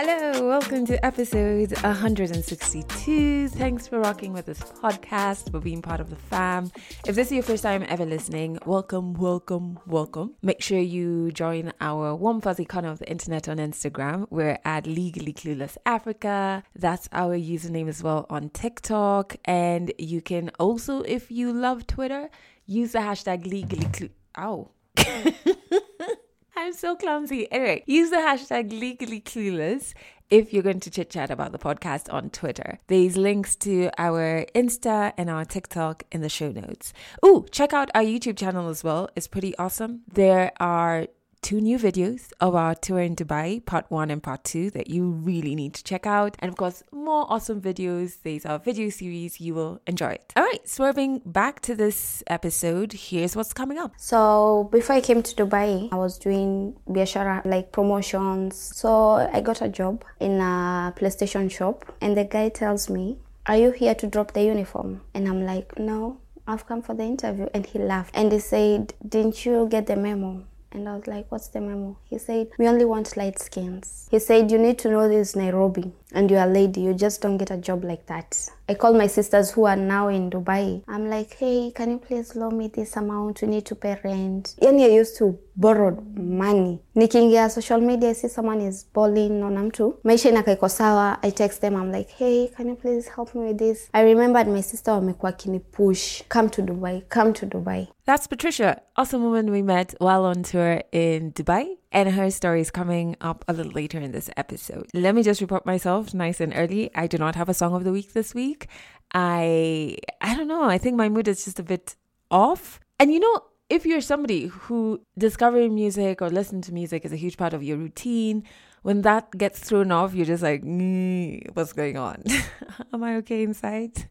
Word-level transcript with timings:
Hello, 0.00 0.46
welcome 0.46 0.86
to 0.86 1.04
episode 1.04 1.72
162. 1.82 3.48
Thanks 3.48 3.88
for 3.88 3.98
rocking 3.98 4.32
with 4.32 4.46
this 4.46 4.60
podcast, 4.60 5.50
for 5.50 5.58
being 5.58 5.82
part 5.82 5.98
of 5.98 6.08
the 6.08 6.14
fam. 6.14 6.70
If 7.04 7.16
this 7.16 7.26
is 7.26 7.32
your 7.32 7.42
first 7.42 7.64
time 7.64 7.84
ever 7.88 8.06
listening, 8.06 8.60
welcome, 8.64 9.14
welcome, 9.14 9.80
welcome. 9.88 10.34
Make 10.40 10.62
sure 10.62 10.78
you 10.78 11.32
join 11.32 11.72
our 11.80 12.14
warm 12.14 12.40
fuzzy 12.40 12.64
corner 12.64 12.90
of 12.90 13.00
the 13.00 13.10
internet 13.10 13.48
on 13.48 13.56
Instagram. 13.56 14.28
We're 14.30 14.60
at 14.64 14.86
Legally 14.86 15.32
Clueless 15.32 15.76
Africa. 15.84 16.62
That's 16.76 17.08
our 17.10 17.36
username 17.36 17.88
as 17.88 18.00
well 18.00 18.24
on 18.30 18.50
TikTok. 18.50 19.34
And 19.46 19.92
you 19.98 20.20
can 20.20 20.52
also, 20.60 21.02
if 21.02 21.28
you 21.28 21.52
love 21.52 21.88
Twitter, 21.88 22.30
use 22.66 22.92
the 22.92 23.00
hashtag 23.00 23.48
Legally 23.48 23.86
Clueless. 23.86 24.12
Ow. 24.38 24.70
I'm 26.58 26.72
so 26.72 26.96
clumsy. 26.96 27.50
Anyway, 27.52 27.84
use 27.86 28.10
the 28.10 28.16
hashtag 28.16 28.72
legally 28.72 29.20
clueless 29.20 29.94
if 30.28 30.52
you're 30.52 30.64
going 30.64 30.80
to 30.80 30.90
chit 30.90 31.08
chat 31.08 31.30
about 31.30 31.52
the 31.52 31.58
podcast 31.58 32.12
on 32.12 32.30
Twitter. 32.30 32.80
There's 32.88 33.16
links 33.16 33.54
to 33.56 33.90
our 33.96 34.44
Insta 34.56 35.12
and 35.16 35.30
our 35.30 35.44
TikTok 35.44 36.02
in 36.10 36.20
the 36.20 36.28
show 36.28 36.50
notes. 36.50 36.92
Oh, 37.22 37.46
check 37.52 37.72
out 37.72 37.90
our 37.94 38.02
YouTube 38.02 38.36
channel 38.36 38.68
as 38.68 38.82
well. 38.82 39.08
It's 39.14 39.28
pretty 39.28 39.56
awesome. 39.56 40.00
There 40.12 40.50
are 40.58 41.06
two 41.42 41.60
new 41.60 41.78
videos 41.78 42.32
of 42.40 42.54
our 42.54 42.74
tour 42.74 43.00
in 43.00 43.16
Dubai, 43.16 43.64
part 43.64 43.86
one 43.88 44.10
and 44.10 44.22
part 44.22 44.44
two, 44.44 44.70
that 44.70 44.88
you 44.88 45.10
really 45.10 45.54
need 45.54 45.74
to 45.74 45.84
check 45.84 46.06
out. 46.06 46.36
And 46.40 46.48
of 46.48 46.56
course, 46.56 46.82
more 46.92 47.26
awesome 47.28 47.60
videos. 47.60 48.22
These 48.22 48.44
are 48.44 48.58
video 48.58 48.90
series. 48.90 49.40
You 49.40 49.54
will 49.54 49.80
enjoy 49.86 50.10
it. 50.10 50.32
All 50.36 50.44
right, 50.44 50.66
swerving 50.68 51.22
back 51.24 51.60
to 51.62 51.74
this 51.74 52.22
episode, 52.26 52.92
here's 52.92 53.34
what's 53.36 53.52
coming 53.52 53.78
up. 53.78 53.92
So 53.96 54.68
before 54.72 54.96
I 54.96 55.00
came 55.00 55.22
to 55.22 55.34
Dubai, 55.34 55.88
I 55.92 55.96
was 55.96 56.18
doing 56.18 56.76
biashara 56.88 57.44
like 57.44 57.72
promotions. 57.72 58.56
So 58.56 59.12
I 59.32 59.40
got 59.40 59.62
a 59.62 59.68
job 59.68 60.04
in 60.20 60.40
a 60.40 60.92
PlayStation 60.96 61.50
shop, 61.50 61.84
and 62.00 62.16
the 62.16 62.24
guy 62.24 62.48
tells 62.48 62.90
me, 62.90 63.18
"Are 63.46 63.56
you 63.56 63.70
here 63.70 63.94
to 63.94 64.06
drop 64.06 64.32
the 64.32 64.42
uniform?" 64.42 65.02
And 65.14 65.28
I'm 65.28 65.44
like, 65.44 65.78
"No." 65.78 66.18
I've 66.48 66.66
come 66.66 66.80
for 66.80 66.94
the 66.94 67.02
interview 67.04 67.46
and 67.52 67.66
he 67.66 67.78
laughed 67.78 68.12
and 68.14 68.32
he 68.32 68.38
said, 68.38 68.94
Didn't 69.06 69.44
you 69.44 69.68
get 69.70 69.86
the 69.86 69.96
memo? 69.96 70.46
And 70.70 70.88
I 70.88 70.96
was 70.96 71.06
like, 71.06 71.30
What's 71.30 71.48
the 71.48 71.60
memo? 71.60 71.96
He 72.04 72.18
said, 72.18 72.48
We 72.58 72.68
only 72.68 72.84
want 72.84 73.16
light 73.16 73.38
skins. 73.38 74.08
He 74.10 74.18
said, 74.18 74.50
You 74.50 74.58
need 74.58 74.78
to 74.80 74.90
know 74.90 75.08
this 75.08 75.30
is 75.30 75.36
Nairobi 75.36 75.92
and 76.12 76.30
you're 76.30 76.42
a 76.42 76.46
lady. 76.46 76.80
You 76.82 76.94
just 76.94 77.20
don't 77.20 77.36
get 77.36 77.50
a 77.50 77.56
job 77.56 77.84
like 77.84 78.06
that. 78.06 78.36
I 78.68 78.74
called 78.74 78.96
my 78.96 79.06
sisters 79.06 79.50
who 79.50 79.64
are 79.64 79.76
now 79.76 80.08
in 80.08 80.30
Dubai. 80.30 80.82
I'm 80.88 81.08
like, 81.08 81.34
Hey, 81.34 81.72
can 81.74 81.90
you 81.90 81.98
please 81.98 82.36
loan 82.36 82.58
me 82.58 82.68
this 82.68 82.96
amount? 82.96 83.40
We 83.42 83.48
need 83.48 83.64
to 83.66 83.74
pay 83.74 83.98
rent. 84.04 84.54
Yani 84.60 84.84
I 84.84 84.88
used 84.88 85.16
to 85.18 85.38
borrow 85.56 86.02
money. 86.14 86.80
Nikiingia 86.94 87.50
social 87.50 87.80
media, 87.80 88.10
I 88.10 88.12
see 88.12 88.28
someone 88.28 88.60
is 88.60 88.84
balling 88.92 89.42
on 89.42 89.56
mtu. 89.56 89.94
Maisha 90.04 90.28
inakaiko 90.28 90.68
sawa. 90.68 91.18
I 91.22 91.30
text 91.30 91.60
them. 91.60 91.76
I'm 91.76 91.90
like, 91.92 92.10
Hey, 92.10 92.50
can 92.56 92.68
you 92.68 92.74
please 92.76 93.08
help 93.08 93.34
me 93.34 93.46
with 93.48 93.58
this? 93.58 93.88
I 93.94 94.02
remembered 94.02 94.48
my 94.48 94.60
sister 94.60 94.92
wamekuwa 94.92 95.32
push. 95.72 96.22
Come 96.28 96.50
to 96.50 96.62
Dubai. 96.62 97.08
Come 97.08 97.32
to 97.32 97.46
Dubai. 97.46 97.88
That's 98.04 98.26
Patricia, 98.26 98.80
awesome 98.96 99.22
woman 99.22 99.50
we 99.50 99.60
met 99.60 99.94
while 99.98 100.24
on 100.24 100.42
tour 100.42 100.82
in 100.92 101.32
Dubai. 101.32 101.76
And 101.90 102.10
her 102.10 102.30
story 102.30 102.60
is 102.60 102.70
coming 102.70 103.16
up 103.20 103.44
a 103.48 103.52
little 103.52 103.72
later 103.72 103.98
in 103.98 104.12
this 104.12 104.28
episode. 104.36 104.88
Let 104.92 105.14
me 105.14 105.22
just 105.22 105.40
report 105.40 105.64
myself 105.64 106.12
nice 106.12 106.40
and 106.40 106.52
early. 106.54 106.90
I 106.94 107.06
do 107.06 107.16
not 107.16 107.34
have 107.34 107.48
a 107.48 107.54
song 107.54 107.74
of 107.74 107.84
the 107.84 107.92
week 107.92 108.12
this 108.12 108.34
week. 108.34 108.68
I 109.14 109.96
I 110.20 110.36
don't 110.36 110.48
know. 110.48 110.64
I 110.64 110.78
think 110.78 110.96
my 110.96 111.08
mood 111.08 111.28
is 111.28 111.44
just 111.44 111.58
a 111.58 111.62
bit 111.62 111.96
off. 112.30 112.78
And 113.00 113.12
you 113.12 113.20
know, 113.20 113.42
if 113.70 113.86
you're 113.86 114.00
somebody 114.00 114.46
who 114.46 115.00
discovering 115.16 115.74
music 115.74 116.20
or 116.20 116.28
listening 116.30 116.62
to 116.62 116.72
music 116.72 117.04
is 117.04 117.12
a 117.12 117.16
huge 117.16 117.36
part 117.36 117.54
of 117.54 117.62
your 117.62 117.78
routine, 117.78 118.44
when 118.82 119.02
that 119.02 119.30
gets 119.36 119.60
thrown 119.60 119.90
off, 119.90 120.14
you're 120.14 120.26
just 120.26 120.42
like, 120.42 120.62
mm, 120.62 121.40
what's 121.54 121.72
going 121.72 121.96
on? 121.96 122.22
Am 122.92 123.02
I 123.02 123.16
okay 123.16 123.42
inside? 123.42 124.08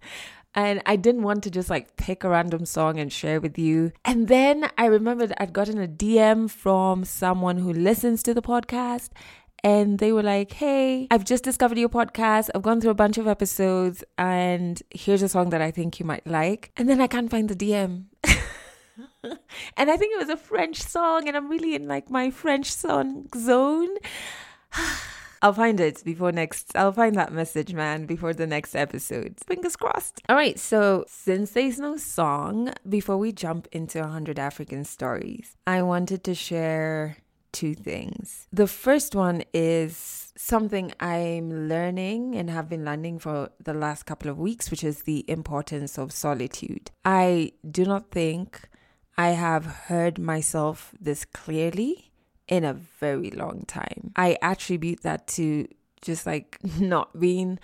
And 0.56 0.81
I 0.85 0.96
didn't 0.96 1.24
want 1.24 1.44
to 1.44 1.52
just 1.52 1.69
like 1.69 1.97
pick 1.97 2.24
a 2.24 2.30
random 2.30 2.66
song 2.66 3.00
and 3.00 3.12
share 3.12 3.40
with 3.40 3.58
you. 3.59 3.91
And 4.06 4.28
then 4.28 4.69
I 4.78 4.85
remembered 4.85 5.34
I'd 5.38 5.53
gotten 5.53 5.80
a 5.81 5.88
DM 5.88 6.50
from 6.50 7.03
someone 7.03 7.58
who 7.58 7.72
listens 7.72 8.24
to 8.24 8.34
the 8.34 8.41
podcast. 8.41 9.09
And 9.63 10.00
they 10.00 10.12
were 10.12 10.24
like, 10.24 10.53
hey, 10.53 11.07
I've 11.12 11.25
just 11.25 11.44
discovered 11.44 11.78
your 11.78 11.90
podcast. 11.90 12.50
I've 12.53 12.62
gone 12.62 12.80
through 12.80 12.91
a 12.91 12.96
bunch 12.96 13.18
of 13.18 13.28
episodes, 13.28 14.03
and 14.18 14.81
here's 14.91 15.24
a 15.24 15.28
song 15.28 15.50
that 15.50 15.62
I 15.62 15.72
think 15.72 16.00
you 16.00 16.06
might 16.06 16.25
like. 16.28 16.72
And 16.78 16.88
then 16.88 17.02
I 17.02 17.07
can't 17.07 17.30
find 17.30 17.50
the 17.50 17.56
DM. 17.56 18.06
and 19.24 19.91
I 19.91 19.97
think 19.97 20.13
it 20.13 20.19
was 20.19 20.30
a 20.30 20.38
French 20.38 20.81
song, 20.81 21.28
and 21.28 21.36
I'm 21.36 21.50
really 21.50 21.74
in 21.74 21.88
like 21.88 22.09
my 22.09 22.30
French 22.30 22.72
song 22.72 23.28
zone. 23.36 23.90
I'll 25.42 25.53
find 25.53 25.80
it 25.80 26.03
before 26.03 26.31
next. 26.31 26.75
I'll 26.75 26.92
find 26.92 27.16
that 27.16 27.34
message, 27.34 27.74
man, 27.74 28.06
before 28.06 28.34
the 28.34 28.48
next 28.48 28.75
episode. 28.75 29.36
Fingers 29.46 29.75
crossed. 29.75 30.22
All 30.30 30.36
right, 30.36 30.59
so 30.59 31.06
since 31.08 31.52
there's 31.52 31.80
no 31.80 31.98
song, 31.98 32.74
before 32.88 33.18
we 33.18 33.31
jump 33.31 33.68
into 33.72 34.00
100 34.00 34.40
African 34.40 34.84
stories, 34.84 35.56
I 35.66 35.81
wanted 35.81 36.24
to 36.25 36.36
share 36.36 37.18
two 37.52 37.74
things. 37.74 38.48
The 38.52 38.68
first 38.68 39.16
one 39.16 39.44
is 39.53 40.31
something 40.36 40.94
I'm 41.00 41.68
learning 41.68 42.36
and 42.36 42.50
have 42.50 42.69
been 42.69 42.86
learning 42.86 43.19
for 43.19 43.50
the 43.64 43.74
last 43.74 44.04
couple 44.04 44.30
of 44.30 44.38
weeks, 44.38 44.69
which 44.69 44.84
is 44.84 45.04
the 45.04 45.25
importance 45.28 45.98
of 45.98 46.12
solitude. 46.12 46.92
I 47.04 47.54
do 47.69 47.86
not 47.86 48.12
think 48.12 48.69
I 49.18 49.30
have 49.30 49.66
heard 49.66 50.19
myself 50.19 50.94
this 51.00 51.25
clearly 51.25 52.12
in 52.47 52.63
a 52.63 52.74
very 52.74 53.30
long 53.31 53.63
time. 53.68 54.12
I 54.16 54.38
attribute 54.41 55.02
that 55.02 55.28
to 55.28 55.68
just 56.02 56.25
like 56.25 56.59
not 56.80 57.19
being 57.19 57.59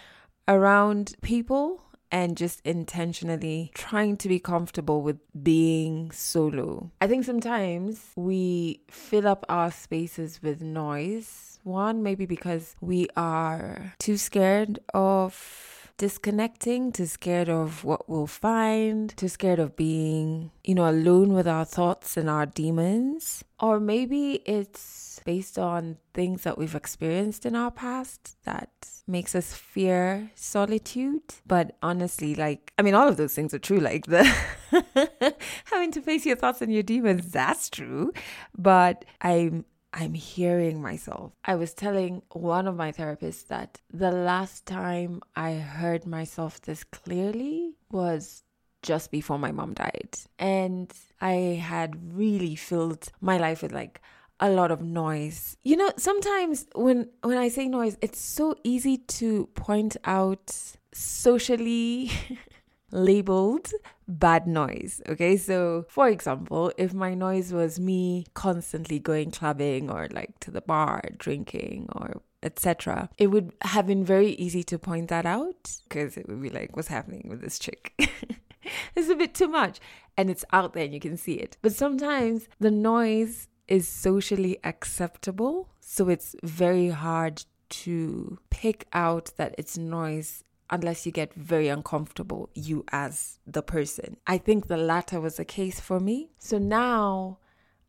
around 0.48 1.16
people 1.22 1.82
and 2.12 2.38
just 2.38 2.62
intentionally 2.64 3.72
trying 3.74 4.16
to 4.18 4.28
be 4.28 4.40
comfortable 4.40 5.02
with 5.02 5.18
being 5.44 6.12
solo. 6.12 6.92
I 7.02 7.08
think 7.08 7.26
sometimes 7.26 8.12
we 8.16 8.82
fill 8.92 9.28
up 9.28 9.46
our 9.50 9.72
spaces 9.72 10.40
with 10.44 10.62
noise. 10.62 11.60
One, 11.64 12.04
maybe 12.04 12.28
because 12.28 12.76
we 12.82 13.08
are 13.18 13.96
too 13.98 14.18
scared 14.18 14.78
of 14.94 15.83
disconnecting, 15.98 16.92
too 16.92 17.06
scared 17.06 17.50
of 17.50 17.84
what 17.84 18.10
we'll 18.10 18.28
find, 18.28 19.16
too 19.16 19.28
scared 19.28 19.60
of 19.60 19.76
being, 19.76 20.52
you 20.64 20.76
know, 20.76 20.90
alone 20.90 21.34
with 21.34 21.48
our 21.48 21.66
thoughts 21.66 22.18
and 22.18 22.30
our 22.30 22.46
demons. 22.46 23.44
Or 23.60 23.80
maybe 23.80 24.42
it's 24.46 25.22
based 25.26 25.58
on 25.58 25.98
things 26.14 26.44
that 26.44 26.58
we've 26.58 26.76
experienced 26.76 27.46
in 27.46 27.56
our 27.56 27.72
past 27.72 28.38
that 28.44 28.70
makes 29.08 29.36
us 29.36 29.54
fear 29.54 30.32
solitude. 30.36 31.22
But 31.46 31.78
honestly, 31.82 32.36
like, 32.36 32.74
I 32.78 32.82
mean, 32.82 32.96
all 32.96 33.08
of 33.08 33.18
those 33.18 33.34
things 33.34 33.54
are 33.54 33.60
true. 33.60 33.80
Like 33.80 34.08
the 34.08 34.24
having 35.66 35.92
to 35.92 36.02
face 36.02 36.26
your 36.26 36.36
thoughts 36.36 36.62
and 36.62 36.74
your 36.74 36.84
demons, 36.84 37.32
that's 37.32 37.70
true. 37.70 38.12
But 38.58 39.06
I'm 39.22 39.66
I'm 39.94 40.16
hearing 40.16 40.82
myself. 40.82 41.34
I 41.46 41.56
was 41.56 41.74
telling 41.74 42.24
one 42.32 42.68
of 42.68 42.76
my 42.76 42.92
therapists 42.92 43.48
that 43.48 43.80
the 43.92 44.12
last 44.12 44.66
time 44.66 45.22
I 45.36 45.54
heard 45.54 46.08
myself 46.08 46.60
this 46.62 46.84
clearly 46.84 47.76
was 47.92 48.44
just 48.82 49.12
before 49.12 49.38
my 49.38 49.52
mom 49.52 49.74
died. 49.74 50.18
And 50.40 50.92
I 51.22 51.62
had 51.64 52.16
really 52.16 52.56
filled 52.56 53.12
my 53.22 53.38
life 53.38 53.62
with 53.62 53.72
like 53.72 54.02
a 54.40 54.50
lot 54.50 54.72
of 54.72 54.82
noise. 54.82 55.58
You 55.64 55.78
know, 55.78 55.92
sometimes 55.98 56.66
when 56.76 57.10
when 57.22 57.38
I 57.38 57.48
say 57.48 57.68
noise, 57.68 57.98
it's 58.02 58.20
so 58.20 58.56
easy 58.64 58.98
to 58.98 59.46
point 59.54 59.96
out 60.04 60.52
socially 60.94 62.12
labeled 62.94 63.72
bad 64.08 64.48
noise. 64.48 65.02
Okay, 65.10 65.36
so 65.38 65.86
for 65.90 66.08
example, 66.08 66.72
if 66.78 66.94
my 66.94 67.14
noise 67.14 67.52
was 67.52 67.80
me 67.80 68.26
constantly 68.34 69.00
going 69.00 69.32
clubbing 69.32 69.90
or 69.90 70.08
like 70.12 70.40
to 70.42 70.52
the 70.52 70.62
bar, 70.62 71.02
drinking 71.18 71.90
or 71.96 72.22
etc., 72.42 73.10
it 73.18 73.28
would 73.28 73.54
have 73.62 73.88
been 73.88 74.04
very 74.04 74.32
easy 74.32 74.64
to 74.64 74.78
point 74.78 75.10
that 75.10 75.26
out 75.26 75.78
because 75.88 76.18
it 76.18 76.28
would 76.28 76.42
be 76.42 76.50
like, 76.50 76.76
what's 76.76 76.90
happening 76.90 77.28
with 77.30 77.42
this 77.42 77.58
chick? 77.58 77.94
it's 78.96 79.10
a 79.10 79.16
bit 79.16 79.34
too 79.34 79.48
much. 79.48 79.80
And 80.18 80.30
it's 80.30 80.46
out 80.54 80.74
there 80.74 80.86
and 80.86 80.94
you 80.94 81.00
can 81.00 81.18
see 81.18 81.34
it. 81.34 81.58
But 81.62 81.74
sometimes 81.74 82.48
the 82.60 82.72
noise 82.72 83.48
is 83.68 83.88
socially 83.88 84.60
acceptable. 84.64 85.70
So 85.80 86.10
it's 86.10 86.36
very 86.44 86.90
hard 86.90 87.44
to 87.70 88.38
pick 88.50 88.86
out 88.94 89.32
that 89.38 89.56
it's 89.58 89.78
noise 89.78 90.44
unless 90.70 91.06
you 91.06 91.12
get 91.12 91.34
very 91.34 91.68
uncomfortable, 91.68 92.50
you 92.54 92.84
as 92.92 93.40
the 93.46 93.62
person. 93.62 94.18
I 94.28 94.38
think 94.38 94.68
the 94.68 94.78
latter 94.78 95.20
was 95.20 95.38
the 95.38 95.46
case 95.46 95.80
for 95.80 96.00
me. 96.00 96.30
So 96.38 96.58
now 96.58 97.40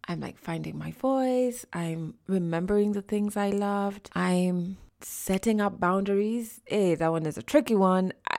I'm 0.07 0.21
like 0.21 0.39
finding 0.39 0.79
my 0.79 0.93
voice, 0.93 1.65
I'm 1.73 2.15
remembering 2.27 2.93
the 2.93 3.03
things 3.03 3.37
I 3.37 3.51
loved, 3.51 4.11
I'm 4.15 4.77
setting 5.01 5.61
up 5.61 5.81
boundaries. 5.81 6.61
Hey, 6.67 6.95
that 6.95 7.11
one 7.11 7.27
is 7.27 7.39
a 7.39 7.43
tricky 7.43 7.75
one. 7.75 8.13
I, 8.31 8.39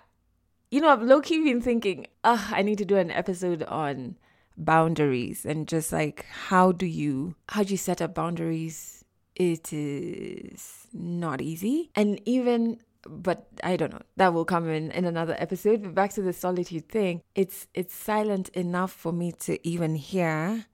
you 0.72 0.82
know, 0.82 0.90
I've 0.90 1.02
low 1.02 1.22
key 1.22 1.44
been 1.44 1.62
thinking, 1.62 2.08
ah, 2.24 2.52
I 2.52 2.62
need 2.62 2.78
to 2.80 2.86
do 2.86 2.98
an 2.98 3.12
episode 3.12 3.64
on 3.64 4.18
boundaries 4.58 5.46
and 5.46 5.68
just 5.68 5.92
like 5.92 6.26
how 6.26 6.72
do 6.72 6.86
you 6.86 7.36
how 7.50 7.64
do 7.64 7.72
you 7.72 7.78
set 7.78 8.02
up 8.02 8.16
boundaries 8.16 9.04
it 9.36 9.74
is 9.74 10.88
not 10.94 11.42
easy 11.42 11.92
and 11.96 12.22
even 12.26 12.80
but 13.08 13.48
I 13.64 13.78
don't 13.78 13.92
know. 13.92 14.02
That 14.18 14.34
will 14.34 14.46
come 14.46 14.70
in 14.70 14.92
in 14.92 15.06
another 15.06 15.36
episode. 15.38 15.84
But 15.84 15.96
back 15.96 16.14
to 16.14 16.22
the 16.22 16.34
solitude 16.34 16.90
thing, 16.90 17.22
it's 17.36 17.68
it's 17.74 17.94
silent 17.94 18.50
enough 18.50 18.92
for 18.92 19.12
me 19.12 19.32
to 19.42 19.66
even 19.68 19.96
hear 19.96 20.66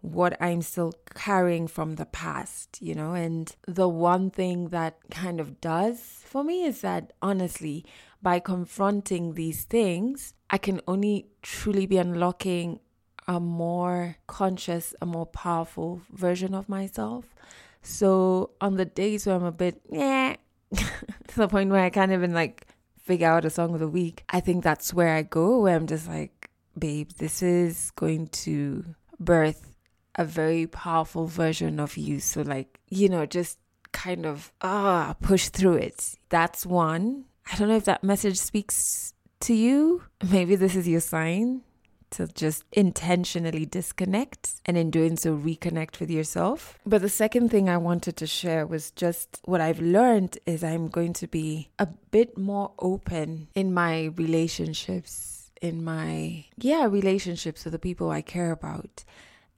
what 0.00 0.40
I'm 0.40 0.62
still 0.62 0.94
carrying 1.14 1.68
from 1.68 1.96
the 1.96 2.06
past, 2.06 2.78
you 2.80 2.94
know? 2.94 3.12
And 3.12 3.54
the 3.66 3.88
one 3.88 4.30
thing 4.30 4.68
that 4.68 4.98
kind 5.10 5.40
of 5.40 5.60
does 5.60 6.00
for 6.24 6.42
me 6.42 6.64
is 6.64 6.80
that 6.80 7.12
honestly, 7.20 7.84
by 8.22 8.38
confronting 8.38 9.34
these 9.34 9.64
things, 9.64 10.34
I 10.48 10.58
can 10.58 10.80
only 10.88 11.26
truly 11.42 11.86
be 11.86 11.98
unlocking 11.98 12.80
a 13.28 13.38
more 13.40 14.16
conscious, 14.26 14.94
a 15.00 15.06
more 15.06 15.26
powerful 15.26 16.02
version 16.10 16.54
of 16.54 16.68
myself. 16.68 17.34
So 17.82 18.50
on 18.60 18.76
the 18.76 18.84
days 18.84 19.26
where 19.26 19.36
I'm 19.36 19.44
a 19.44 19.52
bit, 19.52 19.80
yeah, 19.90 20.36
to 20.74 20.84
the 21.36 21.48
point 21.48 21.70
where 21.70 21.84
I 21.84 21.90
can't 21.90 22.12
even 22.12 22.32
like 22.34 22.66
figure 23.02 23.28
out 23.28 23.44
a 23.44 23.50
song 23.50 23.74
of 23.74 23.80
the 23.80 23.88
week, 23.88 24.24
I 24.30 24.40
think 24.40 24.64
that's 24.64 24.94
where 24.94 25.14
I 25.14 25.22
go, 25.22 25.60
where 25.60 25.76
I'm 25.76 25.86
just 25.86 26.08
like, 26.08 26.50
babe, 26.78 27.10
this 27.18 27.42
is 27.42 27.90
going 27.92 28.28
to 28.28 28.84
birth 29.18 29.76
a 30.16 30.24
very 30.24 30.66
powerful 30.66 31.26
version 31.26 31.80
of 31.80 31.96
you. 31.96 32.20
So, 32.20 32.42
like, 32.42 32.80
you 32.88 33.08
know, 33.08 33.26
just 33.26 33.58
kind 33.92 34.26
of 34.26 34.52
ah 34.60 35.16
push 35.20 35.48
through 35.48 35.74
it. 35.74 36.14
That's 36.28 36.64
one. 36.64 37.24
I 37.52 37.56
don't 37.56 37.68
know 37.68 37.76
if 37.76 37.84
that 37.84 38.04
message 38.04 38.38
speaks 38.38 39.14
to 39.40 39.54
you. 39.54 40.02
Maybe 40.30 40.54
this 40.54 40.76
is 40.76 40.86
your 40.86 41.00
sign 41.00 41.62
to 42.10 42.26
just 42.28 42.64
intentionally 42.72 43.66
disconnect 43.66 44.60
and 44.66 44.76
in 44.76 44.90
doing 44.90 45.16
so 45.16 45.36
reconnect 45.36 46.00
with 46.00 46.10
yourself. 46.10 46.78
But 46.84 47.02
the 47.02 47.08
second 47.08 47.50
thing 47.50 47.68
I 47.68 47.76
wanted 47.76 48.16
to 48.18 48.26
share 48.26 48.66
was 48.66 48.90
just 48.90 49.40
what 49.44 49.60
I've 49.60 49.80
learned 49.80 50.38
is 50.46 50.64
I'm 50.64 50.88
going 50.88 51.12
to 51.14 51.26
be 51.26 51.70
a 51.78 51.86
bit 51.86 52.36
more 52.36 52.72
open 52.78 53.48
in 53.54 53.72
my 53.72 54.06
relationships, 54.16 55.50
in 55.60 55.84
my 55.84 56.46
yeah, 56.56 56.86
relationships 56.86 57.64
with 57.64 57.72
the 57.72 57.78
people 57.78 58.10
I 58.10 58.22
care 58.22 58.52
about. 58.52 59.04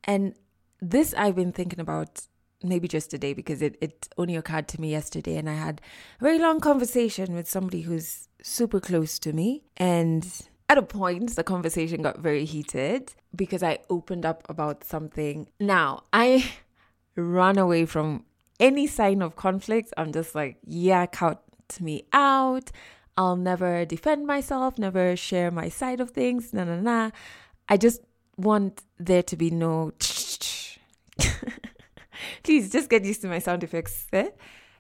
And 0.05 0.35
this 0.81 1.15
I've 1.17 1.37
been 1.37 1.53
thinking 1.53 1.81
about 1.81 2.27
maybe 2.65 2.89
just 2.89 3.11
today 3.11 3.35
because 3.35 3.63
it, 3.63 3.77
it 3.81 4.09
only 4.17 4.37
occurred 4.37 4.69
to 4.69 4.81
me 4.81 4.91
yesterday 4.91 5.37
and 5.37 5.49
I 5.49 5.55
had 5.55 5.81
a 6.21 6.25
very 6.25 6.39
long 6.39 6.61
conversation 6.61 7.35
with 7.35 7.49
somebody 7.49 7.83
who's 7.83 8.29
super 8.43 8.81
close 8.81 9.19
to 9.21 9.33
me 9.33 9.63
and 9.77 10.27
at 10.73 10.79
a 10.79 10.83
point, 10.83 11.37
the 11.37 11.45
conversation 11.45 12.01
got 12.01 12.19
very 12.19 12.47
heated 12.47 13.13
because 13.37 13.63
I 13.63 13.81
opened 13.91 14.25
up 14.25 14.43
about 14.49 14.85
something. 14.85 15.47
Now, 15.61 16.05
I 16.15 16.51
run 17.15 17.59
away 17.59 17.85
from 17.85 18.25
any 18.59 18.87
sign 18.87 19.21
of 19.21 19.37
conflict. 19.37 19.93
I'm 19.99 20.13
just 20.13 20.35
like, 20.35 20.57
yeah, 20.65 21.05
count 21.05 21.41
me 21.79 22.05
out. 22.15 22.71
I'll 23.19 23.37
never 23.37 23.85
defend 23.85 24.27
myself, 24.27 24.79
never 24.79 25.15
share 25.15 25.51
my 25.51 25.69
side 25.69 26.01
of 26.01 26.13
things. 26.13 26.55
Nah, 26.55 26.65
nah, 26.65 26.81
nah. 26.81 27.11
I 27.69 27.77
just 27.77 28.01
want 28.39 28.83
there 28.99 29.23
to 29.25 29.37
be 29.37 29.51
no. 29.51 29.93
Please 32.45 32.71
just 32.71 32.89
get 32.89 33.05
used 33.05 33.21
to 33.21 33.29
my 33.29 33.41
sound 33.41 33.63
effects. 33.63 34.07
Eh? 34.15 34.31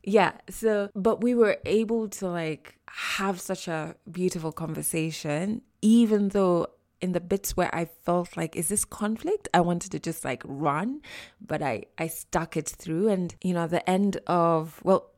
Yeah. 0.04 0.32
So, 0.48 0.88
but 0.94 1.20
we 1.20 1.34
were 1.34 1.58
able 1.66 2.08
to 2.08 2.28
like 2.28 2.78
have 2.94 3.40
such 3.40 3.68
a 3.68 3.96
beautiful 4.10 4.52
conversation 4.52 5.62
even 5.80 6.28
though 6.28 6.68
in 7.02 7.12
the 7.12 7.20
bits 7.20 7.56
where 7.56 7.74
I 7.74 7.84
felt 7.84 8.36
like, 8.36 8.54
is 8.54 8.68
this 8.68 8.84
conflict? 8.84 9.48
I 9.52 9.60
wanted 9.60 9.90
to 9.90 9.98
just 9.98 10.24
like 10.24 10.42
run, 10.46 11.02
but 11.44 11.60
I, 11.60 11.84
I 11.98 12.06
stuck 12.06 12.56
it 12.56 12.68
through. 12.68 13.08
And, 13.08 13.34
you 13.42 13.52
know, 13.52 13.66
the 13.66 13.88
end 13.90 14.18
of, 14.28 14.80
well, 14.84 15.10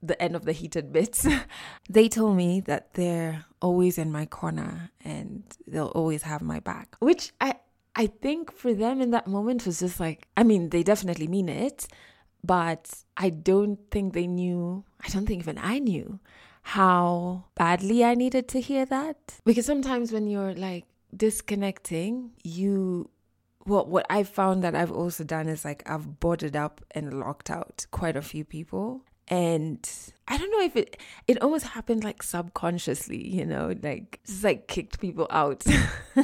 the 0.00 0.20
end 0.22 0.36
of 0.36 0.44
the 0.44 0.52
heated 0.52 0.92
bits, 0.92 1.26
they 1.90 2.08
told 2.08 2.36
me 2.36 2.60
that 2.60 2.94
they're 2.94 3.44
always 3.60 3.98
in 3.98 4.12
my 4.12 4.24
corner 4.24 4.90
and 5.04 5.42
they'll 5.66 5.86
always 5.86 6.22
have 6.22 6.42
my 6.42 6.60
back, 6.60 6.94
which 7.00 7.32
I, 7.40 7.56
I 7.96 8.06
think 8.06 8.52
for 8.52 8.72
them 8.72 9.00
in 9.00 9.10
that 9.10 9.26
moment 9.26 9.66
was 9.66 9.80
just 9.80 9.98
like, 9.98 10.28
I 10.36 10.44
mean, 10.44 10.70
they 10.70 10.84
definitely 10.84 11.26
mean 11.26 11.48
it, 11.48 11.88
but 12.44 13.02
I 13.16 13.30
don't 13.30 13.78
think 13.90 14.14
they 14.14 14.28
knew, 14.28 14.84
I 15.04 15.08
don't 15.08 15.26
think 15.26 15.40
even 15.42 15.58
I 15.58 15.80
knew 15.80 16.20
how 16.62 17.44
badly 17.54 18.04
I 18.04 18.14
needed 18.14 18.48
to 18.48 18.60
hear 18.60 18.86
that. 18.86 19.40
Because 19.44 19.66
sometimes 19.66 20.12
when 20.12 20.26
you're 20.26 20.54
like 20.54 20.84
disconnecting, 21.14 22.30
you 22.42 23.10
what 23.64 23.88
what 23.88 24.06
I've 24.10 24.28
found 24.28 24.64
that 24.64 24.74
I've 24.74 24.92
also 24.92 25.24
done 25.24 25.48
is 25.48 25.64
like 25.64 25.82
I've 25.88 26.20
boarded 26.20 26.56
up 26.56 26.84
and 26.92 27.18
locked 27.18 27.50
out 27.50 27.86
quite 27.90 28.16
a 28.16 28.22
few 28.22 28.44
people. 28.44 29.02
And 29.28 29.88
I 30.28 30.36
don't 30.36 30.50
know 30.50 30.62
if 30.62 30.76
it 30.76 31.00
it 31.26 31.40
almost 31.42 31.66
happened 31.66 32.04
like 32.04 32.22
subconsciously, 32.22 33.26
you 33.26 33.46
know, 33.46 33.74
like 33.82 34.20
just 34.26 34.44
like 34.44 34.68
kicked 34.68 35.00
people 35.00 35.26
out. 35.30 35.64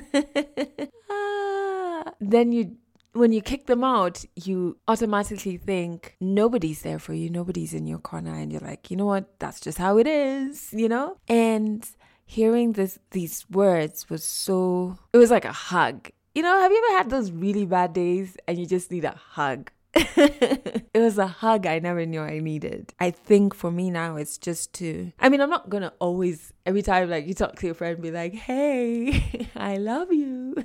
ah, 1.11 2.05
then 2.21 2.53
you 2.53 2.77
when 3.13 3.33
you 3.33 3.41
kick 3.41 3.67
them 3.67 3.85
out, 3.85 4.25
you 4.37 4.79
automatically 4.87 5.57
think 5.57 6.17
nobody's 6.21 6.83
there 6.83 6.99
for 6.99 7.15
you, 7.15 7.31
nobody's 7.31 7.75
in 7.75 7.87
your 7.87 7.99
corner, 7.99 8.35
and 8.35 8.53
you're 8.53 8.61
like, 8.61 8.91
you 8.91 8.97
know 8.97 9.07
what, 9.07 9.39
that's 9.39 9.61
just 9.61 9.79
how 9.79 9.99
it 9.99 10.07
is, 10.07 10.73
you 10.73 10.89
know? 10.89 11.17
And 11.29 11.85
hearing 12.27 12.73
this 12.73 12.99
these 13.13 13.47
words 13.51 14.11
was 14.11 14.23
so 14.23 14.99
it 15.13 15.19
was 15.19 15.31
like 15.31 15.47
a 15.47 15.53
hug. 15.53 16.11
You 16.35 16.43
know, 16.43 16.61
have 16.61 16.71
you 16.71 16.85
ever 16.89 16.99
had 16.99 17.11
those 17.11 17.33
really 17.33 17.65
bad 17.67 17.95
days 17.95 18.37
and 18.47 18.59
you 18.59 18.67
just 18.67 18.93
need 18.93 19.05
a 19.05 19.17
hug? 19.17 19.71
it 19.95 20.91
was 20.95 21.17
a 21.19 21.27
hug 21.27 21.67
I 21.67 21.79
never 21.79 22.05
knew 22.05 22.21
I 22.21 22.41
needed. 22.41 22.93
I 23.01 23.11
think 23.11 23.55
for 23.55 23.71
me 23.71 23.91
now, 23.91 24.17
it's 24.17 24.37
just 24.37 24.73
to, 24.75 25.13
I 25.19 25.29
mean, 25.29 25.41
I'm 25.41 25.49
not 25.49 25.71
gonna 25.71 25.93
always, 25.99 26.53
every 26.67 26.83
time 26.83 27.09
like 27.09 27.27
you 27.27 27.35
talk 27.35 27.57
to 27.57 27.67
your 27.67 27.75
friend, 27.75 28.01
be 28.03 28.11
like, 28.11 28.35
hey, 28.35 29.49
I 29.57 29.77
love 29.77 30.13
you. 30.13 30.57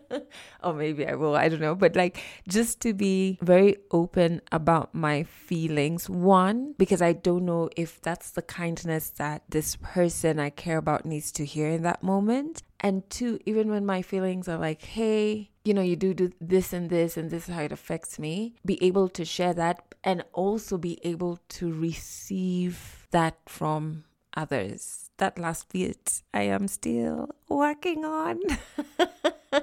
or 0.64 0.74
maybe 0.74 1.06
I 1.06 1.14
will, 1.14 1.36
I 1.36 1.48
don't 1.48 1.60
know. 1.60 1.74
But 1.74 1.94
like 1.94 2.22
just 2.48 2.80
to 2.82 2.92
be 2.92 3.38
very 3.42 3.76
open 3.90 4.40
about 4.50 4.94
my 4.94 5.22
feelings. 5.22 6.10
One, 6.10 6.74
because 6.76 7.00
I 7.00 7.12
don't 7.12 7.44
know 7.44 7.70
if 7.76 8.00
that's 8.00 8.30
the 8.30 8.42
kindness 8.42 9.10
that 9.10 9.42
this 9.48 9.76
person 9.76 10.40
I 10.40 10.50
care 10.50 10.78
about 10.78 11.06
needs 11.06 11.30
to 11.32 11.44
hear 11.44 11.68
in 11.68 11.82
that 11.82 12.02
moment. 12.02 12.62
And 12.80 13.08
two, 13.08 13.38
even 13.46 13.70
when 13.70 13.86
my 13.86 14.02
feelings 14.02 14.48
are 14.48 14.58
like, 14.58 14.82
hey, 14.82 15.50
you 15.64 15.72
know, 15.72 15.82
you 15.82 15.96
do, 15.96 16.12
do 16.12 16.30
this 16.40 16.72
and 16.72 16.90
this, 16.90 17.16
and 17.16 17.30
this 17.30 17.48
is 17.48 17.54
how 17.54 17.62
it 17.62 17.72
affects 17.72 18.18
me, 18.18 18.54
be 18.64 18.82
able 18.82 19.08
to 19.08 19.24
share 19.24 19.54
that 19.54 19.82
and 20.04 20.22
also 20.32 20.76
be 20.76 20.98
able 21.02 21.38
to 21.48 21.72
receive 21.72 23.06
that 23.10 23.38
from 23.46 24.04
others. 24.36 25.10
That 25.16 25.38
last 25.38 25.72
bit 25.72 26.22
I 26.34 26.42
am 26.42 26.68
still 26.68 27.30
working 27.48 28.04
on. 28.04 28.40
and 29.52 29.62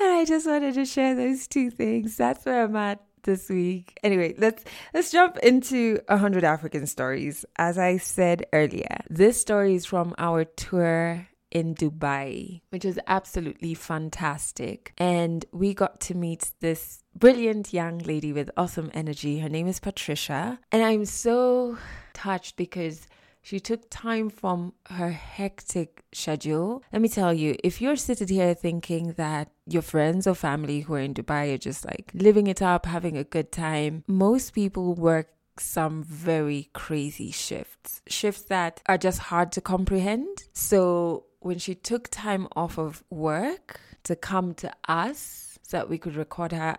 I 0.00 0.24
just 0.24 0.46
wanted 0.46 0.74
to 0.74 0.86
share 0.86 1.14
those 1.14 1.46
two 1.46 1.70
things. 1.70 2.16
That's 2.16 2.46
where 2.46 2.64
I'm 2.64 2.76
at 2.76 3.02
this 3.24 3.48
week. 3.48 3.98
Anyway, 4.02 4.34
let's 4.38 4.64
let's 4.92 5.10
jump 5.10 5.38
into 5.38 6.00
a 6.08 6.16
hundred 6.16 6.44
African 6.44 6.86
stories. 6.86 7.44
As 7.56 7.76
I 7.76 7.96
said 7.96 8.46
earlier, 8.52 9.00
this 9.10 9.40
story 9.40 9.74
is 9.74 9.84
from 9.84 10.14
our 10.16 10.44
tour 10.44 11.26
in 11.54 11.74
Dubai, 11.74 12.60
which 12.70 12.84
was 12.84 12.98
absolutely 13.06 13.72
fantastic. 13.72 14.92
And 14.98 15.46
we 15.52 15.72
got 15.72 16.00
to 16.02 16.14
meet 16.14 16.50
this 16.60 17.04
brilliant 17.16 17.72
young 17.72 17.98
lady 17.98 18.32
with 18.32 18.50
awesome 18.56 18.90
energy. 18.92 19.38
Her 19.38 19.48
name 19.48 19.68
is 19.68 19.80
Patricia. 19.80 20.58
And 20.70 20.82
I'm 20.82 21.04
so 21.06 21.78
touched 22.12 22.56
because 22.56 23.06
she 23.40 23.60
took 23.60 23.88
time 23.90 24.30
from 24.30 24.72
her 24.86 25.10
hectic 25.10 26.02
schedule. 26.12 26.82
Let 26.92 27.02
me 27.02 27.08
tell 27.08 27.32
you, 27.32 27.56
if 27.62 27.80
you're 27.80 27.96
sitting 27.96 28.28
here 28.28 28.54
thinking 28.54 29.12
that 29.12 29.50
your 29.66 29.82
friends 29.82 30.26
or 30.26 30.34
family 30.34 30.80
who 30.80 30.94
are 30.94 31.00
in 31.00 31.14
Dubai 31.14 31.54
are 31.54 31.58
just 31.58 31.84
like 31.84 32.10
living 32.14 32.46
it 32.46 32.62
up, 32.62 32.86
having 32.86 33.16
a 33.16 33.24
good 33.24 33.52
time, 33.52 34.02
most 34.08 34.54
people 34.54 34.94
work 34.94 35.28
some 35.58 36.02
very 36.02 36.70
crazy 36.72 37.30
shifts, 37.30 38.00
shifts 38.06 38.42
that 38.44 38.80
are 38.86 38.98
just 38.98 39.18
hard 39.18 39.52
to 39.52 39.60
comprehend. 39.60 40.44
So 40.52 41.26
when 41.44 41.58
she 41.58 41.74
took 41.74 42.08
time 42.08 42.48
off 42.56 42.78
of 42.78 43.04
work 43.10 43.80
to 44.04 44.16
come 44.16 44.54
to 44.54 44.72
us 44.88 45.58
so 45.62 45.76
that 45.76 45.90
we 45.90 45.98
could 45.98 46.16
record 46.16 46.52
her, 46.52 46.76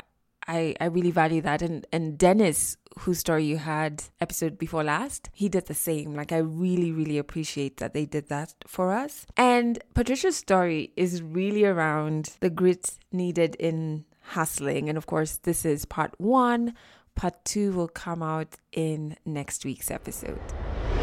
I, 0.48 0.76
I 0.82 0.86
really 0.86 1.12
value 1.12 1.42
that. 1.42 1.62
And 1.62 1.86
and 1.92 2.18
Dennis, 2.18 2.78
whose 3.00 3.20
story 3.20 3.46
you 3.46 3.58
had 3.58 4.04
episode 4.20 4.58
before 4.58 4.84
last, 4.84 5.30
he 5.34 5.50
did 5.50 5.68
the 5.68 5.74
same. 5.74 6.16
Like 6.16 6.32
I 6.32 6.38
really, 6.38 6.92
really 6.92 7.18
appreciate 7.18 7.78
that 7.78 7.94
they 7.94 8.06
did 8.06 8.30
that 8.30 8.54
for 8.66 8.92
us. 8.92 9.26
And 9.38 9.80
Patricia's 9.94 10.36
story 10.36 10.92
is 10.96 11.22
really 11.22 11.64
around 11.64 12.36
the 12.40 12.50
grit 12.50 12.98
needed 13.12 13.56
in 13.60 14.06
hustling. 14.30 14.90
And 14.90 14.98
of 14.98 15.06
course, 15.06 15.38
this 15.38 15.64
is 15.66 15.86
part 15.86 16.14
one. 16.20 16.74
Part 17.16 17.46
two 17.46 17.72
will 17.72 17.88
come 17.88 18.22
out 18.22 18.56
in 18.72 19.16
next 19.26 19.64
week's 19.64 19.90
episode. 19.90 20.42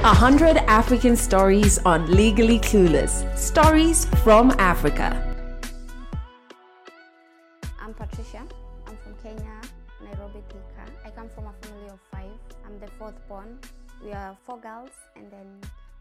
100 0.03 0.57
African 0.67 1.15
stories 1.15 1.79
on 1.87 2.11
Legally 2.11 2.59
Clueless. 2.59 3.23
Stories 3.39 4.05
from 4.25 4.51
Africa. 4.59 5.15
I'm 7.81 7.95
Patricia. 7.95 8.43
I'm 8.89 8.97
from 8.97 9.15
Kenya, 9.23 9.61
Nairobi, 10.03 10.41
Thika. 10.51 10.91
I 11.07 11.11
come 11.11 11.29
from 11.29 11.47
a 11.47 11.53
family 11.63 11.89
of 11.89 12.01
five. 12.11 12.35
I'm 12.67 12.81
the 12.81 12.89
fourth 12.99 13.15
born. 13.29 13.61
We 14.05 14.11
are 14.11 14.37
four 14.45 14.59
girls 14.59 14.91
and 15.15 15.31
then 15.31 15.47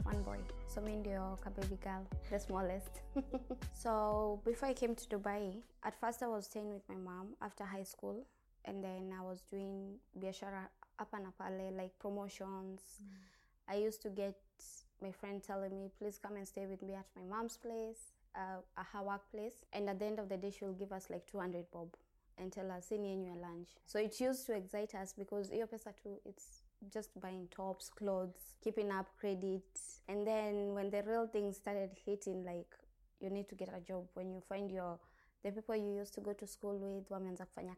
one 0.01 0.24
boy. 0.24 0.39
So 0.65 0.81
me 0.81 0.93
ndio 0.93 1.38
baby 1.55 1.77
girl, 1.84 2.03
the 2.31 2.39
smallest. 2.39 3.01
so 3.84 4.41
before 4.43 4.70
I 4.70 4.74
came 4.74 4.96
to 4.96 5.05
Dubai, 5.15 5.62
at 5.84 5.93
first 5.93 6.24
I 6.24 6.27
was 6.27 6.46
staying 6.46 6.74
with 6.74 6.81
my 6.89 6.96
mom 6.96 7.36
after 7.39 7.63
high 7.65 7.84
school 7.86 8.25
and 8.65 8.84
then 8.84 9.13
I 9.13 9.22
was 9.22 9.43
doing 9.51 10.00
biashara 10.17 10.70
hapa 10.98 11.22
na 11.22 11.29
pale 11.38 11.70
like 11.77 11.93
promotions. 12.00 12.81
Mm. 12.98 13.40
I 13.68 13.75
used 13.75 14.01
to 14.03 14.10
get 14.10 14.36
my 15.01 15.12
friend 15.12 15.41
telling 15.41 15.75
me, 15.77 15.89
please 16.00 16.20
come 16.22 16.36
and 16.36 16.48
stay 16.48 16.65
with 16.65 16.82
me 16.82 16.94
at 16.94 17.06
my 17.15 17.24
mom's 17.24 17.58
place, 17.58 18.13
uh, 18.36 18.62
at 18.77 18.86
her 18.94 19.03
workplace. 19.03 19.65
And 19.74 19.89
at 19.89 20.00
the 20.00 20.06
end 20.06 20.20
of 20.20 20.30
the 20.30 20.38
day, 20.38 20.51
she'll 20.51 20.74
give 20.74 20.91
us 20.91 21.10
like 21.10 21.25
200 21.27 21.65
bob 21.72 21.89
and 22.38 22.51
tell 22.51 22.70
us, 22.72 22.88
send 22.88 23.06
you 23.06 23.36
lunch. 23.41 23.70
So 23.86 24.00
it 24.00 24.20
used 24.20 24.46
to 24.48 24.53
excite 24.53 24.96
us 24.96 25.13
because 25.18 25.50
iyo 25.51 25.68
pesa 25.68 25.94
too, 26.01 26.20
it's 26.25 26.63
just 26.91 27.10
buying 27.20 27.48
tops, 27.56 27.89
clothes, 27.89 28.56
keeping 28.63 28.91
up 28.91 29.08
credit. 29.20 29.63
And 30.08 30.25
then 30.25 30.74
when 30.74 30.89
the 30.89 31.03
real 31.03 31.27
things 31.27 31.58
started 31.58 31.91
hitting, 32.06 32.44
like 32.44 32.74
you 33.20 33.30
need 33.30 33.50
to 33.50 33.56
get 33.56 33.70
a 33.75 33.82
job, 33.82 34.08
when 34.13 34.32
you 34.32 34.41
find 34.48 34.72
your 34.72 35.00
the 35.44 35.51
people 35.51 35.75
you 35.75 35.96
used 35.96 36.13
to 36.13 36.22
go 36.22 36.34
to 36.34 36.46
school 36.46 36.77
with 36.77 37.10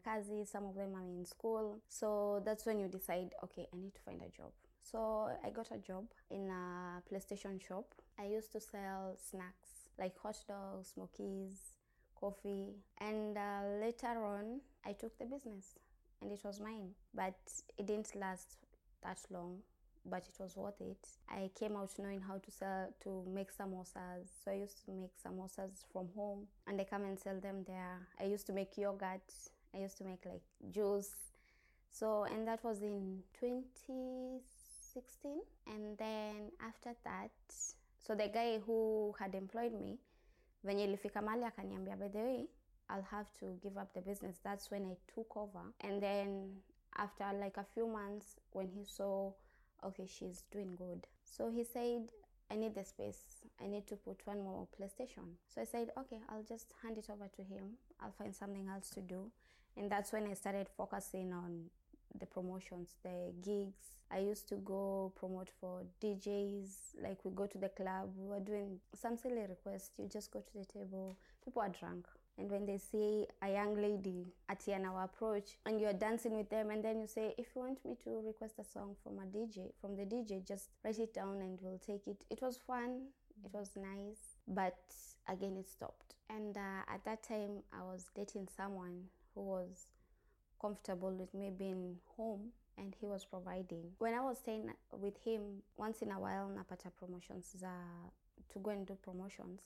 kazi 0.04 0.44
some 0.44 0.66
of 0.66 0.74
them 0.74 0.94
are 0.94 1.02
in 1.02 1.24
school 1.24 1.78
so 1.88 2.42
that's 2.44 2.66
when 2.66 2.78
you 2.78 2.88
decide 2.88 3.32
okay 3.42 3.66
i 3.72 3.76
need 3.76 3.94
to 3.94 4.02
find 4.02 4.20
a 4.20 4.28
job 4.36 4.52
so 4.90 5.30
I 5.44 5.50
got 5.50 5.70
a 5.70 5.78
job 5.78 6.04
in 6.30 6.50
a 6.50 7.02
PlayStation 7.10 7.60
shop. 7.66 7.86
I 8.18 8.26
used 8.26 8.52
to 8.52 8.60
sell 8.60 9.16
snacks 9.30 9.88
like 9.98 10.16
hot 10.18 10.36
dogs, 10.46 10.92
smokies, 10.94 11.72
coffee, 12.18 12.74
and 12.98 13.36
uh, 13.36 13.62
later 13.80 14.24
on 14.24 14.60
I 14.84 14.92
took 14.92 15.18
the 15.18 15.24
business 15.24 15.78
and 16.20 16.30
it 16.30 16.40
was 16.44 16.60
mine. 16.60 16.90
But 17.14 17.34
it 17.78 17.86
didn't 17.86 18.14
last 18.14 18.56
that 19.02 19.18
long 19.30 19.58
but 20.06 20.22
it 20.28 20.34
was 20.38 20.56
worth 20.56 20.80
it. 20.80 20.98
I 21.28 21.50
came 21.58 21.76
out 21.76 21.90
knowing 21.98 22.20
how 22.20 22.38
to 22.38 22.50
sell 22.50 22.88
to 23.04 23.24
make 23.32 23.56
samosas. 23.56 24.28
So 24.44 24.50
I 24.50 24.54
used 24.54 24.84
to 24.84 24.92
make 24.92 25.12
samosas 25.24 25.84
from 25.92 26.08
home 26.14 26.46
and 26.66 26.80
I 26.80 26.84
come 26.84 27.04
and 27.04 27.18
sell 27.18 27.40
them 27.40 27.64
there. 27.66 28.06
I 28.20 28.24
used 28.24 28.46
to 28.46 28.52
make 28.52 28.76
yogurt. 28.76 29.22
I 29.74 29.78
used 29.78 29.98
to 29.98 30.04
make 30.04 30.24
like 30.26 30.42
juice. 30.70 31.14
So 31.90 32.24
and 32.24 32.46
that 32.46 32.62
was 32.64 32.82
in 32.82 33.20
20 33.38 34.40
16 34.94 35.40
and 35.66 35.98
then 35.98 36.50
after 36.60 36.94
that 37.04 37.30
so 38.00 38.14
the 38.14 38.28
guy 38.28 38.58
who 38.66 39.14
had 39.18 39.34
employed 39.34 39.72
me 39.72 39.98
venye 40.64 40.84
ilifika 40.84 41.22
mali 41.22 41.44
akaniambia 41.44 41.96
by 41.96 42.08
the 42.08 42.18
way 42.18 42.46
i'll 42.88 43.02
have 43.02 43.30
to 43.40 43.46
give 43.62 43.80
up 43.80 43.92
the 43.94 44.00
business 44.00 44.42
that's 44.42 44.72
when 44.72 44.86
i 44.86 44.96
took 45.14 45.36
over 45.36 45.72
and 45.80 46.00
then 46.00 46.62
after 46.96 47.32
like 47.32 47.60
a 47.60 47.64
few 47.64 47.88
months 47.88 48.36
when 48.52 48.68
he 48.68 48.84
saw 48.84 49.32
okay 49.82 50.06
she's 50.06 50.44
doing 50.52 50.76
good 50.76 51.06
so 51.24 51.50
he 51.50 51.64
said 51.64 52.10
I 52.50 52.56
need 52.56 52.74
the 52.74 52.84
space. 52.84 53.18
I 53.60 53.66
need 53.66 53.86
to 53.88 53.96
put 53.96 54.20
one 54.26 54.42
more 54.42 54.68
PlayStation. 54.78 55.36
So 55.52 55.62
I 55.62 55.64
said, 55.64 55.90
okay, 55.98 56.18
I'll 56.28 56.42
just 56.42 56.72
hand 56.82 56.98
it 56.98 57.06
over 57.10 57.28
to 57.36 57.42
him. 57.42 57.78
I'll 58.00 58.12
find 58.12 58.34
something 58.34 58.68
else 58.68 58.90
to 58.90 59.00
do. 59.00 59.30
And 59.76 59.90
that's 59.90 60.12
when 60.12 60.26
I 60.26 60.34
started 60.34 60.68
focusing 60.76 61.32
on 61.32 61.70
the 62.18 62.26
promotions, 62.26 62.94
the 63.02 63.32
gigs. 63.42 63.78
I 64.10 64.18
used 64.18 64.48
to 64.50 64.56
go 64.56 65.12
promote 65.18 65.48
for 65.60 65.82
DJs. 66.02 66.68
Like 67.02 67.24
we 67.24 67.32
go 67.32 67.46
to 67.46 67.58
the 67.58 67.68
club, 67.68 68.10
we 68.16 68.28
were 68.28 68.40
doing 68.40 68.78
some 68.94 69.16
silly 69.16 69.42
requests. 69.48 69.90
You 69.98 70.08
just 70.08 70.30
go 70.30 70.40
to 70.40 70.58
the 70.58 70.64
table, 70.64 71.16
people 71.44 71.62
are 71.62 71.70
drunk. 71.70 72.06
And 72.36 72.50
when 72.50 72.66
they 72.66 72.78
see 72.78 73.26
a 73.42 73.52
young 73.52 73.76
lady 73.76 74.26
at 74.48 74.66
an 74.66 74.84
our 74.86 75.04
approach 75.04 75.56
and 75.66 75.80
you're 75.80 75.92
dancing 75.92 76.36
with 76.36 76.50
them, 76.50 76.70
and 76.70 76.84
then 76.84 77.00
you 77.00 77.06
say, 77.06 77.34
if 77.38 77.46
you 77.54 77.62
want 77.62 77.84
me 77.84 77.96
to 78.04 78.22
request 78.26 78.54
a 78.58 78.64
song 78.64 78.96
from 79.04 79.18
a 79.18 79.26
DJ, 79.26 79.70
from 79.80 79.96
the 79.96 80.02
DJ, 80.02 80.44
just 80.44 80.70
write 80.84 80.98
it 80.98 81.14
down 81.14 81.40
and 81.40 81.58
we'll 81.62 81.78
take 81.78 82.08
it. 82.08 82.16
It 82.30 82.42
was 82.42 82.56
fun, 82.56 83.06
it 83.44 83.52
was 83.52 83.70
nice, 83.76 84.36
but 84.48 84.76
again, 85.28 85.56
it 85.56 85.68
stopped. 85.68 86.14
And 86.28 86.56
uh, 86.56 86.92
at 86.92 87.04
that 87.04 87.22
time, 87.22 87.62
I 87.72 87.82
was 87.82 88.06
dating 88.16 88.48
someone 88.56 89.04
who 89.34 89.42
was 89.42 89.86
comfortable 90.64 91.10
with 91.10 91.34
me 91.34 91.50
being 91.50 91.96
home 92.16 92.48
and 92.78 92.94
he 92.98 93.06
was 93.06 93.22
providing. 93.26 93.84
When 93.98 94.14
I 94.14 94.20
was 94.20 94.38
staying 94.38 94.70
with 94.92 95.18
him, 95.22 95.62
once 95.76 96.00
in 96.00 96.10
a 96.10 96.18
while 96.18 96.50
napata 96.56 96.90
promotions 96.98 97.54
za 97.58 97.74
to 98.52 98.58
go 98.60 98.70
and 98.70 98.86
do 98.86 98.96
promotions, 99.02 99.60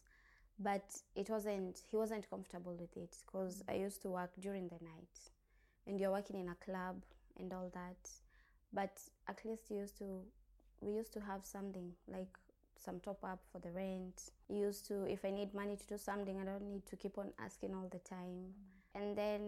but 0.59 0.87
it 1.15 1.31
wasn't 1.31 1.83
he 1.89 1.97
wasn't 1.97 2.29
comfortable 2.29 2.75
with 2.75 2.97
it 2.97 3.17
because 3.25 3.63
I 3.69 3.75
used 3.75 4.03
to 4.03 4.09
work 4.09 4.33
during 4.41 4.67
the 4.69 4.81
night, 4.93 5.17
and 5.87 6.01
you're 6.01 6.11
working 6.11 6.41
in 6.41 6.49
a 6.49 6.57
club 6.57 6.97
and 7.39 7.53
all 7.53 7.71
that. 7.75 8.03
But 8.73 8.95
at 9.29 9.45
least 9.45 9.71
you 9.71 9.77
used 9.79 9.99
to 9.99 10.09
we 10.81 10.95
used 10.95 11.13
to 11.13 11.21
have 11.21 11.47
something 11.47 11.93
like 12.09 12.35
some 12.77 12.99
top 12.99 13.23
up 13.23 13.41
for 13.53 13.61
the 13.61 13.71
rent. 13.71 14.33
Used 14.49 14.87
to 14.89 15.05
if 15.05 15.25
I 15.25 15.31
need 15.31 15.55
money 15.55 15.77
to 15.77 15.87
do 15.87 15.97
something, 15.97 16.41
I 16.41 16.45
don't 16.45 16.69
need 16.69 16.87
to 16.87 16.97
keep 16.97 17.19
on 17.19 17.31
asking 17.39 17.73
all 17.75 17.89
the 17.89 18.01
time. 18.01 18.53
And 18.97 19.17
then 19.17 19.43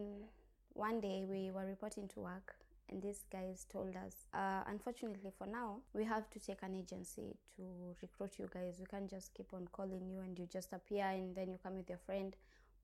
one 0.75 1.01
day 1.01 1.25
we 1.29 1.51
were 1.51 1.67
reporting 1.67 2.09
to 2.09 2.21
work 2.21 2.55
and 2.89 3.03
these 3.03 3.25
guys 3.33 3.67
told 3.73 3.95
us 3.97 4.27
uh, 4.35 4.63
unfortunately 4.67 5.31
for 5.37 5.47
now 5.47 5.77
we 5.95 6.05
have 6.05 6.29
to 6.31 6.39
take 6.41 6.63
an 6.63 6.75
agency 6.75 7.37
to 7.57 7.63
recruit 8.03 8.39
you 8.39 8.49
guys. 8.53 8.77
We 8.79 8.87
can't 8.87 9.09
just 9.09 9.33
keep 9.35 9.53
on 9.53 9.69
calling 9.73 10.09
you 10.09 10.21
and 10.21 10.39
you 10.39 10.47
just 10.47 10.73
appear 10.73 11.07
and 11.07 11.35
then 11.35 11.51
you 11.51 11.59
come 11.63 11.77
with 11.77 11.89
your 11.89 11.99
friend. 11.99 12.35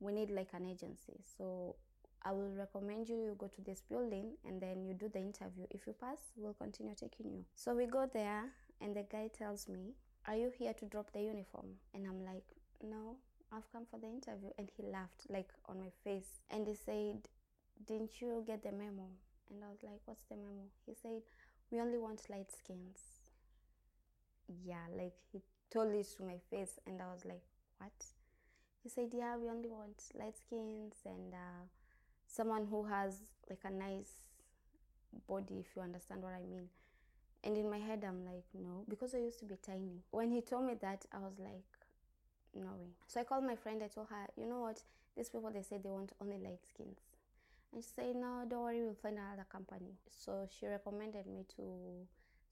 We 0.01 0.13
need 0.13 0.31
like 0.31 0.51
an 0.53 0.67
agency. 0.67 1.21
So 1.37 1.77
i 2.23 2.33
will 2.33 2.51
recommend 2.59 3.09
you 3.09 3.17
you 3.17 3.37
go 3.39 3.47
to 3.47 3.61
this 3.61 3.83
building 3.89 4.33
and 4.45 4.61
then 4.61 4.85
you 4.85 4.95
do 4.95 5.09
the 5.09 5.21
interview. 5.21 5.67
If 5.71 5.87
you 5.87 5.95
pass 6.01 6.19
we'll 6.37 6.55
continue 6.55 6.95
taking 6.95 7.31
you. 7.31 7.45
So 7.55 7.75
we 7.75 7.87
go 7.87 8.09
there 8.13 8.45
and 8.81 8.95
the 8.95 9.05
guy 9.11 9.29
tells 9.37 9.69
me 9.69 9.95
are 10.27 10.37
you 10.37 10.51
here 10.57 10.75
to 10.75 10.85
drop 10.87 11.13
the 11.13 11.23
uniform? 11.23 11.67
And 11.95 12.07
i'm 12.07 12.25
like 12.25 12.45
no 12.83 13.17
I've 13.53 13.71
come 13.73 13.87
for 13.91 13.99
the 13.99 14.09
interview. 14.09 14.51
And 14.59 14.69
he 14.77 14.83
laughed, 14.83 15.27
like 15.29 15.51
on 15.69 15.79
my 15.79 15.91
face. 16.05 16.41
And 16.51 16.67
he 16.67 16.75
said, 16.75 17.29
didn't 17.87 18.21
you 18.21 18.45
get 18.47 18.63
the 18.63 18.73
memo? 18.73 19.09
And 19.51 19.63
I 19.65 19.69
was 19.69 19.79
like, 19.83 20.01
what's 20.05 20.25
the 20.25 20.37
memo? 20.37 20.67
He 20.87 20.95
said, 20.95 21.23
we 21.71 21.81
only 21.81 21.99
want 21.99 22.29
light 22.31 22.51
skins. 22.53 22.99
Yeah, 24.65 24.87
like 24.97 25.15
he 25.33 25.41
told 25.71 25.93
it 25.93 26.07
to 26.17 26.23
my 26.25 26.39
face, 26.51 26.79
and 26.87 27.01
I 27.03 27.13
was 27.13 27.25
like, 27.25 27.43
what? 27.79 27.93
He 28.83 28.89
said, 28.89 29.11
yeah, 29.13 29.37
we 29.37 29.49
only 29.49 29.69
want 29.69 30.03
light 30.19 30.37
skins 30.39 30.95
and 31.05 31.35
uh, 31.35 31.65
someone 32.27 32.67
who 32.71 32.85
has 32.85 33.17
like 33.51 33.61
a 33.65 33.71
nice 33.71 34.23
body, 35.29 35.59
if 35.61 35.67
you 35.77 35.83
understand 35.83 36.23
what 36.23 36.33
I 36.33 36.45
mean. 36.49 36.69
And 37.45 37.57
in 37.57 37.71
my 37.71 37.79
head, 37.79 38.05
I'm 38.07 38.25
like, 38.25 38.45
no, 38.55 38.85
because 38.89 39.15
I 39.15 39.19
used 39.19 39.39
to 39.41 39.45
be 39.45 39.57
tiny. 39.57 40.03
When 40.11 40.31
he 40.31 40.41
told 40.41 40.67
me 40.67 40.75
that, 40.81 41.07
I 41.13 41.19
was 41.19 41.39
like, 41.39 41.65
no 42.55 42.73
way. 42.79 42.91
So 43.07 43.21
I 43.21 43.25
called 43.25 43.45
my 43.45 43.57
friend, 43.57 43.83
I 43.83 43.89
told 43.89 44.09
her, 44.09 44.27
you 44.37 44.47
know 44.47 44.61
what? 44.61 44.83
These 45.17 45.29
people, 45.31 45.51
they 45.51 45.63
say 45.63 45.79
they 45.79 45.91
want 45.91 46.13
only 46.21 46.39
light 46.39 46.61
skins. 46.69 46.99
And 47.73 47.83
she 47.83 47.91
said, 47.95 48.17
No, 48.17 48.45
don't 48.49 48.63
worry, 48.63 48.83
we'll 48.83 48.95
find 48.95 49.19
another 49.19 49.47
company. 49.51 49.99
So 50.09 50.47
she 50.49 50.67
recommended 50.67 51.27
me 51.27 51.45
to 51.57 52.07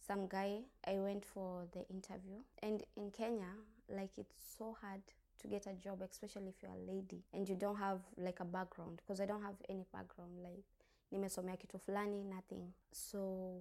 some 0.07 0.27
guy. 0.29 0.61
I 0.87 0.95
went 0.95 1.25
for 1.25 1.67
the 1.73 1.87
interview. 1.89 2.39
And 2.63 2.83
in 2.97 3.11
Kenya, 3.11 3.53
like 3.89 4.11
it's 4.19 4.37
so 4.59 4.77
hard 4.81 5.03
to 5.41 5.49
get 5.49 5.67
a 5.67 5.75
job, 5.75 6.03
especially 6.03 6.49
if 6.49 6.55
you're 6.63 6.73
a 6.73 6.93
lady 6.93 7.23
and 7.33 7.49
you 7.49 7.55
don't 7.55 7.77
have 7.77 8.01
like 8.17 8.41
a 8.41 8.45
background, 8.45 9.01
because 9.03 9.21
I 9.21 9.27
don't 9.27 9.43
have 9.43 9.57
any 9.69 9.85
background. 9.93 10.33
Like, 10.43 10.65
nimesomea 11.13 11.57
kitu 11.57 11.79
fulani, 11.79 12.25
nothing. 12.25 12.73
So 12.93 13.59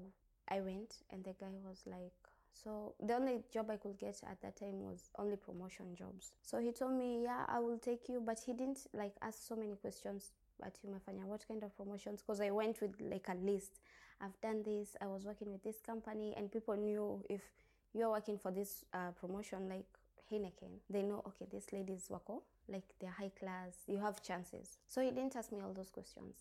I 0.48 0.62
went, 0.62 1.04
and 1.10 1.24
the 1.24 1.34
guy 1.34 1.54
was 1.64 1.84
like, 1.86 2.14
so 2.54 2.94
the 3.02 3.16
only 3.16 3.44
job 3.52 3.70
I 3.72 3.78
could 3.78 3.98
get 3.98 4.22
at 4.30 4.42
that 4.42 4.56
time 4.56 4.84
was 4.84 5.10
only 5.18 5.36
promotion 5.36 5.96
jobs. 5.96 6.34
So 6.42 6.60
he 6.60 6.72
told 6.72 6.94
me, 6.94 7.24
yeah, 7.24 7.46
I 7.48 7.60
will 7.60 7.80
take 7.80 8.10
you, 8.10 8.22
but 8.22 8.40
he 8.46 8.54
didn't 8.54 8.88
like 8.94 9.14
ask 9.22 9.42
so 9.48 9.56
many 9.56 9.76
questions 9.76 10.32
but 10.60 10.78
you 10.84 10.90
umefanya 10.90 11.26
what 11.26 11.48
kind 11.48 11.64
of 11.64 11.76
promotions? 11.76 12.22
Because 12.22 12.42
i 12.42 12.52
went 12.52 12.82
with 12.82 12.96
like 13.02 13.28
a 13.30 13.36
list. 13.36 13.80
I've 14.22 14.40
done 14.42 14.64
this. 14.64 14.96
I 15.02 15.08
was 15.08 15.26
working 15.26 15.52
with 15.52 15.64
this 15.64 15.82
company 15.82 16.34
and 16.38 16.52
people 16.52 16.76
knew 16.76 17.24
if 17.30 17.42
you're 17.94 18.10
working 18.10 18.38
for 18.38 18.52
this 18.52 18.86
uh, 18.94 19.12
promotion 19.20 19.70
like 19.70 19.86
Heineken, 20.32 20.80
they 20.90 21.02
know 21.04 21.22
okay 21.28 21.46
this 21.52 21.72
lady's 21.74 22.08
wako 22.10 22.44
like 22.68 22.86
they're 23.00 23.12
high 23.12 23.32
class 23.38 23.78
you 23.88 23.98
have 23.98 24.22
chances. 24.24 24.78
So 24.88 25.02
he 25.02 25.12
didn't 25.12 25.36
ask 25.36 25.52
me 25.52 25.60
all 25.62 25.74
those 25.74 25.90
questions. 25.90 26.36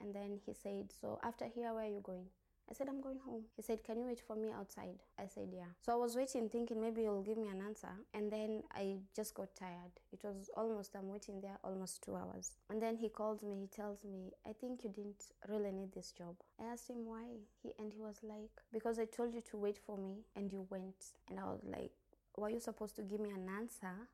And 0.00 0.14
then 0.14 0.38
he 0.44 0.52
said 0.52 0.92
so 1.00 1.18
after 1.22 1.46
here 1.46 1.72
where 1.72 1.84
are 1.84 1.88
you 1.88 2.00
going 2.02 2.26
I 2.70 2.74
said, 2.74 2.88
I'm 2.88 3.00
going 3.00 3.18
home. 3.18 3.42
He 3.56 3.62
said, 3.62 3.84
Can 3.84 3.98
you 3.98 4.06
wait 4.06 4.20
for 4.26 4.36
me 4.36 4.50
outside? 4.50 5.02
I 5.18 5.26
said, 5.26 5.48
Yeah. 5.52 5.70
So 5.80 5.92
I 5.92 5.96
was 5.96 6.16
waiting, 6.16 6.48
thinking 6.48 6.80
maybe 6.80 7.02
he'll 7.02 7.22
give 7.22 7.36
me 7.36 7.48
an 7.48 7.60
answer. 7.60 7.90
And 8.14 8.30
then 8.30 8.62
I 8.74 8.96
just 9.14 9.34
got 9.34 9.54
tired. 9.54 9.92
It 10.12 10.20
was 10.24 10.48
almost, 10.56 10.94
I'm 10.96 11.08
waiting 11.08 11.40
there 11.40 11.58
almost 11.64 12.02
two 12.02 12.16
hours. 12.16 12.52
And 12.70 12.80
then 12.80 12.96
he 12.96 13.08
calls 13.08 13.42
me, 13.42 13.60
he 13.60 13.66
tells 13.66 14.04
me, 14.04 14.32
I 14.46 14.52
think 14.52 14.84
you 14.84 14.90
didn't 14.90 15.24
really 15.48 15.72
need 15.72 15.92
this 15.92 16.12
job. 16.12 16.36
I 16.60 16.72
asked 16.72 16.88
him 16.88 17.04
why. 17.04 17.24
He 17.62 17.72
and 17.78 17.92
he 17.92 18.00
was 18.00 18.20
like, 18.22 18.50
Because 18.72 18.98
I 18.98 19.04
told 19.04 19.34
you 19.34 19.42
to 19.50 19.56
wait 19.56 19.78
for 19.78 19.98
me 19.98 20.24
and 20.36 20.50
you 20.52 20.66
went. 20.70 21.12
And 21.28 21.38
I 21.38 21.44
was 21.44 21.60
like, 21.64 21.92
Were 22.36 22.50
you 22.50 22.60
supposed 22.60 22.96
to 22.96 23.02
give 23.02 23.20
me 23.20 23.30
an 23.30 23.48
answer 23.48 24.08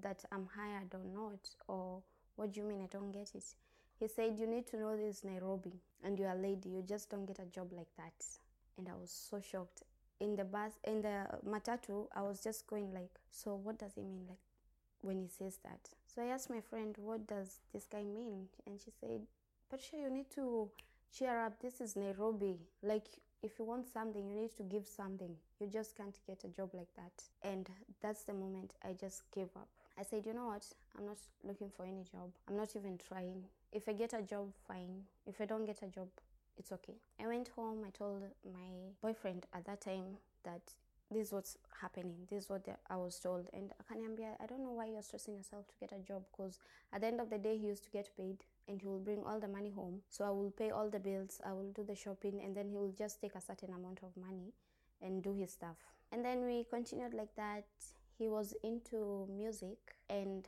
that 0.00 0.24
I'm 0.30 0.48
hired 0.54 0.94
or 0.94 1.04
not? 1.04 1.48
Or 1.68 2.02
what 2.36 2.52
do 2.52 2.60
you 2.60 2.66
mean 2.66 2.82
I 2.82 2.86
don't 2.86 3.12
get 3.12 3.30
it? 3.34 3.44
He 3.98 4.08
said, 4.08 4.38
You 4.38 4.46
need 4.46 4.66
to 4.68 4.76
know 4.78 4.96
this 4.96 5.18
is 5.18 5.24
Nairobi 5.24 5.72
and 6.02 6.18
you're 6.18 6.30
a 6.30 6.36
lady. 6.36 6.70
You 6.70 6.82
just 6.82 7.10
don't 7.10 7.26
get 7.26 7.38
a 7.38 7.46
job 7.46 7.72
like 7.72 7.94
that. 7.96 8.12
And 8.78 8.88
I 8.88 8.92
was 9.00 9.10
so 9.10 9.40
shocked. 9.40 9.82
In 10.20 10.36
the 10.36 10.44
bus, 10.44 10.72
in 10.84 11.02
the 11.02 11.26
matatu, 11.46 12.06
I 12.14 12.22
was 12.22 12.40
just 12.40 12.66
going 12.66 12.92
like, 12.92 13.10
So 13.30 13.54
what 13.54 13.78
does 13.78 13.94
he 13.94 14.02
mean? 14.02 14.26
Like, 14.28 14.38
when 15.02 15.20
he 15.20 15.28
says 15.28 15.58
that. 15.64 15.80
So 16.14 16.22
I 16.22 16.26
asked 16.26 16.50
my 16.50 16.60
friend, 16.60 16.94
What 16.98 17.26
does 17.26 17.60
this 17.72 17.86
guy 17.90 18.02
mean? 18.02 18.48
And 18.66 18.80
she 18.80 18.90
said, 19.00 19.22
Patricia, 19.70 19.96
you 19.96 20.10
need 20.10 20.30
to 20.34 20.68
cheer 21.16 21.38
up. 21.40 21.60
This 21.60 21.80
is 21.80 21.96
Nairobi. 21.96 22.56
Like, 22.82 23.06
if 23.42 23.58
you 23.58 23.64
want 23.66 23.86
something, 23.86 24.26
you 24.26 24.40
need 24.40 24.56
to 24.56 24.62
give 24.62 24.86
something. 24.86 25.36
You 25.60 25.66
just 25.66 25.96
can't 25.96 26.18
get 26.26 26.44
a 26.44 26.48
job 26.48 26.70
like 26.72 26.88
that. 26.96 27.12
And 27.42 27.68
that's 28.00 28.22
the 28.22 28.32
moment 28.32 28.72
I 28.82 28.94
just 28.98 29.22
gave 29.34 29.48
up. 29.56 29.68
I 29.98 30.02
said, 30.02 30.24
you 30.26 30.32
know 30.32 30.46
what? 30.46 30.64
I'm 30.98 31.06
not 31.06 31.18
looking 31.46 31.68
for 31.68 31.84
any 31.84 32.04
job. 32.10 32.30
I'm 32.48 32.56
not 32.56 32.74
even 32.74 32.98
trying. 32.98 33.44
If 33.74 33.88
I 33.88 33.92
get 33.92 34.14
a 34.14 34.22
job, 34.22 34.52
fine. 34.66 35.02
If 35.26 35.40
I 35.40 35.44
don't 35.46 35.66
get 35.66 35.82
a 35.82 35.88
job, 35.88 36.08
it's 36.56 36.72
okay. 36.72 36.94
I 37.20 37.26
went 37.26 37.48
home. 37.48 37.84
I 37.86 37.90
told 37.90 38.22
my 38.44 38.70
boyfriend 39.02 39.46
at 39.52 39.64
that 39.66 39.80
time 39.82 40.16
that 40.44 40.62
this 41.10 41.26
is 41.26 41.32
what's 41.32 41.58
happening. 41.80 42.14
This 42.30 42.44
is 42.44 42.50
what 42.50 42.66
I 42.88 42.96
was 42.96 43.18
told. 43.18 43.48
And 43.52 43.72
Akaniambia, 43.82 44.36
I 44.40 44.46
don't 44.46 44.62
know 44.62 44.72
why 44.72 44.86
you're 44.86 45.02
stressing 45.02 45.34
yourself 45.34 45.66
to 45.68 45.74
get 45.80 45.92
a 45.92 45.98
job 46.06 46.22
because 46.30 46.60
at 46.92 47.00
the 47.00 47.08
end 47.08 47.20
of 47.20 47.30
the 47.30 47.38
day, 47.38 47.56
he 47.58 47.66
used 47.66 47.84
to 47.84 47.90
get 47.90 48.08
paid 48.16 48.44
and 48.68 48.80
he 48.80 48.86
will 48.86 49.00
bring 49.00 49.24
all 49.24 49.40
the 49.40 49.48
money 49.48 49.70
home. 49.70 50.00
So 50.08 50.24
I 50.24 50.30
will 50.30 50.52
pay 50.52 50.70
all 50.70 50.88
the 50.88 51.00
bills, 51.00 51.40
I 51.44 51.52
will 51.52 51.70
do 51.74 51.84
the 51.84 51.96
shopping, 51.96 52.40
and 52.42 52.56
then 52.56 52.68
he 52.68 52.76
will 52.78 52.94
just 52.96 53.20
take 53.20 53.34
a 53.34 53.40
certain 53.40 53.70
amount 53.74 54.00
of 54.02 54.16
money 54.16 54.52
and 55.02 55.22
do 55.22 55.34
his 55.34 55.50
stuff. 55.52 55.76
And 56.12 56.24
then 56.24 56.44
we 56.46 56.64
continued 56.70 57.12
like 57.12 57.34
that. 57.36 57.66
He 58.16 58.28
was 58.28 58.54
into 58.62 59.26
music, 59.36 59.78
and 60.08 60.46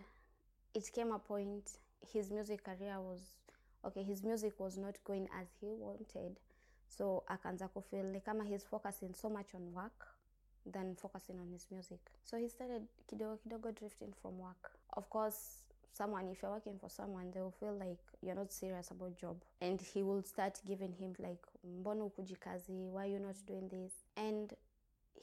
it 0.75 0.91
came 0.95 1.11
a 1.11 1.19
point 1.19 1.79
his 2.01 2.31
music 2.31 2.65
career 2.65 3.01
was 3.01 3.21
okay, 3.85 4.03
his 4.03 4.23
music 4.23 4.59
was 4.59 4.77
not 4.77 4.97
going 5.05 5.29
as 5.41 5.47
he 5.61 5.67
wanted. 5.67 6.37
So 6.89 7.23
akaanza 7.29 7.69
kufeel 7.69 8.13
ni 8.13 8.21
kama 8.21 8.45
he's 8.45 8.65
focusing 8.65 9.15
so 9.15 9.29
much 9.29 9.55
on 9.55 9.73
work 9.75 10.07
than 10.73 10.97
focusing 10.97 11.39
on 11.41 11.51
his 11.53 11.67
music. 11.71 12.01
So 12.25 12.37
he 12.37 12.49
started 12.49 12.87
kidogo 13.09 13.39
kidogo 13.39 13.73
drifting 13.75 14.13
from 14.23 14.39
work. 14.39 14.73
Of 14.97 15.09
course, 15.11 15.67
someone 15.97 16.29
if 16.29 16.43
you're 16.43 16.51
working 16.53 16.79
for 16.79 16.91
someone 16.91 17.31
they 17.33 17.41
will 17.41 17.55
feel 17.59 17.75
like 17.79 17.99
you're 18.23 18.35
not 18.35 18.53
serious 18.53 18.91
about 18.91 19.17
job 19.19 19.37
and 19.61 19.81
he 19.81 20.03
will 20.03 20.23
start 20.23 20.61
giving 20.67 20.93
him 20.93 21.15
like 21.19 21.43
mbona 21.65 22.05
ukuji 22.05 22.37
kazi 22.37 22.73
why 22.73 23.03
are 23.03 23.13
you 23.13 23.19
not 23.19 23.37
doing 23.47 23.69
this 23.69 23.93
and 24.17 24.55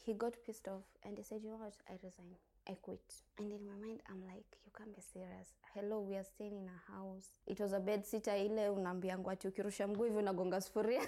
he 0.06 0.14
got 0.14 0.34
pissed 0.46 0.68
off 0.68 0.84
and 1.04 1.18
he 1.18 1.24
said 1.24 1.44
you 1.44 1.50
know 1.50 1.60
what 1.60 1.74
i 1.90 1.94
resign 2.04 2.36
I 2.70 2.76
quit. 2.82 3.02
And 3.38 3.52
in 3.52 3.66
my 3.66 3.76
mind, 3.86 4.02
I'm 4.10 4.22
like, 4.26 4.46
you 4.66 4.72
can't 4.78 4.96
be 4.96 5.02
serious. 5.02 5.50
Hello, 5.74 6.00
we 6.00 6.16
are 6.16 6.24
staying 6.24 6.56
in 6.58 6.68
a 6.70 6.92
house. 6.94 7.28
It 7.48 7.60
was 7.60 7.74
a 7.74 7.80
bed 7.80 8.06
sitter 8.06 8.36
ile 8.38 8.70
unaambiangwa 8.70 9.34
ati 9.34 9.48
ukirusha 9.48 9.88
mguu 9.88 10.04
hivi 10.04 10.18
unagonga 10.18 10.62
sufuria. 10.62 11.02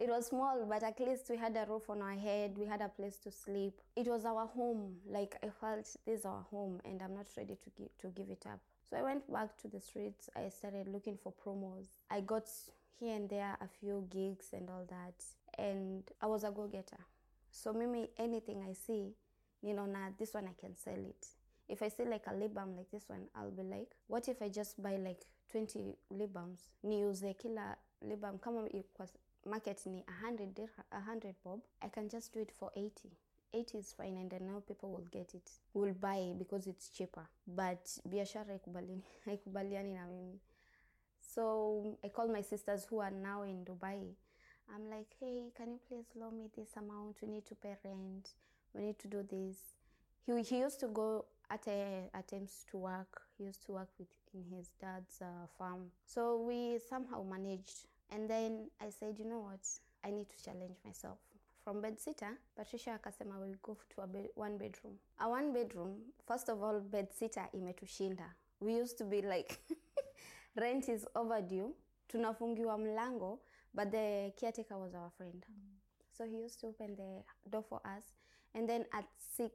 It 0.00 0.08
was 0.10 0.26
small, 0.28 0.64
but 0.64 0.84
at 0.84 1.00
least 1.00 1.28
we 1.28 1.36
had 1.36 1.56
a 1.56 1.64
roof 1.66 1.90
on 1.90 2.00
our 2.02 2.14
head. 2.14 2.56
We 2.56 2.66
had 2.66 2.80
a 2.80 2.88
place 2.88 3.16
to 3.24 3.32
sleep. 3.32 3.80
It 3.96 4.06
was 4.06 4.24
our 4.24 4.46
home. 4.46 5.00
Like 5.10 5.36
I 5.42 5.48
felt 5.50 5.86
this 6.06 6.20
is 6.20 6.24
our 6.24 6.44
home, 6.52 6.80
and 6.84 7.02
I'm 7.02 7.14
not 7.16 7.26
ready 7.36 7.56
to 7.56 7.70
give 7.76 7.88
to 7.98 8.08
give 8.10 8.30
it 8.30 8.46
up. 8.46 8.60
So 8.88 8.96
I 8.96 9.02
went 9.02 9.30
back 9.32 9.56
to 9.62 9.68
the 9.68 9.80
streets. 9.80 10.30
I 10.36 10.50
started 10.50 10.86
looking 10.86 11.18
for 11.20 11.32
promos. 11.44 11.86
I 12.10 12.20
got 12.20 12.44
here 13.00 13.16
and 13.16 13.28
there 13.28 13.56
a 13.60 13.66
few 13.80 14.06
gigs 14.08 14.46
and 14.52 14.70
all 14.70 14.86
that, 14.88 15.14
and 15.58 16.04
I 16.22 16.26
was 16.26 16.44
a 16.44 16.50
go-getter. 16.52 17.04
So 17.50 17.72
maybe 17.72 18.08
anything 18.18 18.62
I 18.70 18.74
see, 18.74 19.16
know, 19.62 19.86
this 20.18 20.34
one 20.34 20.46
I 20.46 20.54
can 20.60 20.76
sell 20.76 20.94
it. 20.98 21.26
If 21.68 21.82
I 21.82 21.88
see 21.88 22.04
like 22.04 22.26
a 22.26 22.34
lip 22.34 22.52
like 22.54 22.90
this 22.90 23.08
one, 23.08 23.28
I'll 23.34 23.50
be 23.50 23.62
like, 23.62 23.94
what 24.06 24.28
if 24.28 24.40
I 24.40 24.48
just 24.48 24.82
buy 24.82 24.96
like 24.96 25.24
20 25.52 25.94
lip? 26.10 26.36
Niuze 26.84 27.34
kila 27.38 27.76
lip 28.02 28.20
balm 28.20 28.38
kama 28.38 28.68
kwa 28.94 29.06
market 29.44 29.86
ni 29.86 30.04
100 30.22 30.68
100 30.92 31.34
bob, 31.44 31.60
I 31.82 31.88
can 31.88 32.08
just 32.08 32.32
do 32.32 32.40
it 32.40 32.52
for 32.52 32.70
80. 32.76 33.10
80 33.52 33.78
is 33.78 33.94
fine 33.96 34.16
and 34.18 34.32
I 34.34 34.38
know 34.38 34.60
people 34.60 34.90
will 34.90 35.06
get 35.10 35.34
it. 35.34 35.50
Will 35.74 35.94
buy 35.94 36.32
because 36.38 36.66
it's 36.66 36.90
cheaper. 36.90 37.26
But 37.46 37.84
biashara 38.08 38.46
haikubaliani 38.46 39.02
haikubaliani 39.24 39.94
na 39.94 40.06
mimi. 40.06 40.40
So 41.20 41.96
I 42.04 42.08
called 42.08 42.30
my 42.32 42.42
sisters 42.42 42.84
who 42.84 43.00
are 43.00 43.10
now 43.10 43.42
in 43.42 43.64
Dubai. 43.64 44.14
I'm 44.74 44.90
like, 44.90 45.14
hey, 45.18 45.50
can 45.56 45.72
you 45.72 45.80
please 45.88 46.06
loan 46.14 46.38
me 46.38 46.50
this 46.56 46.76
amount? 46.76 47.16
We 47.22 47.28
need 47.28 47.46
to 47.46 47.54
pay 47.54 47.76
rent. 47.84 48.30
We 48.74 48.82
need 48.82 48.98
to 49.00 49.08
do 49.08 49.22
this. 49.22 49.56
He, 50.26 50.42
he 50.42 50.58
used 50.60 50.80
to 50.80 50.88
go 50.88 51.24
at 51.50 51.66
a, 51.66 52.10
attempts 52.14 52.64
to 52.70 52.78
work. 52.78 53.22
He 53.36 53.44
used 53.44 53.64
to 53.66 53.72
work 53.72 53.88
with 53.98 54.08
in 54.34 54.44
his 54.56 54.70
dad's 54.80 55.20
uh, 55.22 55.46
farm. 55.58 55.90
So 56.04 56.42
we 56.46 56.78
somehow 56.88 57.22
managed. 57.22 57.86
And 58.10 58.28
then 58.28 58.68
I 58.80 58.90
said, 58.90 59.16
you 59.18 59.24
know 59.24 59.40
what? 59.40 59.60
I 60.04 60.10
need 60.10 60.26
to 60.30 60.44
challenge 60.44 60.76
myself. 60.84 61.18
From 61.64 61.82
bed 61.82 62.00
sitter, 62.00 62.38
Patricia 62.56 62.98
akasema 62.98 63.38
we 63.40 63.54
go 63.62 63.76
to 63.94 64.00
a 64.02 64.06
bed, 64.06 64.28
one 64.34 64.56
bedroom. 64.56 64.94
A 65.20 65.28
one 65.28 65.52
bedroom, 65.52 65.96
first 66.26 66.48
of 66.48 66.62
all, 66.62 66.80
bed 66.80 67.08
sitter 67.12 67.46
imetushinda. 67.54 68.24
We 68.60 68.74
used 68.76 68.96
to 68.98 69.04
be 69.04 69.20
like, 69.22 69.58
rent 70.56 70.88
is 70.88 71.06
overdue. 71.14 71.74
Tunafungiwa 72.08 72.78
mlango, 72.78 73.38
but 73.74 73.90
the 73.90 74.32
caretaker 74.40 74.78
was 74.78 74.94
our 74.94 75.10
friend. 75.18 75.44
So 76.16 76.24
he 76.24 76.38
used 76.38 76.58
to 76.60 76.68
open 76.68 76.96
the 76.96 77.50
door 77.50 77.64
for 77.68 77.80
us. 77.84 78.02
And 78.58 78.68
then 78.68 78.86
at 78.92 79.04
6, 79.36 79.52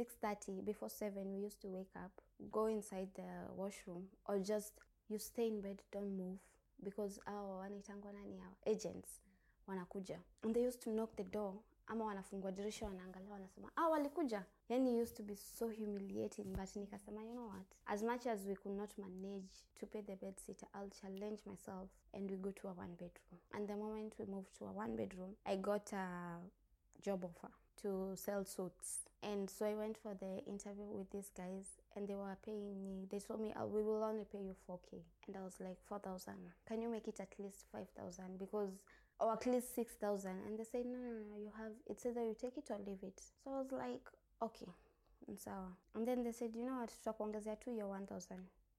6.30, 0.00 0.64
before 0.64 0.88
7, 0.88 1.30
we 1.30 1.42
used 1.42 1.60
to 1.60 1.68
wake 1.68 1.92
up, 1.94 2.10
go 2.50 2.68
inside 2.68 3.08
the 3.14 3.52
washroom, 3.54 4.04
or 4.24 4.38
just, 4.38 4.72
you 5.10 5.18
stay 5.18 5.48
in 5.48 5.60
bed, 5.60 5.82
don't 5.92 6.16
move. 6.16 6.38
Because 6.82 7.20
our 7.26 7.58
wanaitangwa 7.58 8.12
nani 8.12 8.38
hao? 8.38 8.56
Agents 8.66 9.20
wanakuja. 9.68 10.18
And 10.42 10.54
they 10.54 10.62
used 10.62 10.80
to 10.80 10.90
knock 10.90 11.16
the 11.16 11.24
door 11.24 11.54
ama 11.86 12.04
wanafungua 12.04 12.52
dirisha 12.52 12.86
wanaangalia 12.86 13.32
wanasema 13.32 13.70
ah 13.76 13.88
walikuja. 13.88 14.44
Yani 14.68 15.02
used 15.02 15.16
to 15.16 15.22
be 15.22 15.36
so 15.36 15.68
humiliating 15.68 16.44
but 16.44 16.76
nikasema 16.76 17.24
you 17.24 17.32
know 17.32 17.48
what? 17.48 17.66
As 17.86 18.02
much 18.02 18.26
as 18.26 18.46
we 18.46 18.54
could 18.54 18.76
not 18.78 18.98
manage 18.98 19.52
to 19.80 19.86
pay 19.86 20.02
the 20.02 20.16
bed 20.16 20.38
sitter 20.46 20.68
i'll 20.74 20.90
challenge 20.90 21.42
myself 21.46 21.90
and 22.12 22.30
we 22.30 22.36
go 22.36 22.52
to 22.52 22.68
a 22.68 22.72
one 22.72 22.92
bedroom. 22.92 23.40
And 23.52 23.68
the 23.68 23.76
moment 23.76 24.14
we 24.18 24.24
moved 24.26 24.54
to 24.58 24.66
a 24.66 24.72
one 24.72 24.96
bedroom 24.96 25.36
i 25.46 25.56
got 25.56 25.92
a 25.92 26.38
job 27.02 27.24
offer 27.24 27.50
to 27.82 28.12
sell 28.14 28.44
suits. 28.44 29.00
And 29.22 29.48
so 29.48 29.64
I 29.64 29.74
went 29.74 29.96
for 29.96 30.14
the 30.14 30.44
interview 30.44 30.84
with 30.92 31.10
these 31.10 31.30
guys 31.34 31.80
and 31.96 32.06
they 32.06 32.14
were 32.14 32.36
paying 32.44 32.84
me, 32.84 33.06
they 33.10 33.18
told 33.18 33.40
me, 33.40 33.54
oh, 33.58 33.66
we 33.66 33.82
will 33.82 34.04
only 34.04 34.24
pay 34.30 34.38
you 34.38 34.54
4K. 34.68 35.00
And 35.26 35.36
I 35.36 35.40
was 35.40 35.56
like, 35.60 35.78
4,000. 35.88 36.34
Can 36.68 36.82
you 36.82 36.90
make 36.90 37.08
it 37.08 37.20
at 37.20 37.32
least 37.38 37.64
5,000? 37.72 38.38
Because, 38.38 38.82
or 39.18 39.32
at 39.32 39.46
least 39.46 39.74
6,000. 39.74 40.30
And 40.46 40.58
they 40.58 40.64
said, 40.64 40.84
no, 40.84 40.98
no, 40.98 41.24
no, 41.30 41.38
you 41.38 41.50
have, 41.56 41.72
it's 41.86 42.04
either 42.04 42.22
you 42.22 42.36
take 42.38 42.58
it 42.58 42.70
or 42.70 42.78
leave 42.86 43.02
it. 43.02 43.20
So 43.42 43.52
I 43.52 43.58
was 43.58 43.72
like, 43.72 44.06
okay. 44.42 44.68
So, 45.42 45.52
and 45.94 46.06
then 46.06 46.22
they 46.22 46.32
said, 46.32 46.50
you 46.54 46.66
know 46.66 46.80
what, 46.80 46.90
tutakuongezea 46.92 47.60
tu 47.60 47.70
your 47.70 47.88
1,000. 47.88 48.36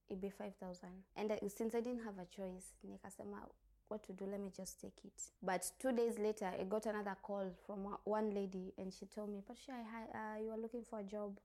It'd 0.08 0.20
be 0.20 0.30
5,000. 0.30 0.88
And 1.16 1.32
since 1.50 1.74
I 1.74 1.80
didn't 1.80 2.04
have 2.04 2.18
a 2.18 2.26
choice, 2.26 2.76
nikasema, 2.86 3.48
what 3.88 4.02
to 4.04 4.12
do 4.12 4.24
let 4.26 4.40
me 4.40 4.50
just 4.56 4.80
take 4.80 4.98
it. 5.04 5.22
But 5.42 5.70
two 5.78 5.92
days 5.92 6.18
later 6.18 6.50
i 6.58 6.64
got 6.64 6.86
another 6.86 7.16
call 7.22 7.50
from 7.66 7.86
one 8.04 8.34
lady 8.34 8.72
and 8.78 8.92
she 8.92 9.06
told 9.06 9.30
me 9.30 9.40
patricia 9.46 9.72
uh, 9.72 10.40
you 10.42 10.50
are 10.50 10.58
looking 10.58 10.84
for 10.88 11.00
a 11.00 11.04
job. 11.04 11.38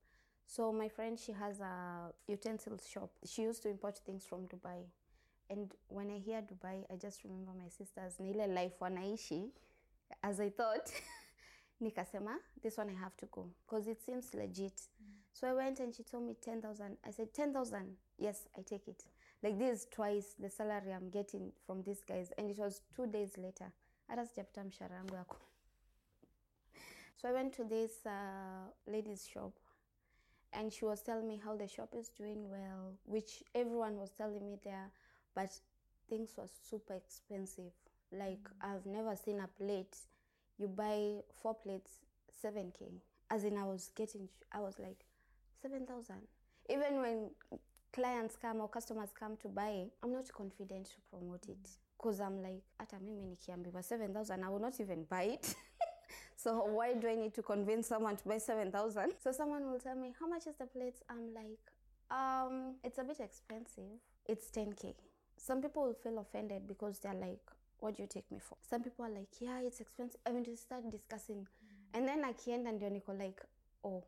So 0.47 0.71
my 0.73 0.89
friend 0.89 1.17
she 1.19 1.31
has 1.31 1.59
a 1.59 2.11
utensil 2.27 2.77
shop. 2.91 3.11
She 3.25 3.43
used 3.43 3.63
to 3.63 3.69
import 3.69 3.97
things 4.05 4.25
from 4.25 4.47
dubai. 4.47 4.83
And 5.49 5.71
when 5.89 6.09
i 6.11 6.17
hear 6.19 6.41
dubai 6.41 6.83
i 6.91 6.95
just 6.95 7.23
remember 7.23 7.51
my 7.57 7.69
sisters 7.69 8.19
na 8.19 8.25
ile 8.27 8.47
life 8.47 8.73
wanaishi 8.81 9.49
as 10.23 10.39
i 10.39 10.49
thought. 10.49 10.91
Nikasema 11.81 12.35
this 12.61 12.77
one 12.77 12.89
i 12.89 12.93
have 12.93 13.15
to 13.17 13.25
go 13.31 13.49
because 13.65 13.87
it 13.87 14.01
seems 14.01 14.33
legit. 14.33 14.73
Mm. 14.73 15.21
so 15.33 15.47
i 15.47 15.53
went 15.53 15.79
and 15.79 15.95
she 15.95 16.03
told 16.03 16.23
me 16.23 16.35
10000 16.41 16.97
i 17.03 17.11
said 17.11 17.33
10000 17.33 17.97
yes 18.19 18.47
i 18.57 18.61
take 18.61 18.87
it 18.87 19.03
like 19.43 19.57
this 19.57 19.79
is 19.79 19.89
twice 19.89 20.35
the 20.39 20.49
salary 20.49 20.93
i'm 20.93 21.09
getting 21.09 21.51
from 21.65 21.83
these 21.83 22.03
guys 22.07 22.31
and 22.37 22.49
it 22.51 22.57
was 22.57 22.81
two 22.95 23.07
days 23.07 23.37
later 23.37 23.71
hata 24.07 24.25
sijapata 24.25 24.63
mshahara 24.63 24.95
yangu 24.95 25.15
yako 25.15 25.37
so 27.15 27.27
i 27.27 27.33
went 27.33 27.55
to 27.55 27.63
this 27.63 28.05
uh, 28.05 28.91
lady's 28.93 29.27
shop 29.27 29.53
and 30.51 30.71
she 30.71 30.85
was 30.85 31.03
telling 31.03 31.27
me 31.27 31.37
how 31.37 31.57
the 31.57 31.67
shop 31.67 31.95
is 31.95 32.11
doing 32.17 32.49
well 32.51 32.97
which 33.05 33.43
everyone 33.53 33.97
was 33.99 34.13
telling 34.13 34.45
me 34.45 34.57
there 34.63 34.89
but 35.35 35.51
things 36.09 36.37
were 36.37 36.49
super 36.69 36.97
expensive 36.97 37.71
Like 38.11 38.49
I've 38.61 38.85
never 38.85 39.15
seen 39.15 39.39
a 39.39 39.47
plate. 39.47 39.95
You 40.57 40.67
buy 40.67 41.21
four 41.41 41.55
plates, 41.55 41.91
seven 42.41 42.71
k. 42.77 42.85
As 43.29 43.45
in, 43.45 43.57
I 43.57 43.63
was 43.63 43.89
getting. 43.95 44.27
I 44.51 44.59
was 44.59 44.77
like, 44.79 45.05
seven 45.61 45.85
thousand. 45.85 46.27
Even 46.69 47.01
when 47.01 47.29
clients 47.93 48.35
come 48.35 48.61
or 48.61 48.67
customers 48.69 49.09
come 49.17 49.37
to 49.37 49.47
buy, 49.47 49.85
I'm 50.03 50.13
not 50.13 50.31
confident 50.31 50.85
to 50.85 50.95
promote 51.09 51.47
it 51.49 51.69
because 51.97 52.19
I'm 52.19 52.41
like, 52.41 52.63
hata 52.79 52.99
mimi 52.99 53.25
nikiambiwa 53.25 53.83
7,000, 53.83 54.43
I 54.43 54.49
will 54.49 54.59
not 54.59 54.79
even 54.79 55.05
buy 55.09 55.23
it. 55.23 55.55
so 56.35 56.63
why 56.63 56.93
do 56.93 57.07
I 57.07 57.15
need 57.15 57.33
to 57.35 57.43
convince 57.43 57.87
someone 57.87 58.17
to 58.17 58.27
buy 58.27 58.37
7,000? 58.39 59.13
So 59.23 59.31
someone 59.31 59.69
will 59.71 59.79
tell 59.79 59.95
me, 59.95 60.13
how 60.19 60.27
much 60.27 60.47
is 60.47 60.55
the 60.57 60.65
plates? 60.65 61.03
I'm 61.09 61.33
like, 61.33 61.59
um, 62.09 62.75
it's 62.83 62.97
a 62.97 63.03
bit 63.03 63.19
expensive. 63.19 63.99
It's 64.27 64.49
10K. 64.49 64.95
Some 65.37 65.61
people 65.61 65.83
will 65.83 65.93
feel 65.93 66.19
offended 66.19 66.67
because 66.67 66.99
they're 66.99 67.13
like, 67.13 67.41
what 67.79 67.95
do 67.95 68.03
you 68.03 68.07
take 68.07 68.31
me 68.31 68.39
for? 68.39 68.57
Some 68.61 68.83
people 68.83 69.05
are 69.05 69.09
like, 69.11 69.29
yeah, 69.39 69.59
it's 69.61 69.79
expensive. 69.79 70.19
I 70.25 70.31
mean, 70.31 70.45
to 70.45 70.55
start 70.55 70.89
discussing. 70.89 71.47
And 71.93 72.07
then 72.07 72.23
akienda 72.23 72.71
ndio 72.71 72.89
niko 72.89 73.13
like, 73.17 73.41
oh, 73.83 74.03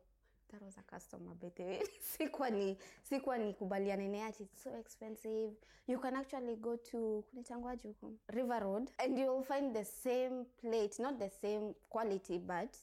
that 0.54 0.64
was 0.64 0.76
a 0.78 0.82
customer 0.82 1.32
way 1.58 1.82
sikuwa 2.18 2.50
ni 2.50 2.78
sikuwa 3.02 3.38
ni 3.38 3.54
kubaliane 3.54 4.08
naye 4.08 4.24
ati 4.24 4.42
it's 4.42 4.62
so 4.62 4.76
expensive. 4.78 5.52
You 5.86 5.98
can 5.98 6.16
actually 6.16 6.56
go 6.56 6.76
to 6.76 7.24
kunitangwaji 7.30 7.88
huko? 7.88 8.12
River 8.28 8.60
road. 8.60 8.90
And 8.98 9.18
you'll 9.18 9.42
find 9.42 9.74
the 9.74 9.84
same 9.84 10.44
plate 10.60 11.02
not 11.02 11.18
the 11.18 11.30
same 11.30 11.74
quality 11.88 12.38
but 12.38 12.76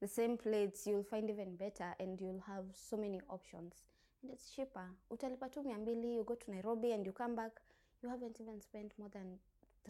the 0.00 0.08
same 0.08 0.36
plates. 0.36 0.86
You'll 0.86 1.04
find 1.04 1.30
even 1.30 1.56
better 1.56 1.94
and 2.00 2.20
you'll 2.20 2.42
have 2.46 2.64
so 2.74 2.96
many 2.96 3.20
options. 3.28 3.74
And 4.22 4.32
it's 4.32 4.54
cheaper. 4.54 4.90
Utalipa 5.10 5.48
tu 5.48 5.62
mia 5.62 5.78
mbili 5.78 6.14
you 6.14 6.24
go 6.24 6.34
to 6.34 6.50
nairobi 6.50 6.92
and 6.92 7.06
you 7.06 7.12
come 7.12 7.36
back 7.36 7.60
you 8.02 8.10
haven't 8.10 8.40
even 8.40 8.60
spent 8.60 8.98
more 8.98 9.10
than 9.10 9.38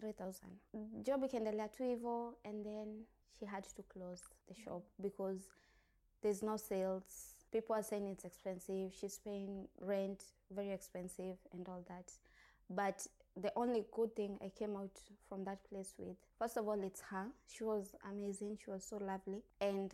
3000 0.01 1.03
job 1.03 1.23
ikaendelea 1.23 1.67
tu 1.69 1.83
hivo 1.83 2.37
and 2.43 2.63
then 2.63 3.05
she 3.39 3.45
had 3.45 3.63
to 3.75 3.83
close 3.83 4.23
the 4.47 4.53
shop 4.53 4.83
because 4.99 5.49
there's 6.21 6.43
no 6.43 6.57
sales. 6.57 7.33
People 7.51 7.75
are 7.75 7.83
saying 7.83 8.07
it's 8.07 8.25
expensive. 8.25 8.93
She's 8.99 9.19
paying 9.23 9.67
rent, 9.81 10.23
very 10.53 10.71
expensive, 10.71 11.37
and 11.53 11.67
all 11.67 11.83
that. 11.87 12.11
But 12.69 13.05
the 13.35 13.51
only 13.55 13.85
good 13.91 14.15
thing 14.15 14.37
I 14.43 14.49
came 14.49 14.75
out 14.75 14.91
from 15.27 15.45
that 15.45 15.67
place 15.69 15.95
with, 15.97 16.17
first 16.37 16.57
of 16.57 16.67
all, 16.67 16.81
it's 16.83 17.01
her. 17.09 17.25
She 17.47 17.63
was 17.63 17.95
amazing. 18.09 18.59
She 18.63 18.69
was 18.69 18.83
so 18.83 18.97
lovely. 18.97 19.41
And 19.61 19.93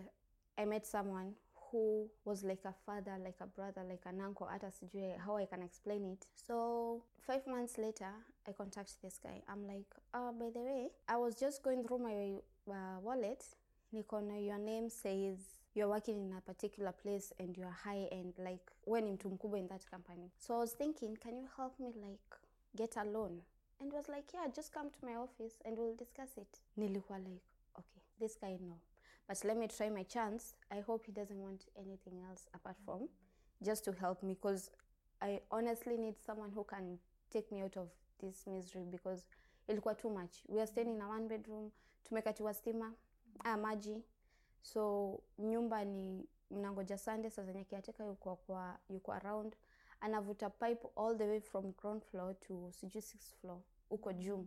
I 0.57 0.65
met 0.65 0.85
someone 0.85 1.33
who 1.71 2.07
was 2.25 2.43
like 2.43 2.61
a 2.65 2.73
father, 2.85 3.17
like 3.23 3.35
a 3.41 3.47
brother, 3.47 3.81
like 3.87 4.03
an 4.05 4.21
uncle, 4.21 4.47
hata 4.47 4.67
sijui 4.67 5.17
how 5.25 5.37
I 5.37 5.45
can 5.45 5.61
explain 5.61 6.05
it. 6.05 6.25
So 6.47 7.03
five 7.25 7.45
months 7.47 7.77
later, 7.77 8.11
I 8.47 8.51
contact 8.51 8.93
this 9.01 9.19
guy. 9.21 9.41
I'm 9.49 9.67
like, 9.67 9.85
uh, 10.13 10.31
by 10.31 10.49
the 10.53 10.61
way, 10.61 10.89
I 11.07 11.17
was 11.17 11.35
just 11.35 11.63
going 11.63 11.83
through 11.83 11.99
my 11.99 12.73
uh, 12.73 12.99
wallet. 13.01 13.43
Nikono, 13.93 14.45
your 14.45 14.57
name 14.57 14.89
says 14.89 15.37
you're 15.75 15.89
working 15.89 16.21
in 16.21 16.33
a 16.37 16.41
particular 16.41 16.91
place 16.93 17.33
and 17.39 17.57
you're 17.57 17.69
high 17.83 18.07
end, 18.11 18.33
like 18.37 18.71
when 18.85 19.07
mtu 19.07 19.29
mkubwa 19.29 19.59
in 19.59 19.67
that 19.67 19.85
company. 19.89 20.31
So 20.37 20.55
I 20.55 20.57
was 20.59 20.73
thinking, 20.77 21.17
can 21.17 21.37
you 21.37 21.47
help 21.57 21.79
me 21.79 21.91
like 22.01 22.35
get 22.75 22.97
a 22.97 23.03
loan? 23.03 23.41
And 23.81 23.91
was 23.93 24.07
like, 24.07 24.33
yeah, 24.33 24.47
just 24.55 24.71
come 24.73 24.89
to 24.89 25.05
my 25.05 25.15
office 25.15 25.59
and 25.65 25.77
we'll 25.77 25.95
discuss 25.95 26.37
it. 26.37 26.61
Nilikuwa 26.77 27.19
like, 27.19 27.43
okay, 27.77 28.01
this 28.19 28.37
guy 28.41 28.57
no. 28.61 28.75
But 29.27 29.43
let 29.43 29.57
me 29.57 29.67
try 29.67 29.89
my 29.89 30.03
chance. 30.03 30.55
I 30.71 30.79
hope 30.79 31.05
he 31.05 31.11
doesn't 31.11 31.41
want 31.41 31.65
anything 31.77 32.21
else 32.29 32.47
apart 32.53 32.77
from 32.85 33.09
just 33.61 33.83
to 33.85 33.91
help 33.91 34.23
me 34.23 34.33
because 34.35 34.69
I 35.21 35.41
honestly 35.51 35.97
need 35.97 36.15
someone 36.25 36.51
who 36.51 36.63
can 36.63 36.99
take 37.33 37.51
me 37.51 37.61
out 37.63 37.75
of 37.77 37.89
this 38.21 38.45
misery 38.47 38.85
because 38.91 39.25
ilikuwa 39.67 39.97
too 39.97 40.09
much. 40.09 40.43
We 40.47 40.59
are 40.59 40.67
staying 40.67 40.95
in 40.95 41.01
a 41.01 41.07
one 41.09 41.27
bedroom, 41.27 41.71
tumekatiwa 42.03 42.53
stima, 42.53 42.93
ah, 43.43 43.57
maji. 43.57 44.03
So 44.65 45.19
nyumba 45.39 45.85
ni 45.85 46.25
mnangoja 46.51 46.97
Sunday 46.97 47.29
saa 47.31 47.43
zenye 47.43 47.63
kiateka 47.63 48.05
yuko 48.05 48.35
kwa 48.35 48.79
yuko 48.89 49.13
around 49.13 49.55
anavuta 49.99 50.49
pipe 50.49 50.87
all 50.95 51.17
the 51.17 51.27
way 51.27 51.39
from 51.39 51.71
ground 51.71 52.03
floor 52.03 52.39
to 52.39 52.71
sijui 52.71 53.01
sixth 53.01 53.33
floor 53.41 53.59
huko 53.89 54.13
juu. 54.13 54.45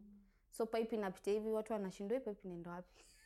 So 0.51 0.67
pipe 0.67 0.97
inapita 0.97 1.31
hivi 1.31 1.51
watu 1.51 1.73
wanashindwa 1.73 2.21
pipe 2.21 2.49
inaenda 2.49 2.71
wapi? 2.71 3.05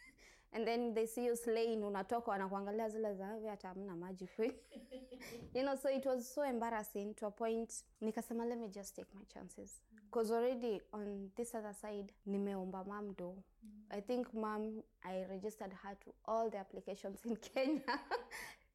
and 0.52 0.66
then 0.66 0.94
they 0.94 1.06
see 1.06 1.24
you 1.26 1.36
slain, 1.36 1.84
unatoka 1.84 2.30
wanakuangalia 2.30 2.88
zile 2.88 3.14
za 3.14 3.26
hata 3.50 3.68
hamna 3.68 3.96
maji 3.96 4.26
kweli. 4.26 4.58
You 5.54 5.62
know 5.62 5.76
so 5.76 5.88
it 5.90 6.06
was 6.06 6.34
so 6.34 6.44
embarrassing 6.44 7.14
to 7.14 7.26
a 7.26 7.30
point 7.30 7.84
nikasema 8.00 8.44
let 8.44 8.58
me 8.58 8.68
just 8.68 8.96
take 8.96 9.08
my 9.14 9.24
chances. 9.24 9.80
Because 10.10 10.34
already 10.34 10.80
on 10.92 11.30
this 11.36 11.54
other 11.54 11.74
side 11.74 12.12
nimeomba 12.26 12.84
mam 12.84 13.14
do 13.14 13.42
i 13.90 14.00
think 14.00 14.34
mam 14.34 14.82
i 15.02 15.24
registered 15.24 15.72
her 15.72 15.94
to 16.00 16.14
all 16.24 16.50
the 16.50 16.58
applications 16.58 17.24
in 17.26 17.36
kenya 17.54 17.98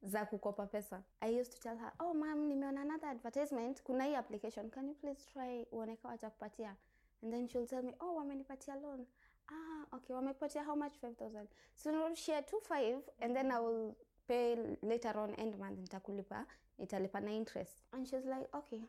za 0.02 0.26
kukopa 0.26 0.66
pesa. 0.66 1.02
I 1.20 1.40
used 1.40 1.52
to 1.52 1.60
tell 1.62 1.76
her 1.76 1.92
oh 2.00 2.14
mam 2.14 2.48
nimeona 2.48 2.80
another 2.80 3.08
advertisement. 3.08 3.82
Kuna 3.82 4.04
hii 4.04 4.14
application. 4.14 4.70
Can 4.70 4.88
you 4.88 4.94
please 4.94 5.26
try 5.32 5.66
uoneka 5.72 6.08
watakupatia? 6.08 6.76
And 7.22 7.32
then 7.32 7.48
she'll 7.48 7.66
tell 7.66 7.82
me 7.82 7.94
oh 8.00 8.14
wamenipatia 8.14 8.74
loan 8.74 9.06
ah 9.48 9.96
okay 9.96 10.16
wamepotea 10.16 10.64
how 10.64 10.76
much 10.76 10.92
5000 11.02 11.46
so 11.74 12.14
share 12.14 12.42
25 12.42 13.02
and 13.20 13.36
then 13.36 13.50
i 13.50 13.58
will 13.60 13.94
pay 14.26 14.56
later 14.82 15.18
on 15.18 15.34
end 15.38 15.58
month 15.58 15.78
nitakulipa 15.78 16.46
nitalipa 16.78 17.20
na 17.20 17.32
interest. 17.32 17.82
And 17.92 18.06
she's 18.06 18.24
like 18.24 18.48
okay 18.52 18.82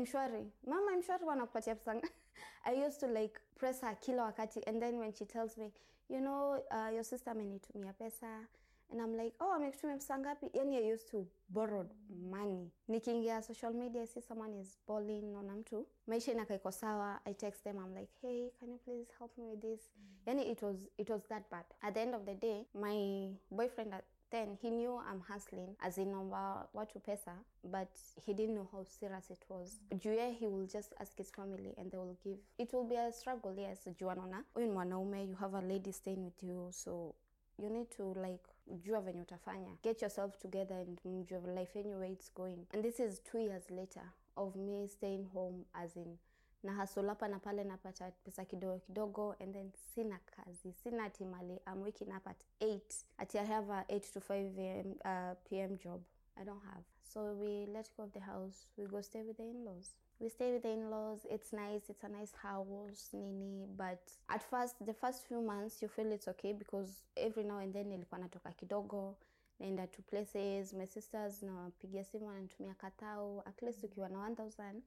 mshwari 0.00 0.52
mama 0.66 0.96
mshwari 0.96 1.24
wanakupatia 1.24 1.74
pesa 1.74 1.94
nga-" 1.94 2.08
i 2.64 2.86
used 2.86 3.00
to 3.00 3.06
like 3.06 3.40
press 3.54 3.80
her 3.80 4.00
kila 4.00 4.22
wakati 4.24 4.60
and 4.66 4.80
then 4.82 4.98
when 4.98 5.12
she 5.12 5.24
tells 5.24 5.58
me 5.58 5.72
you 6.08 6.20
know 6.20 6.52
uh, 6.70 6.94
your 6.94 7.04
sister 7.04 7.30
amenitumia 7.30 7.92
pesa 7.92 8.46
and 8.90 9.00
i'm 9.00 9.14
like 9.16 9.34
oh 9.40 9.52
amekutumia 9.52 9.96
pesa 9.96 10.18
ngapi 10.18 10.50
yani 10.52 10.76
i 10.76 10.92
used 10.92 11.10
to 11.10 11.26
borrow 11.48 11.86
money. 12.30 12.70
Nikiingia 12.88 13.42
social 13.42 13.72
media 13.72 14.02
I 14.02 14.06
see 14.06 14.20
someone 14.20 14.60
is 14.60 14.78
balling 14.86 15.32
naona 15.32 15.56
mtu 15.56 15.86
maisha 16.06 16.32
inakaiko 16.32 16.72
sawa. 16.72 17.20
I 17.24 17.34
text 17.34 17.64
them. 17.64 17.78
I'm 17.78 17.94
like 17.94 18.12
hey 18.20 18.50
can 18.60 18.68
you 18.68 18.78
please 18.78 19.06
help 19.18 19.38
me 19.38 19.44
with 19.50 19.60
this? 19.60 19.90
Yani 20.26 20.50
it 20.50 20.62
was 20.62 20.76
it 20.98 21.10
was 21.10 21.22
that 21.28 21.50
bad. 21.50 21.64
At 21.82 21.94
the 21.94 22.00
end 22.00 22.14
of 22.14 22.24
the 22.24 22.34
day 22.34 22.66
my 22.74 23.30
boyfriend 23.50 23.94
at 23.94 24.04
then 24.30 24.58
he 24.60 24.70
knew 24.70 25.00
i'm 25.10 25.20
hustling 25.20 25.74
as 25.80 25.98
in 25.98 26.12
naomba 26.12 26.68
watu 26.74 27.00
pesa 27.00 27.32
but 27.64 27.88
he 28.26 28.34
didn't 28.34 28.54
know 28.54 28.68
how 28.72 28.84
serious 28.84 29.30
it 29.30 29.44
was. 29.48 29.80
Juu 29.90 30.32
he 30.32 30.46
will 30.46 30.66
just 30.66 30.94
ask 30.98 31.16
his 31.16 31.30
family 31.30 31.74
and 31.78 31.90
they 31.90 31.98
will 31.98 32.16
give. 32.24 32.38
It 32.58 32.72
will 32.72 32.84
be 32.84 32.96
a 32.96 33.12
struggle 33.12 33.54
yes 33.58 33.88
mwanaume 34.56 35.24
you 35.24 35.34
have 35.34 35.54
a 35.58 35.60
lady 35.60 35.92
staying 35.92 36.24
with 36.24 36.42
you 36.42 36.68
so 36.72 37.14
you 37.58 37.70
need 37.70 37.90
to 37.90 38.14
like 38.14 38.44
jua 38.84 39.00
venye 39.00 39.22
utafanya. 39.22 39.76
Get 39.82 40.02
yourself 40.02 40.38
together 40.38 40.76
and 40.76 41.00
mjue 41.04 41.38
life 41.54 41.78
yenyu 41.78 41.98
where 41.98 42.12
it's 42.12 42.34
going. 42.34 42.66
And 42.72 42.82
this 42.82 43.00
is 43.00 43.20
two 43.22 43.38
years 43.38 43.70
later 43.70 44.12
of 44.36 44.56
me 44.56 44.86
staying 44.88 45.24
home 45.34 45.64
as 45.74 45.96
in 45.96 46.18
na 46.62 46.72
hasol 46.72 47.06
hapa 47.08 47.28
na 47.28 47.38
pale 47.38 47.64
napata 47.64 48.10
pesa 48.24 48.44
kidogo 48.44 48.78
kidogo 48.78 49.34
and 49.40 49.54
then 49.54 49.72
sina 49.94 50.18
kazi. 50.36 50.72
Sina 50.82 51.04
ati 51.04 51.24
mali. 51.24 51.58
I'm 51.66 51.82
waking 51.82 52.12
up 52.12 52.26
at 52.26 52.44
8 52.60 52.80
ati 53.18 53.38
I 53.38 53.44
have 53.44 53.70
a 53.70 53.84
8 53.88 54.12
to 54.12 54.20
5 54.20 54.56
pm, 54.56 54.94
uh, 55.04 55.34
pm 55.48 55.76
job 55.78 56.00
I 56.40 56.44
don't 56.44 56.62
have. 56.72 56.84
So 57.02 57.32
we 57.40 57.66
let 57.72 57.88
go 57.96 58.04
of 58.04 58.12
the 58.12 58.20
house. 58.20 58.66
We 58.76 58.86
go 58.86 59.00
stay 59.00 59.22
with 59.22 59.36
the 59.38 59.44
in-laws. 59.44 59.90
We 60.20 60.28
stay 60.28 60.52
with 60.52 60.62
the 60.62 60.70
in-laws. 60.70 61.20
It's 61.30 61.52
nice. 61.52 61.82
It's 61.88 62.04
a 62.04 62.08
nice 62.08 62.32
house 62.42 63.08
nini. 63.12 63.66
But 63.76 64.00
at 64.28 64.42
first 64.50 64.74
the 64.86 64.92
first 64.94 65.26
few 65.26 65.40
months 65.40 65.80
you 65.82 65.88
feel 65.88 66.12
it's 66.12 66.28
okay 66.28 66.52
because 66.52 66.90
every 67.16 67.44
now 67.44 67.58
and 67.58 67.72
then 67.74 67.86
nilikuwa 67.88 68.18
natoka 68.20 68.52
kidogo 68.52 69.16
naenda 69.60 69.86
to 69.86 70.02
places. 70.02 70.72
My 70.74 70.86
sisters 70.86 71.42
nawapigia 71.42 72.04
simu 72.04 72.26
wananitumia 72.26 72.74
katao. 72.74 73.42
At 73.46 73.62
least 73.62 73.84
ukiwa 73.84 74.08
na 74.08 74.28
1000 74.28 74.80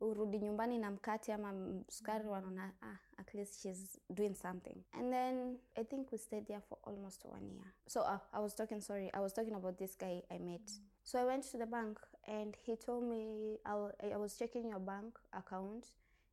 urudi 0.00 0.38
nyumbani 0.38 0.78
na 0.78 0.90
mkate 0.90 1.32
ama 1.32 1.54
sukari 1.88 2.28
wanaona 2.28 2.72
ah, 2.82 2.96
at 3.16 3.34
least 3.34 3.62
she's 3.62 3.98
doing 4.10 4.34
something. 4.34 4.76
And 4.92 5.12
then 5.12 5.58
i 5.76 5.84
think 5.84 6.12
we 6.12 6.18
stayed 6.18 6.46
there 6.46 6.60
for 6.60 6.78
almost 6.86 7.24
one 7.24 7.46
year. 7.54 7.72
So 7.86 8.00
uh, 8.00 8.18
i 8.32 8.40
was 8.40 8.54
talking 8.54 8.80
sorry 8.80 9.10
i 9.14 9.20
was 9.20 9.32
talking 9.34 9.54
about 9.54 9.78
this 9.78 9.98
guy 9.98 10.22
i 10.30 10.38
met 10.38 10.70
so 11.10 11.18
i 11.18 11.24
went 11.24 11.42
to 11.42 11.56
the 11.58 11.66
bank 11.66 11.98
and 12.28 12.56
he 12.64 12.76
told 12.76 13.02
me 13.02 13.58
I, 13.66 13.74
I 14.14 14.16
was 14.16 14.36
checking 14.36 14.68
your 14.68 14.78
bank 14.78 15.18
account. 15.32 15.86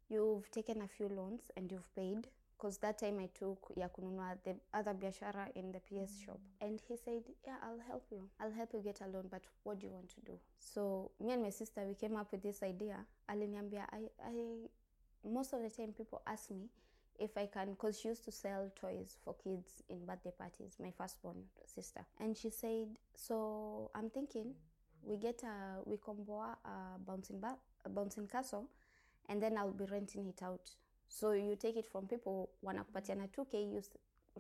You've 0.10 0.50
taken 0.52 0.82
a 0.82 0.88
few 0.88 1.08
loans 1.10 1.42
and 1.58 1.72
you've 1.72 1.94
paid 1.96 2.28
because 2.58 2.78
that 2.80 3.00
time 3.00 3.20
I 3.20 3.30
took 3.34 3.72
ya 3.76 3.88
kununua 3.88 4.38
the 4.44 4.56
other 4.74 4.94
biashara 4.94 5.50
in 5.56 5.72
the 5.72 5.80
PS 5.80 6.20
shop. 6.24 6.40
And 6.62 6.80
he 6.88 6.96
said 6.96 7.24
yeah 7.46 7.56
I'll 7.64 7.82
help 7.88 8.06
you. 8.12 8.30
I'll 8.40 8.52
help 8.52 8.70
you 8.74 8.82
get 8.82 9.02
a 9.02 9.08
loan 9.08 9.26
but 9.32 9.42
what 9.64 9.80
do 9.80 9.88
you 9.88 9.94
want 9.94 10.10
to 10.10 10.22
do? 10.22 10.40
So 10.60 11.12
me 11.20 11.34
and 11.34 11.42
my 11.42 11.50
sister 11.50 11.82
we 11.88 11.96
came 11.96 12.16
up 12.16 12.32
with 12.32 12.44
this 12.44 12.62
idea. 12.62 12.98
Aliniambia 13.28 13.88
I, 13.92 13.98
I 14.24 14.34
most 15.28 15.54
of 15.54 15.62
the 15.64 15.70
time 15.70 15.94
people 15.98 16.22
ask 16.28 16.52
me 16.52 16.70
if 17.20 17.38
I 17.38 17.46
can 17.48 17.72
because 17.72 18.00
she 18.00 18.08
used 18.08 18.26
to 18.26 18.32
sell 18.32 18.70
toys 18.80 19.18
for 19.24 19.36
kids 19.44 19.84
in 19.90 20.06
birthday 20.06 20.32
parties 20.38 20.78
my 20.80 20.92
firstborn 20.92 21.36
sister. 21.66 22.06
And 22.20 22.38
she 22.38 22.50
said 22.50 22.88
so 23.16 23.90
I'm 23.96 24.10
thinking 24.10 24.54
we 25.04 25.18
get 25.18 25.44
a 25.44 25.82
we 25.86 25.98
comboa 25.98 26.56
a 26.66 27.00
bouncing 27.00 27.40
ba- 27.40 27.58
a 27.86 27.90
bouncing 27.90 28.28
castle 28.28 28.66
and 29.30 29.42
then 29.42 29.58
I'll 29.58 29.72
be 29.72 29.86
renting 29.86 30.28
it 30.28 30.42
out. 30.44 30.70
So 31.08 31.32
you 31.32 31.56
take 31.56 31.78
it 31.78 31.86
from 31.86 32.08
people 32.08 32.50
One 32.62 32.78
wanakupatia 32.78 33.16
na 33.18 33.26
2k 33.28 33.74
you 33.74 33.82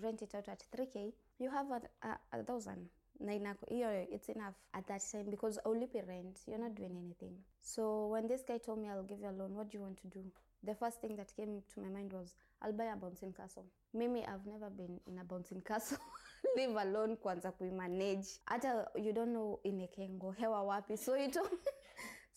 rent 0.02 0.22
it 0.22 0.36
out 0.36 0.48
at 0.50 0.64
3k 0.76 1.14
you 1.40 1.50
have 1.50 1.72
a, 1.72 1.82
a, 2.08 2.18
a 2.40 2.44
thousand. 2.44 2.90
Na 3.20 3.34
inako 3.34 3.66
hiyo 3.66 4.08
it's 4.12 4.30
enough 4.30 4.56
at 4.74 4.88
that 4.88 5.02
time 5.12 5.30
because 5.30 5.60
aulipi 5.66 6.02
rent. 6.08 6.40
You're 6.48 6.60
not 6.62 6.76
doing 6.76 6.96
anything. 6.98 7.38
So 7.62 8.08
when 8.08 8.28
this 8.28 8.44
guy 8.44 8.58
told 8.60 8.80
me 8.80 8.90
i'll 8.90 9.04
give 9.04 9.20
you 9.22 9.30
a 9.30 9.32
loan 9.32 9.56
what 9.56 9.70
do 9.72 9.78
you 9.78 9.84
want 9.84 9.98
to 10.02 10.08
do 10.08 10.24
the 10.66 10.76
first 10.76 11.02
thing 11.02 11.16
that 11.16 11.36
came 11.36 11.62
to 11.74 11.82
my 11.82 11.90
mind 11.90 12.14
was 12.14 12.36
i'll 12.62 12.74
buy 12.74 12.86
a 12.86 12.96
bouncing 12.96 13.34
castle 13.34 13.66
mimi 13.94 14.26
i've 14.26 14.46
never 14.46 14.70
been 14.70 15.00
in 15.08 15.20
a 15.20 15.24
bouncing 15.24 15.62
castle 15.62 15.98
Leave 16.56 16.78
alone 16.82 17.16
kwanza 17.16 17.52
kuimanage 17.52 18.28
hata 18.46 18.88
you 18.96 19.14
don't 19.14 19.32
know 19.32 19.60
inekengo 19.64 20.32
hewa 20.32 20.64
wapi 20.64 20.98
so 20.98 21.16
he 21.16 21.28
told 21.28 21.50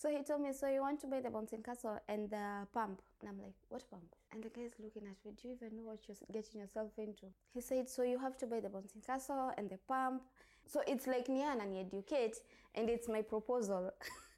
So 0.00 0.08
he 0.08 0.22
told 0.22 0.40
me, 0.40 0.54
so 0.54 0.66
you 0.66 0.80
want 0.80 0.98
to 1.02 1.06
buy 1.06 1.20
the 1.20 1.28
bouncing 1.28 1.62
castle 1.62 2.00
and 2.08 2.30
the 2.30 2.66
pump? 2.72 3.02
And 3.20 3.28
I'm 3.28 3.38
like, 3.38 3.52
what 3.68 3.84
pump? 3.90 4.04
And 4.32 4.42
the 4.42 4.48
guy's 4.48 4.72
looking 4.82 5.02
at 5.02 5.22
me, 5.26 5.32
do 5.36 5.48
you 5.48 5.54
even 5.56 5.76
know 5.76 5.82
what 5.82 5.98
you're 6.08 6.16
getting 6.32 6.58
yourself 6.58 6.92
into? 6.96 7.26
He 7.52 7.60
said, 7.60 7.86
so 7.86 8.02
you 8.02 8.18
have 8.18 8.38
to 8.38 8.46
buy 8.46 8.60
the 8.60 8.70
bouncing 8.70 9.02
castle 9.06 9.52
and 9.58 9.68
the 9.68 9.76
pump. 9.86 10.22
So 10.64 10.80
it's 10.86 11.06
like 11.06 11.28
Nia 11.28 11.54
and 11.60 11.76
educate, 11.76 12.38
and 12.74 12.88
it's 12.88 13.08
my 13.08 13.20
proposal. 13.20 13.90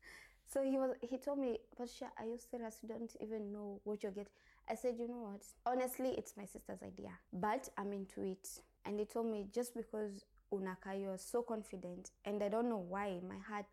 so 0.52 0.62
he 0.62 0.76
was, 0.78 0.90
he 1.00 1.16
told 1.16 1.38
me, 1.38 1.58
Patricia, 1.76 2.10
are 2.18 2.26
you 2.26 2.38
serious? 2.50 2.78
You 2.82 2.88
don't 2.88 3.14
even 3.20 3.52
know 3.52 3.80
what 3.84 4.02
you're 4.02 4.12
getting. 4.12 4.32
I 4.68 4.74
said, 4.74 4.96
you 4.98 5.08
know 5.08 5.28
what? 5.30 5.42
Honestly, 5.64 6.10
it's 6.18 6.36
my 6.36 6.44
sister's 6.44 6.82
idea, 6.82 7.10
but 7.32 7.68
I'm 7.78 7.92
into 7.92 8.22
it. 8.22 8.48
And 8.84 8.98
he 8.98 9.06
told 9.06 9.26
me, 9.26 9.46
just 9.52 9.74
because 9.74 10.24
unaka 10.52 11.00
you're 11.00 11.18
so 11.18 11.42
confident, 11.42 12.10
and 12.24 12.42
I 12.42 12.48
don't 12.48 12.68
know 12.68 12.84
why 12.88 13.18
my 13.26 13.38
heart 13.48 13.66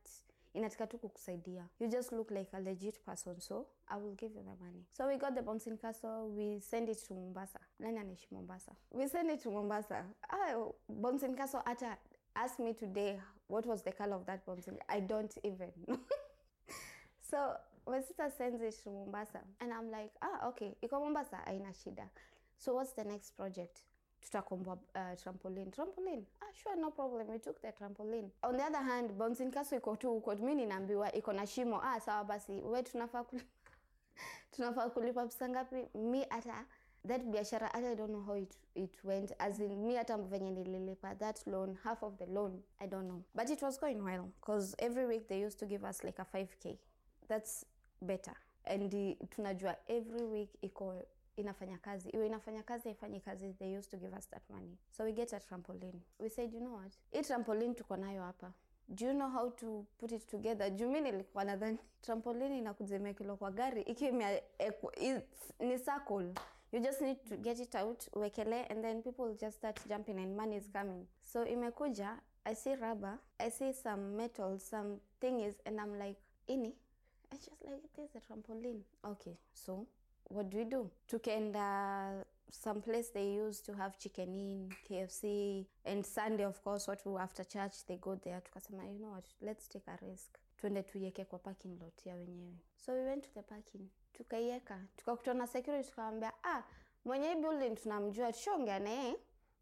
inataka 0.55 0.87
tu 0.87 0.97
kukusaidia 0.97 1.63
you 1.79 1.87
just 1.87 2.11
look 2.11 2.31
like 2.31 2.49
a 2.53 2.59
legit 2.59 3.05
person 3.05 3.39
so 3.39 3.67
i 3.87 3.95
will 3.97 4.15
give 4.15 4.31
you 4.35 4.41
the 4.43 4.65
money 4.65 4.83
so 4.91 5.07
we 5.07 5.15
got 5.15 5.35
the 5.35 5.41
bouncing 5.41 5.77
castle 5.77 6.27
we 6.35 6.59
send 6.59 6.89
it 6.89 6.97
to 7.07 7.13
mombasa 7.13 7.59
nani 7.79 7.99
anaishi 7.99 8.27
mombasa 8.31 8.71
we 8.91 9.07
send 9.07 9.29
it 9.29 9.43
to 9.43 9.51
mombasa 9.51 10.05
ah, 10.29 10.71
bouncing 10.89 11.35
castle 11.35 11.61
hata 11.65 11.97
ask 12.35 12.59
me 12.59 12.73
today 12.73 13.19
what 13.47 13.65
was 13.65 13.83
the 13.83 13.91
color 13.91 14.15
of 14.15 14.25
that 14.25 14.43
bouncing 14.45 14.77
i 14.87 14.99
don't 14.99 15.37
even 15.43 15.71
know 15.87 15.99
so 17.29 17.55
my 17.87 18.01
sister 18.01 18.31
sends 18.37 18.61
it 18.61 18.83
to 18.83 18.89
mombasa 18.89 19.39
and 19.61 19.73
i'm 19.73 19.91
like 19.91 20.11
ah 20.21 20.47
okay 20.47 20.75
iko 20.81 20.99
mombasa 20.99 21.37
haina 21.45 21.73
shida. 21.73 22.09
So 22.57 22.73
what's 22.75 22.91
the 22.91 23.05
next 23.05 23.37
project? 23.37 23.83
Tutakomba 24.21 24.77
uh, 24.95 25.15
trampoline. 25.15 25.71
Trampoline? 25.71 26.23
Ah, 26.41 26.51
sure 26.61 26.75
no 26.75 26.91
problem. 26.91 27.27
We 27.31 27.39
took 27.39 27.61
the 27.61 27.71
trampoline. 27.71 28.29
On 28.43 28.57
the 28.57 28.63
other 28.63 28.83
hand 28.83 29.17
bouncing 29.17 29.49
castle 29.49 29.79
iko 29.79 29.95
tu 29.97 30.07
huko. 30.07 30.35
Mi 30.41 30.55
ninaambiwa 30.55 31.11
iko 31.15 31.33
na 31.33 31.45
shimo. 31.47 31.79
Ah 31.83 31.99
sawa 31.99 32.23
basi. 32.23 32.61
We 32.61 32.83
tunafaa 32.83 33.23
kulipa 33.23 33.47
tunafaa 34.51 34.89
kulipa 34.89 35.25
pesa 35.25 35.49
ngapi? 35.49 35.87
Mi 35.97 36.25
hata 36.29 36.65
that 37.07 37.21
biashara 37.21 37.73
i 37.73 37.95
don't 37.95 38.09
know 38.11 38.21
how 38.21 38.35
it, 38.35 38.57
it 38.75 39.03
went. 39.03 39.31
As 39.39 39.59
in 39.59 39.85
mi 39.87 39.95
hata 39.95 40.17
venye 40.17 40.51
nililipa 40.51 41.15
that 41.15 41.47
loan 41.47 41.77
half 41.83 42.03
of 42.03 42.17
the 42.17 42.25
loan 42.25 42.61
i 42.79 42.87
don't 42.87 43.07
know. 43.07 43.23
But 43.33 43.49
it 43.49 43.61
was 43.61 43.79
going 43.79 44.03
well 44.03 44.27
because 44.41 44.75
every 44.79 45.05
week 45.05 45.27
they 45.29 45.39
used 45.39 45.59
to 45.59 45.65
give 45.65 45.85
us 45.85 46.03
like 46.03 46.19
a 46.19 46.25
5k 46.25 46.77
that's 47.29 47.65
better. 48.01 48.33
And 48.65 48.91
tunajua 49.29 49.75
every 49.87 50.23
week 50.23 50.49
iko 50.61 51.01
inafanya 51.35 51.77
kazi. 51.77 52.09
Iwe 52.09 52.25
inafanya 52.25 52.63
kazi 52.63 52.83
haifanyi 52.89 53.19
kazi 53.19 53.53
they 53.53 53.77
used 53.77 53.91
to 53.91 53.97
give 53.97 54.17
us 54.17 54.29
that 54.29 54.49
money. 54.49 54.77
So 54.91 55.03
we 55.03 55.11
get 55.11 55.33
a 55.33 55.39
trampoline. 55.39 56.01
We 56.19 56.29
said 56.29 56.53
you 56.53 56.59
know 56.59 56.73
what? 56.75 56.91
Hii 57.11 57.21
trampoline 57.21 57.73
tuko 57.73 57.97
nayo 57.97 58.23
hapa. 58.23 58.53
Do 58.87 59.05
you 59.05 59.13
know 59.13 59.29
how 59.29 59.49
to 59.49 59.85
put 59.97 60.11
it 60.11 60.27
together? 60.27 60.69
Juu 60.69 60.91
nilikuwa 60.91 61.43
nadhani 61.43 61.77
trampoline 62.01 62.57
inakuja 62.57 62.99
kwa 63.39 63.51
gari 63.51 63.81
ikiwa 63.81 64.11
ni 65.59 65.79
circle. 65.79 66.33
You 66.71 66.79
just 66.79 67.01
need 67.01 67.17
to 67.29 67.37
get 67.37 67.59
it 67.59 67.75
out 67.75 68.07
uwekele 68.15 68.65
and 68.65 68.83
then 68.83 69.01
people 69.03 69.33
just 69.35 69.57
start 69.57 69.87
jumping 69.87 70.19
and 70.19 70.35
money 70.35 70.55
is 70.57 70.69
coming. 70.71 71.07
So 71.21 71.45
imekuja 71.45 72.19
i 72.45 72.55
see 72.55 72.75
rubber 72.75 73.19
i 73.39 73.49
see 73.49 73.73
some 73.73 74.15
metal 74.15 74.59
some 74.59 74.99
thingies 75.19 75.55
and 75.65 75.79
i'm 75.79 75.93
like 75.99 76.19
ini 76.47 76.75
I 77.31 77.35
just 77.35 77.63
like 77.65 77.81
this 77.95 78.09
is 78.09 78.15
a 78.15 78.19
trampoline. 78.33 78.81
Okay, 79.05 79.37
so 79.53 79.87
what 80.29 80.49
do 80.49 80.57
we 80.57 80.65
do? 80.65 80.89
Tukenda 81.07 82.25
some 82.51 82.81
place 82.81 83.09
they 83.13 83.33
used 83.33 83.65
to 83.65 83.73
have 83.73 83.97
chicken 83.99 84.33
in, 84.33 84.69
KFC, 84.89 85.65
and 85.85 86.05
Sunday 86.05 86.43
of 86.45 86.61
course 86.63 86.87
watu 86.87 87.19
after 87.19 87.43
church 87.43 87.85
they 87.87 87.97
go 87.97 88.15
there. 88.15 88.41
Tukasema 88.41 88.83
you 88.91 88.99
know 88.99 89.11
what, 89.11 89.25
let's 89.41 89.67
take 89.67 89.87
a 89.87 89.97
risk. 90.05 90.37
Twende 90.57 90.83
tuiweke 90.83 91.25
kwa 91.25 91.39
parking 91.39 91.79
lot 91.81 92.05
ya 92.05 92.15
wenyewe. 92.15 92.53
So 92.85 92.93
we 92.93 93.03
went 93.03 93.23
to 93.23 93.29
the 93.33 93.41
parking. 93.41 93.89
Tukaiweka, 94.13 94.79
tukakutana 94.97 95.39
na 95.39 95.47
security 95.47 95.89
tukamwambia, 95.89 96.31
ah, 96.43 96.63
mwenye 97.05 97.35
building 97.35 97.75
tunamjua, 97.75 98.33
tushongea 98.33 98.79
naye 98.79 99.15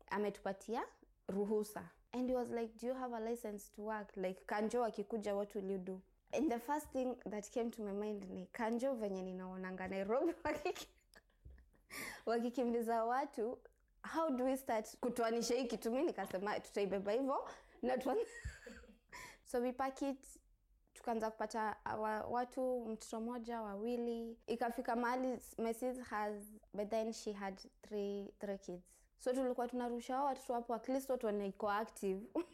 ametupatia 0.09 0.83
ruhusa 1.27 1.89
and 2.13 2.29
he 2.29 2.35
was 2.35 2.49
like 2.49 2.73
do 2.81 2.87
you 2.87 2.93
have 2.93 3.13
a 3.15 3.19
license 3.19 3.69
to 3.75 3.81
work 3.81 4.17
like 4.17 4.41
kanjo 4.45 4.83
akikuja 4.85 5.35
what 5.35 5.55
will 5.55 5.71
you 5.71 5.77
do 5.77 6.01
and 6.33 6.51
the 6.51 6.59
first 6.59 6.87
thing 6.91 7.15
that 7.29 7.49
came 7.51 7.71
to 7.71 7.81
my 7.81 7.91
mind 7.91 8.23
ni 8.29 8.45
kanjo 8.51 8.93
venye 8.93 9.21
ninaonanga 9.23 9.87
nairobi. 9.87 10.33
Wakikimbiza 12.25 13.05
watu 13.05 13.57
how 14.13 14.29
do 14.29 14.45
we 14.45 14.57
start 14.57 14.97
kutoanisha 14.99 15.55
hii 15.55 15.65
kitu? 15.65 15.91
Mi 15.91 16.03
nikasema 16.03 16.59
tutaibeba 16.59 17.11
hivyo 17.11 17.49
na 17.81 17.97
so 19.51 19.59
we 19.59 19.71
pack 19.71 20.01
it 20.01 20.39
tukaanza 20.93 21.31
kupata 21.31 21.75
wa, 21.97 22.21
watu 22.21 22.85
mtoto 22.85 23.21
mmoja 23.21 23.61
wawili. 23.61 24.37
Ikafika 24.47 24.95
mahali 24.95 25.39
my 25.57 25.73
sis 25.73 25.99
has 25.99 26.33
but 26.73 26.89
then 26.89 27.13
she 27.13 27.31
had 27.33 27.61
three, 27.81 28.33
three 28.39 28.57
kids. 28.57 28.83
So 29.19 29.33
tulikuwa 29.33 29.67
tunarusha 29.67 30.15
hao 30.15 30.25
watoto 30.25 30.53
hapo 30.53 30.75
at 30.75 30.89
least 30.89 31.09
watu 31.09 31.25
wanaiko 31.25 31.71
active 31.71 32.21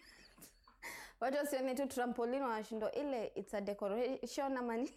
watu 1.23 1.37
wasione 1.37 1.75
tu 1.75 1.87
trampolino 1.87 2.45
wanashindwa. 2.45 2.91
Ile 2.91 3.31
it's 3.35 3.53
a 3.53 3.61
decoration 3.61 4.57
ama 4.57 4.73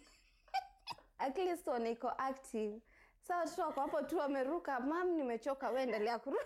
at 1.19 1.37
least 1.37 1.67
wanaiko 1.67 2.11
active. 2.17 2.81
Sa 3.21 3.37
watoto 3.37 3.61
wako 3.61 3.81
hapo 3.81 4.01
tu 4.01 4.17
wameruka. 4.17 4.79
Mam 4.79 5.15
nimechoka. 5.15 5.69
We 5.69 5.87
kuruka 6.19 6.45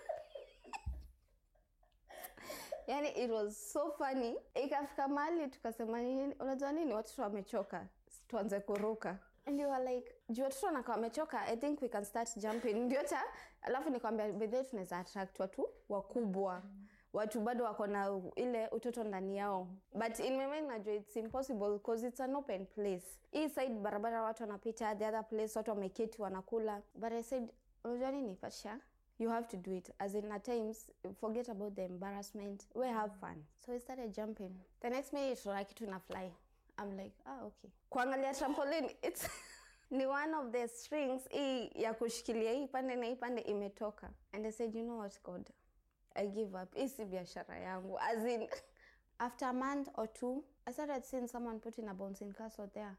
yani 2.86 3.08
it 3.08 3.30
was 3.30 3.72
so 3.72 3.90
funny. 3.90 4.36
Ikafika 4.54 5.08
mahali 5.08 5.48
tukasema 5.48 6.00
nini? 6.00 6.34
Unajua 6.40 6.72
nini? 6.72 6.94
Watoto 6.94 7.22
wamechoka. 7.22 7.86
Tuanze 8.28 8.60
kuruka. 8.60 9.18
Were 9.46 9.94
like 9.94 10.12
juu 10.28 10.42
watoto 10.42 10.66
wanakaa 10.66 10.92
wamechoka. 10.92 11.40
I 11.46 11.56
think 11.56 11.82
we 11.82 11.88
can 11.88 12.04
start 12.04 12.36
jumping. 12.36 12.74
Ndio 12.74 13.02
cha 13.02 13.22
alafu 13.62 13.90
nikwambia 13.90 14.32
bedhe 14.32 14.64
tunaweza 14.64 14.98
attract 14.98 15.40
watu 15.40 15.68
wakubwa 15.88 16.62
watu 17.12 17.40
bado 17.40 17.64
wako 17.64 17.86
na 17.86 18.20
ile 18.36 18.68
utoto 18.68 19.04
ndani 19.04 19.36
yao. 19.36 19.68
But 19.94 20.18
in 20.18 20.36
my 20.36 20.46
mind 20.46 20.68
najua 20.68 20.94
it's 20.94 21.16
impossible 21.16 21.78
cause 21.78 22.06
it's 22.08 22.20
an 22.20 22.34
open 22.36 22.66
place. 22.66 23.06
Hii 23.30 23.48
side 23.48 23.74
barabara 23.74 24.22
watu 24.22 24.42
wanapita 24.42 24.94
the 24.94 25.06
other 25.06 25.28
place 25.28 25.58
watu 25.58 25.70
wameketi 25.70 26.22
wanakula. 26.22 26.82
But 26.94 27.12
i 27.12 27.22
said 27.22 27.48
unajua 27.84 28.10
nini 28.10 28.34
Pasha, 28.34 28.78
you 29.18 29.30
have 29.30 29.46
to 29.46 29.56
do 29.56 29.72
it. 29.76 29.90
As 29.98 30.14
in 30.14 30.32
at 30.32 30.42
times 30.44 30.90
forget 31.20 31.48
about 31.48 31.74
the 31.74 31.84
embarrassment. 31.84 32.66
We 32.74 32.88
have 32.88 33.12
fun. 33.20 33.44
So 33.66 33.72
we 33.72 33.78
started 33.80 34.12
jumping. 34.14 34.50
The 34.80 34.90
next 34.90 35.12
minute 35.12 35.46
like 35.46 35.74
kitu 35.74 36.00
fly. 36.00 36.30
I'm 36.78 36.96
like 36.96 37.14
ah 37.26 37.42
okay. 37.44 37.70
Kuangalia 37.90 38.34
trampoline 38.34 38.96
it's 39.02 39.28
ni 39.90 40.06
one 40.06 40.34
of 40.34 40.52
the 40.52 40.68
strings 40.68 41.28
hii 41.28 41.70
ya 41.74 41.94
kushikilia 41.94 42.52
hii 42.52 42.66
pande 42.66 42.96
na 42.96 43.06
hii 43.06 43.16
pande 43.16 43.40
imetoka. 43.40 44.10
And 44.32 44.46
i 44.46 44.52
said 44.52 44.74
you 44.74 44.82
know 44.84 44.98
what 44.98 45.22
god 45.22 45.50
i 46.16 46.26
give 46.26 46.54
up. 46.62 46.74
Hii 46.74 47.04
biashara 47.04 47.58
yangu 47.58 47.98
as 47.98 48.24
in 48.24 48.48
after 49.18 49.48
a 49.48 49.52
month 49.52 49.88
or 49.96 50.12
two 50.12 50.44
i 50.66 50.72
started 50.72 51.04
seeing 51.04 51.28
someone 51.28 51.58
putting 51.60 51.88
a 51.88 51.94
bouncing 51.94 52.32
castle 52.32 52.70
there. 52.74 52.96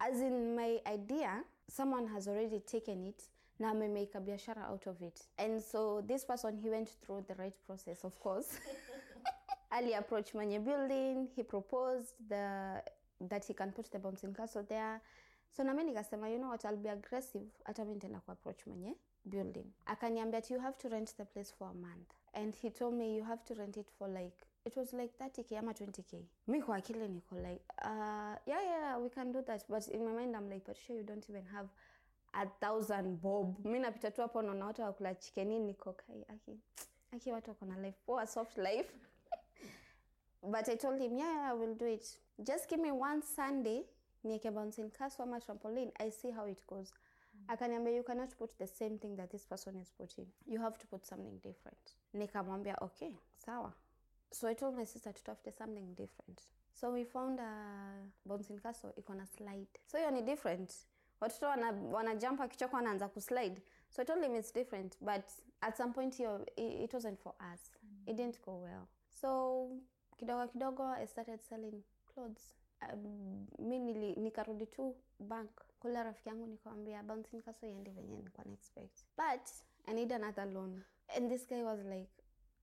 As 0.00 0.20
in 0.20 0.54
my 0.56 0.80
idea 0.86 1.44
someone 1.68 2.06
has 2.08 2.28
already 2.28 2.60
taken 2.60 3.06
it 3.06 3.22
na 3.58 3.70
amemake 3.70 4.14
a 4.14 4.20
biashara 4.20 4.64
out 4.70 4.86
of 4.86 5.02
it. 5.02 5.20
And 5.38 5.62
so 5.62 6.00
this 6.06 6.24
person 6.24 6.58
he 6.62 6.70
went 6.70 6.90
through 7.02 7.24
the 7.28 7.34
right 7.34 7.56
process 7.66 8.04
of 8.04 8.18
course. 8.20 8.58
Ali 9.70 9.94
approached 9.94 10.34
mwenye 10.34 10.60
building 10.64 11.28
he 11.36 11.42
proposed 11.42 12.14
the 12.28 12.82
that 13.20 13.44
he 13.44 13.54
can 13.54 13.72
put 13.72 13.90
the 13.90 13.98
bouncing 13.98 14.34
castle 14.34 14.62
there. 14.68 15.00
So 15.50 15.62
nami 15.62 15.84
nikasema 15.84 16.28
you 16.30 16.38
know 16.38 16.48
what? 16.48 16.64
I'll 16.64 16.76
be 16.76 16.88
aggressive. 16.88 17.46
Hata 17.64 17.84
mi 17.84 17.94
nitaenda 17.94 18.20
kuapproach 18.20 18.66
mwenye 18.66 18.94
building. 19.24 19.66
Akaniambia 19.86 20.42
you 20.50 20.60
have 20.60 20.78
to 20.78 20.88
rent 20.88 21.16
the 21.16 21.24
place 21.24 21.52
for 21.58 21.68
a 21.70 21.74
month 21.74 22.17
and 22.38 22.54
he 22.62 22.70
told 22.70 22.94
me 22.94 23.16
you 23.16 23.24
have 23.24 23.44
to 23.44 23.54
rent 23.54 23.76
it 23.76 23.88
for 23.98 24.08
like 24.08 24.46
it 24.64 24.76
was 24.76 24.92
like 24.92 25.10
30k 25.18 25.58
ama 25.58 25.72
20k 25.72 26.22
mi 26.46 26.62
kwa 26.62 26.76
akili 26.76 27.08
niko 27.08 27.36
like 27.36 27.64
uh, 27.84 28.36
yeah 28.46 28.62
yeah 28.64 29.02
we 29.02 29.08
can 29.08 29.32
do 29.32 29.42
that. 29.42 29.64
But 29.68 29.88
in 29.88 30.04
my 30.04 30.12
mind 30.12 30.36
i'm 30.36 30.48
like 30.50 30.64
but 30.66 30.76
sure 30.76 30.96
you 30.96 31.02
don't 31.02 31.28
even 31.30 31.44
have 31.44 31.68
a 32.34 32.46
thousand 32.60 33.20
bob. 33.22 33.64
Mi 33.64 33.78
napita 33.78 34.10
tu 34.10 34.20
hapo 34.22 34.42
naona 34.42 34.66
watu 34.66 34.82
wakula 34.82 35.14
chikenini 35.14 35.66
niko 35.66 35.92
kai 35.92 36.24
aki 36.28 36.58
aki 37.12 37.32
watu 37.32 37.50
wako 37.50 37.66
na 37.66 37.76
life 37.78 37.98
poa 38.06 38.26
soft 38.26 38.58
life. 38.58 38.94
But 40.52 40.68
i 40.68 40.76
told 40.76 41.00
him 41.00 41.16
yeah, 41.18 41.34
yeah 41.34 41.50
i 41.50 41.54
will 41.54 41.74
do 41.74 41.86
it. 41.86 42.20
Just 42.38 42.68
give 42.68 42.82
me 42.82 42.90
one 42.90 43.22
sunday 43.22 43.84
nieke 44.24 44.50
bouncing 44.50 44.90
castle 44.90 45.22
ama 45.24 45.40
trampoline 45.40 45.92
i 45.98 46.10
see 46.10 46.30
how 46.30 46.48
it 46.48 46.66
goes. 46.66 46.92
Akaniambia 47.48 47.96
you 47.96 48.02
cannot 48.02 48.34
put 48.38 48.58
the 48.58 48.66
same 48.66 48.98
thing 48.98 49.16
that 49.16 49.30
this 49.30 49.46
person 49.46 49.76
is 49.80 49.92
putting. 49.92 50.26
You 50.46 50.60
have 50.60 50.78
to 50.78 50.86
put 50.86 51.06
something 51.06 51.38
different 51.42 51.97
nikamwambia 52.12 52.76
okay 52.80 53.14
sawa. 53.36 53.72
So 54.30 54.48
i 54.48 54.54
told 54.54 54.76
my 54.76 54.86
sister 54.86 55.14
tutafute 55.14 55.52
something 55.52 55.94
different. 55.94 56.42
So 56.72 56.92
we 56.92 57.04
found 57.04 57.40
a 57.40 57.92
bouncing 58.24 58.58
castle 58.60 58.92
iko 58.96 59.14
na 59.14 59.26
slide. 59.26 59.68
So 59.86 59.98
hiyo 59.98 60.10
ni 60.10 60.22
different. 60.22 60.74
Watoto 61.20 61.46
wana, 61.46 61.70
wana 61.72 62.14
jump 62.14 62.40
wanaanza 62.76 63.08
kuslide 63.08 63.62
so 63.90 64.02
i 64.02 64.04
told 64.04 64.20
different 64.52 64.96
but 65.00 65.24
at 65.60 65.76
some 65.76 65.92
point 65.92 66.14
hiyo 66.16 66.46
it, 66.56 66.94
wasn't 66.94 67.18
for 67.18 67.34
us. 67.54 67.70
It 68.06 68.16
didn't 68.16 68.40
go 68.44 68.60
well. 68.60 68.86
So 69.08 69.70
kidogo 70.16 70.48
kidogo 70.48 70.84
i 70.84 71.06
started 71.06 71.40
selling 71.40 71.82
clothes. 72.14 72.54
Um, 72.92 73.46
mi 73.58 73.78
nili, 73.78 74.14
nikarudi 74.16 74.66
tu 74.66 74.96
bank. 75.18 75.50
Kule 75.80 76.02
rafiki 76.02 76.28
yangu 76.28 76.46
nikawambia 76.46 77.02
bouncing 77.02 77.42
castle 77.42 77.70
iende 77.70 77.90
venye 77.90 78.16
nilikuwa 78.16 78.46
expect. 78.52 79.04
But 79.16 79.48
i 79.86 79.94
need 79.94 80.12
another 80.12 80.46
loan 80.46 80.82
and 81.16 81.30
this 81.30 81.46
guy 81.46 81.62
was 81.62 81.80
like 81.84 82.08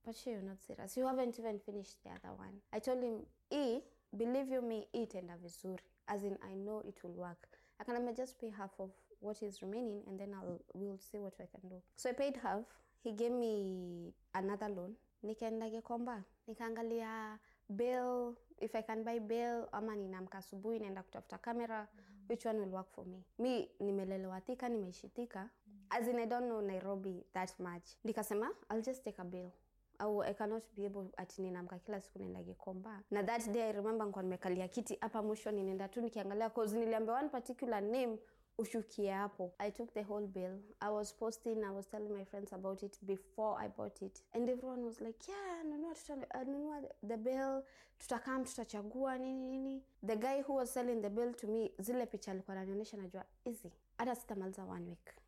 but 0.05 0.15
sure 0.15 0.34
you're 0.34 0.41
not 0.43 0.62
serious. 0.62 0.97
You 0.97 1.08
haven't 1.08 1.39
even 1.39 1.60
finished 1.60 1.97
the 2.03 2.12
other 2.12 2.36
one. 2.38 2.62
I 2.71 2.79
told 2.79 3.01
him 3.03 3.25
e 3.49 3.81
believe 4.17 4.49
you 4.53 4.62
me 4.62 4.88
hii 4.93 5.03
itaenda 5.03 5.38
vizuri. 5.38 5.84
As 6.08 6.23
in 6.23 6.38
i 6.41 6.55
know 6.55 6.81
it 6.88 7.03
will 7.03 7.15
work. 7.17 7.47
Akanambia 7.79 8.13
just 8.13 8.39
pay 8.39 8.49
half 8.49 8.79
of 8.79 8.91
what 9.21 9.41
is 9.41 9.62
remaining 9.62 10.03
and 10.08 10.19
then 10.19 10.34
I'll, 10.34 10.60
we'll 10.73 10.97
see 10.99 11.17
what 11.19 11.34
i 11.41 11.45
can 11.47 11.69
do. 11.69 11.81
So 11.95 12.10
i 12.10 12.13
paid 12.13 12.38
half. 12.38 12.63
He 13.03 13.12
gave 13.13 13.31
me 13.31 14.13
another 14.34 14.69
loan. 14.69 14.95
Nikaenda 15.23 15.69
Gikomba 15.69 16.23
nikaangalia 16.47 17.39
bill 17.69 18.36
if 18.62 18.75
i 18.75 18.81
can 18.84 19.03
buy 19.03 19.19
bill 19.19 19.67
ama 19.71 19.95
ninaamka 19.95 20.38
asubuhi 20.38 20.79
naenda 20.79 21.03
kutafuta 21.03 21.38
kamera 21.38 21.88
which 22.29 22.45
one 22.45 22.60
will 22.60 22.71
work 22.73 22.91
for 22.91 23.05
me. 23.05 23.23
Mi 23.39 23.69
nimelelewa 23.79 24.41
Thika 24.41 24.69
nimeishi 24.69 25.10
Thika 25.10 25.49
as 25.89 26.07
in 26.07 26.19
i 26.19 26.25
don't 26.25 26.45
know 26.47 26.61
nairobi 26.61 27.23
that 27.33 27.59
much. 27.59 27.83
Nikasema 28.03 28.49
i'll 28.71 28.81
just 28.81 29.03
take 29.03 29.21
a 29.21 29.25
bill. 29.25 29.51
Au 29.99 30.21
i 30.23 30.33
cannot 30.33 30.63
be 30.75 30.85
able 30.85 31.07
ati 31.17 31.41
kila 31.85 32.01
siku 32.01 32.19
naenda 32.19 32.43
Gikomba. 32.43 33.03
Na 33.11 33.23
that 33.23 33.47
day 33.51 33.63
i 33.69 33.71
remember 33.71 34.05
nikuwa 34.07 34.23
nimekalia 34.23 34.67
kiti 34.67 34.97
hapa 35.01 35.21
mwisho 35.23 35.51
ninaenda 35.51 35.87
tu 35.87 36.01
nikiangalia 36.01 36.49
cause 36.49 36.79
niliambia 36.79 37.13
one 37.15 37.29
particular 37.29 37.81
name 37.81 38.19
ushukie 38.57 39.11
hapo 39.11 39.53
i 39.57 39.71
took 39.71 39.93
the 39.93 40.01
whole 40.03 40.27
bill. 40.27 40.59
I 40.79 40.89
was 40.89 41.13
posting 41.13 41.63
i 41.63 41.69
was 41.75 41.87
telling 41.89 42.09
my 42.13 42.25
friends 42.25 42.53
about 42.53 42.83
it 42.83 42.97
before 43.01 43.65
i 43.65 43.69
bought 43.69 44.01
it. 44.01 44.23
And 44.33 44.49
everyone 44.49 44.83
was 44.83 45.01
like 45.01 45.31
yeah 45.31 45.63
nunua 45.65 45.95
tuta, 45.95 46.13
uh, 46.13 47.07
the 47.07 47.17
bill 47.17 47.63
tutakam 47.99 48.43
tutachagua 48.43 49.17
nini 49.17 49.47
nini 49.47 49.83
the 50.07 50.15
guy 50.15 50.41
who 50.41 50.55
was 50.55 50.73
selling 50.73 51.01
the 51.01 51.09
bill 51.09 51.33
to 51.33 51.47
me 51.47 51.71
zile 51.79 52.05
picha 52.05 52.31
alikuwa 52.31 52.57
ananionyesha 52.57 52.97
najua 52.97 53.25
easy. 53.45 53.71
Hata 53.97 54.15
sitamaliza 54.15 54.63
one 54.63 54.85
week 54.89 55.24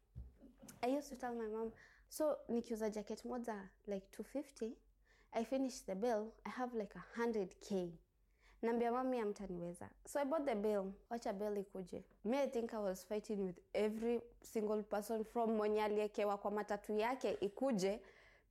I 0.83 0.87
used 0.97 1.09
to 1.09 1.15
tell 1.15 1.33
my 1.35 1.47
mom, 1.47 1.71
so 2.09 2.37
nikiuza 2.49 2.89
jacket 2.93 3.23
moja 3.25 3.55
like 3.87 4.05
250, 4.11 4.73
I 5.33 5.43
finish 5.43 5.79
the 5.81 5.95
bill, 5.95 6.33
I 6.45 6.49
have 6.49 6.73
like 6.73 6.93
100k. 7.19 7.91
Naambia 8.63 8.91
mami 8.91 9.19
amtaniweza. 9.19 9.89
So 10.05 10.19
I 10.19 10.23
bought 10.23 10.45
the 10.45 10.55
bill. 10.55 10.93
Wacha 11.11 11.33
bill 11.33 11.57
ikuje. 11.57 12.03
Me 12.25 12.39
I 12.39 12.47
think 12.47 12.73
I 12.73 12.79
was 12.79 13.03
fighting 13.03 13.45
with 13.45 13.59
every 13.75 14.19
single 14.41 14.83
person 14.83 15.23
from 15.23 15.49
mwenye 15.57 15.83
aliekewa 15.83 16.37
kwa 16.37 16.51
matatu 16.51 16.93
yake 16.97 17.31
ikuje 17.41 18.01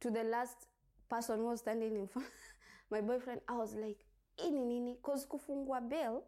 to 0.01 0.11
the 0.11 0.23
last 0.23 0.69
person 1.09 1.41
who 1.41 1.49
was 1.49 1.61
standing 1.61 1.97
in 1.97 2.07
front. 2.07 2.29
my 2.91 3.01
boyfriend, 3.01 3.41
I 3.49 3.57
was 3.57 3.75
like, 3.75 4.05
ini 4.37 4.65
nini? 4.65 4.97
Cause 5.03 5.27
kufungua 5.27 5.81
bill 5.81 6.23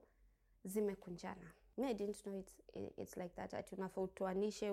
zimekunjana 0.65 1.53
Me 1.77 1.87
i 1.87 1.93
didn't 1.95 2.23
know 2.25 2.35
it's, 2.39 2.55
it's 2.97 3.17
like 3.17 3.35
that 3.37 3.55
ati 3.55 3.75
unafaa 3.75 4.01
utoanishe 4.01 4.71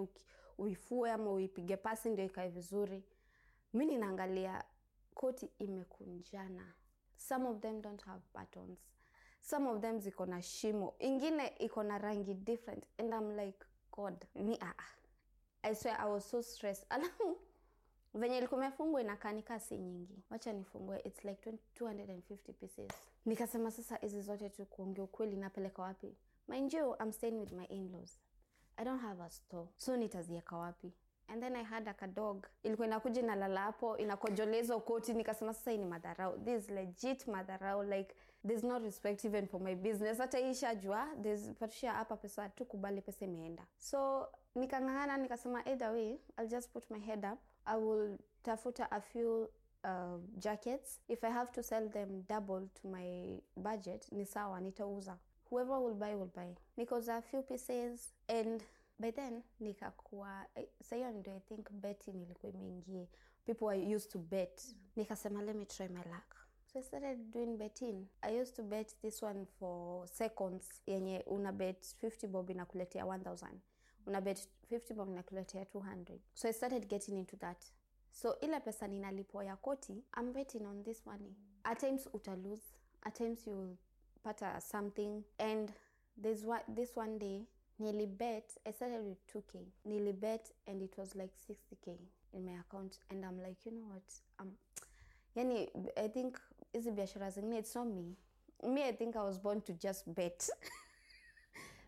uifue 0.57 1.11
ama 1.11 1.31
uipige 1.31 1.77
pasi 1.77 2.09
ndio 2.09 2.25
ikae 2.25 2.49
vizuri. 2.49 3.03
Mi 3.73 3.85
ninaangalia 3.85 4.63
koti 5.13 5.49
imekunjana. 5.59 6.73
Some 7.17 7.47
of 7.47 7.59
them 7.59 7.81
don't 7.81 8.01
have 8.03 8.21
buttons. 8.33 8.79
Some 9.41 9.69
of 9.69 9.81
them 9.81 9.99
ziko 9.99 10.25
na 10.25 10.41
shimo. 10.41 10.95
Ingine 10.99 11.47
iko 11.47 11.83
na 11.83 11.97
rangi 11.97 12.33
different 12.33 12.85
and 12.97 13.13
i'm 13.13 13.37
like 13.37 13.65
god 13.91 14.25
mi 14.35 14.57
ah, 14.61 14.73
ah. 14.77 14.93
i 15.63 15.75
swear 15.75 15.97
i 16.01 16.05
was 16.11 16.29
so 16.29 16.41
stressed. 16.41 16.85
Alafu 16.93 17.37
venye 18.13 18.37
ilikuwa 18.37 18.61
imefungwa 18.61 19.01
inakanika 19.01 19.59
si 19.59 19.77
nyingi. 19.77 20.23
Wacha 20.29 20.53
nifungue 20.53 20.99
its 20.99 21.25
like 21.25 21.51
250 21.79 22.53
pieces. 22.53 22.91
Nikasema 23.25 23.71
sasa 23.71 23.95
hizi 23.95 24.21
zote 24.21 24.49
tu 24.49 24.65
kuongea 24.65 25.03
ukweli 25.03 25.37
napeleka 25.37 25.81
wapi? 25.81 26.15
Mind 26.47 26.73
you 26.73 26.95
i'm 27.01 27.11
staying 27.11 27.39
with 27.39 27.51
my 27.51 27.65
in-laws 27.65 28.19
i 28.77 28.83
don't 28.85 29.01
have 29.01 29.23
a 29.23 29.29
store. 29.29 29.67
So 29.77 29.97
nitazieka 29.97 30.55
wapi? 30.57 30.91
And 31.27 31.41
then 31.41 31.55
i 31.55 31.63
had 31.63 31.87
a 32.01 32.07
dog. 32.07 32.45
Ilikuwa 32.63 32.87
inakuja 32.87 33.21
inalala 33.21 33.61
hapo 33.61 33.97
inakojoleza 33.97 34.79
koti 34.79 35.13
nikasema 35.13 35.53
sasa 35.53 35.71
hii 35.71 35.77
ni 35.77 35.85
madharau. 35.85 36.37
This 36.39 36.63
is 36.63 36.69
legit 36.69 37.27
madharau. 37.27 37.83
Like 37.83 38.15
there's 38.47 38.63
no 38.63 38.79
respect 38.79 39.25
even 39.25 39.47
for 39.47 39.61
my 39.61 39.75
business. 39.75 40.17
Hata 40.17 40.37
hii 40.37 40.53
shajua 40.53 41.07
there's 41.23 41.53
Patricia 41.59 41.93
hapa 41.93 42.17
pesa 42.17 42.49
tukubali, 42.49 43.01
pesa 43.01 43.25
imeenda. 43.25 43.63
So 43.77 44.27
nikang'ang'ana 44.55 45.17
nikasema 45.17 45.65
either 45.67 45.91
way 45.91 46.19
i'll 46.39 46.47
just 46.47 46.69
put 46.71 46.89
my 46.91 46.99
head 46.99 47.25
up. 47.33 47.39
I 47.65 47.77
will 47.77 48.17
tafuta 48.43 48.91
a 48.91 49.01
few 49.01 49.49
uh, 49.83 50.19
jackets. 50.37 50.99
If 51.07 51.23
i 51.23 51.31
have 51.31 51.51
to 51.51 51.63
sell 51.63 51.89
them 51.89 52.23
double 52.29 52.67
to 52.81 52.87
my 52.87 53.39
budget 53.55 54.11
ni 54.11 54.25
sawa 54.25 54.59
nitauza 54.61 55.17
whoever 55.49 55.79
will 55.79 55.95
buy 55.95 56.15
will 56.15 56.31
buy. 56.35 56.55
Because 56.77 57.11
a 57.11 57.21
few 57.21 57.41
pieces 57.43 58.13
and 58.27 58.63
by 58.99 59.11
then 59.11 59.43
nikakuwa 59.59 60.45
eh, 60.55 60.67
sahiyo 60.83 61.11
ndio 61.11 61.33
i 61.33 61.39
think 61.39 61.71
betting 61.71 62.21
ilikuwa 62.21 62.51
imeingie 62.53 63.07
people 63.45 63.65
are 63.69 63.95
used 63.95 64.11
to 64.11 64.19
bet. 64.19 64.75
Nikasema 64.95 65.41
let 65.41 65.55
me 65.55 65.65
try 65.65 65.87
my 65.87 66.03
luck. 66.03 66.35
So 66.73 66.79
i 66.79 66.83
started 66.83 67.31
doing 67.31 67.57
betting. 67.57 68.07
I 68.21 68.39
used 68.41 68.55
to 68.55 68.63
bet 68.63 68.95
this 69.01 69.23
one 69.23 69.45
for 69.59 70.07
seconds 70.07 70.81
yenye 70.87 71.23
una 71.27 71.51
bet 71.51 71.95
50 72.03 72.27
bob 72.27 72.49
inakuletea 72.49 73.05
1000 73.05 73.47
una 74.07 74.21
bet 74.21 74.49
50 74.71 74.93
bob 74.93 75.09
inakuletea 75.09 75.63
200 75.63 76.19
so 76.33 76.47
i 76.47 76.53
started 76.53 76.87
getting 76.87 77.17
into 77.17 77.37
that. 77.37 77.65
So 78.11 78.39
ile 78.39 78.59
pesa 78.59 78.87
ninalipo 78.87 79.43
ya 79.43 79.55
koti 79.55 80.03
i'm 80.19 80.33
betting 80.33 80.65
on 80.65 80.83
this 80.83 81.05
money. 81.05 81.35
At 81.63 81.79
times 81.79 82.09
uta 82.13 82.35
lose 82.35 82.63
at 83.01 83.13
times 83.17 83.47
you 83.47 83.57
will 83.59 83.75
pata 84.25 84.61
something. 84.61 85.23
And 85.39 85.71
there's 86.23 86.43
one, 86.45 86.61
this 86.75 86.95
one 86.97 87.19
day 87.19 87.41
nilibet 87.79 88.57
i 88.65 88.71
started 88.71 89.03
with 89.05 89.17
2k 89.33 89.65
nilibet 89.85 90.51
and 90.67 90.81
it 90.81 90.97
was 90.97 91.15
like 91.15 91.31
60k 91.49 91.97
in 92.33 92.45
my 92.45 92.53
account. 92.59 92.99
And 93.09 93.25
i'm 93.25 93.41
like 93.41 93.65
you 93.65 93.71
know 93.71 93.87
what? 93.93 94.21
Um, 94.39 94.51
yani 95.35 95.69
i 95.97 96.07
think 96.09 96.37
hizi 96.73 96.91
biashara 96.91 97.29
zingine 97.31 97.57
it's 97.57 97.75
not 97.75 97.87
me. 97.87 98.15
Me 98.63 98.83
i 98.83 98.93
think 98.93 99.15
i 99.15 99.23
was 99.23 99.39
born 99.39 99.61
to 99.61 99.73
just 99.73 100.07
bet. 100.13 100.49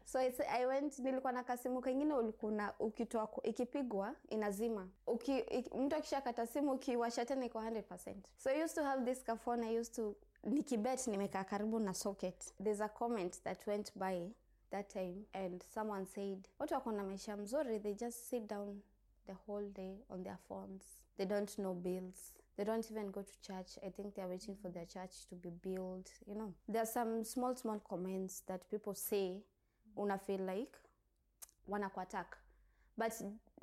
So 0.08 0.20
it's, 0.20 0.40
I 0.40 0.66
went 0.66 1.00
nilikuwa 1.00 1.32
na 1.34 1.44
kasimu 1.44 1.82
kengine 1.82 2.14
ulikuna 2.14 2.74
ukitoa 2.80 3.30
ikipigwa 3.44 4.16
inazima. 4.30 4.90
Uki, 5.08 5.38
ik, 5.38 5.74
mtu 5.76 5.96
akishakata 5.96 6.48
simu 6.48 6.72
ukiwasha 6.72 7.26
tena 7.26 7.46
iko 7.46 7.60
100 7.60 8.16
so 8.38 8.50
I 8.50 8.64
used 8.64 8.76
to 8.76 8.84
have 8.84 9.06
this 9.06 9.24
kafone 9.24 9.68
I 9.68 9.80
used 9.80 9.96
to 9.96 10.16
nikibet 10.48 11.08
nimekaa 11.08 11.44
karibu 11.44 11.80
na 11.80 11.94
socket 11.94 12.54
there's 12.64 12.82
a 12.82 12.90
comment 12.90 13.44
that 13.44 13.68
went 13.68 13.92
by 13.96 14.30
that 14.72 14.94
time 14.94 15.26
and 15.34 15.64
someone 15.74 16.06
said 16.06 16.48
watu 16.60 16.74
wako 16.74 16.92
na 16.92 17.04
maisha 17.04 17.38
mzuri 17.38 17.80
they 17.80 17.94
just 17.94 18.18
sit 18.30 18.50
down 18.50 18.82
the 19.28 19.34
whole 19.46 19.70
day 19.76 19.98
on 20.10 20.24
their 20.24 20.38
phones. 20.48 20.84
They 21.18 21.26
don't 21.26 21.58
know 21.60 21.74
bills. 21.74 22.34
They 22.58 22.64
don't 22.64 22.90
even 22.92 23.12
go 23.12 23.22
to 23.22 23.42
church. 23.42 23.78
I 23.86 23.90
think 23.90 24.16
they're 24.16 24.28
waiting 24.28 24.56
for 24.62 24.70
their 24.72 24.86
church 24.86 25.28
to 25.30 25.36
be 25.36 25.50
built. 25.50 26.10
You 26.26 26.36
know, 26.36 26.54
there 26.68 26.82
are 26.82 26.86
some 26.86 27.24
small, 27.24 27.56
small 27.56 27.80
comments 27.88 28.42
that 28.48 28.70
people 28.72 28.94
say, 28.96 29.44
una 30.00 30.18
feel 30.18 30.40
like 30.40 30.76
wanakuattack. 31.70 32.26
But 32.98 33.14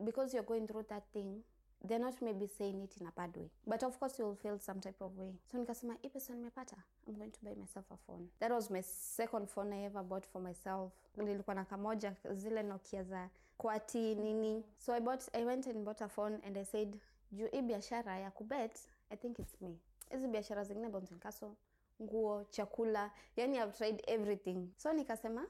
because 0.05 0.33
you're 0.35 0.45
going 0.45 0.67
through 0.69 0.87
that 0.91 1.05
thing, 1.13 1.41
they're 1.83 1.99
not 2.05 2.23
maybe 2.23 2.47
saying 2.47 2.81
it 2.83 2.97
in 3.01 3.07
a 3.07 3.11
bad 3.17 3.37
way. 3.37 3.51
But 3.67 3.83
of 3.83 3.99
course 3.99 4.19
you'll 4.19 4.35
feel 4.37 4.59
some 4.59 4.81
type 4.81 5.01
of 5.01 5.17
way. 5.19 5.33
So 5.53 5.59
nikasema, 5.59 5.95
hii 6.03 6.09
pesa 6.09 6.35
nimepata, 6.35 6.77
I'm 7.09 7.15
going 7.15 7.31
to 7.31 7.41
buy 7.43 7.55
myself 7.55 7.85
a 7.91 7.97
phone. 8.07 8.29
That 8.41 8.51
was 8.51 8.71
my 8.71 8.83
second 8.83 9.49
phone 9.51 9.73
I 9.73 9.85
ever 9.85 10.03
bought 10.03 10.27
for 10.27 10.43
myself. 10.43 10.93
Nilikuwa 11.17 11.55
na 11.55 11.65
kamoja 11.65 12.15
zile 12.33 12.63
Nokia 12.63 13.03
za 13.03 13.29
kwati 13.59 14.15
nini. 14.15 14.65
So 14.79 14.93
I 14.95 15.01
bought, 15.01 15.29
I 15.35 15.45
went 15.45 15.67
and 15.67 15.85
bought 15.85 16.03
a 16.03 16.09
phone 16.09 16.39
and 16.47 16.59
I 16.59 16.65
said, 16.65 16.97
juu 17.33 17.47
hii 17.47 17.63
biashara 17.63 18.19
ya 18.19 18.31
kubet, 18.31 18.79
I 19.11 19.17
think 19.17 19.39
it's 19.39 19.61
me. 19.61 19.79
Hizi 20.11 20.29
biashara 20.29 20.65
zingine 20.65 20.89
Bouncing 20.89 21.21
nguo, 22.03 22.45
chakula, 22.51 23.11
yani 23.37 23.59
I've 23.59 23.73
tried 23.77 24.03
everything. 24.07 24.69
So 24.77 24.93
nikasema, 24.93 25.47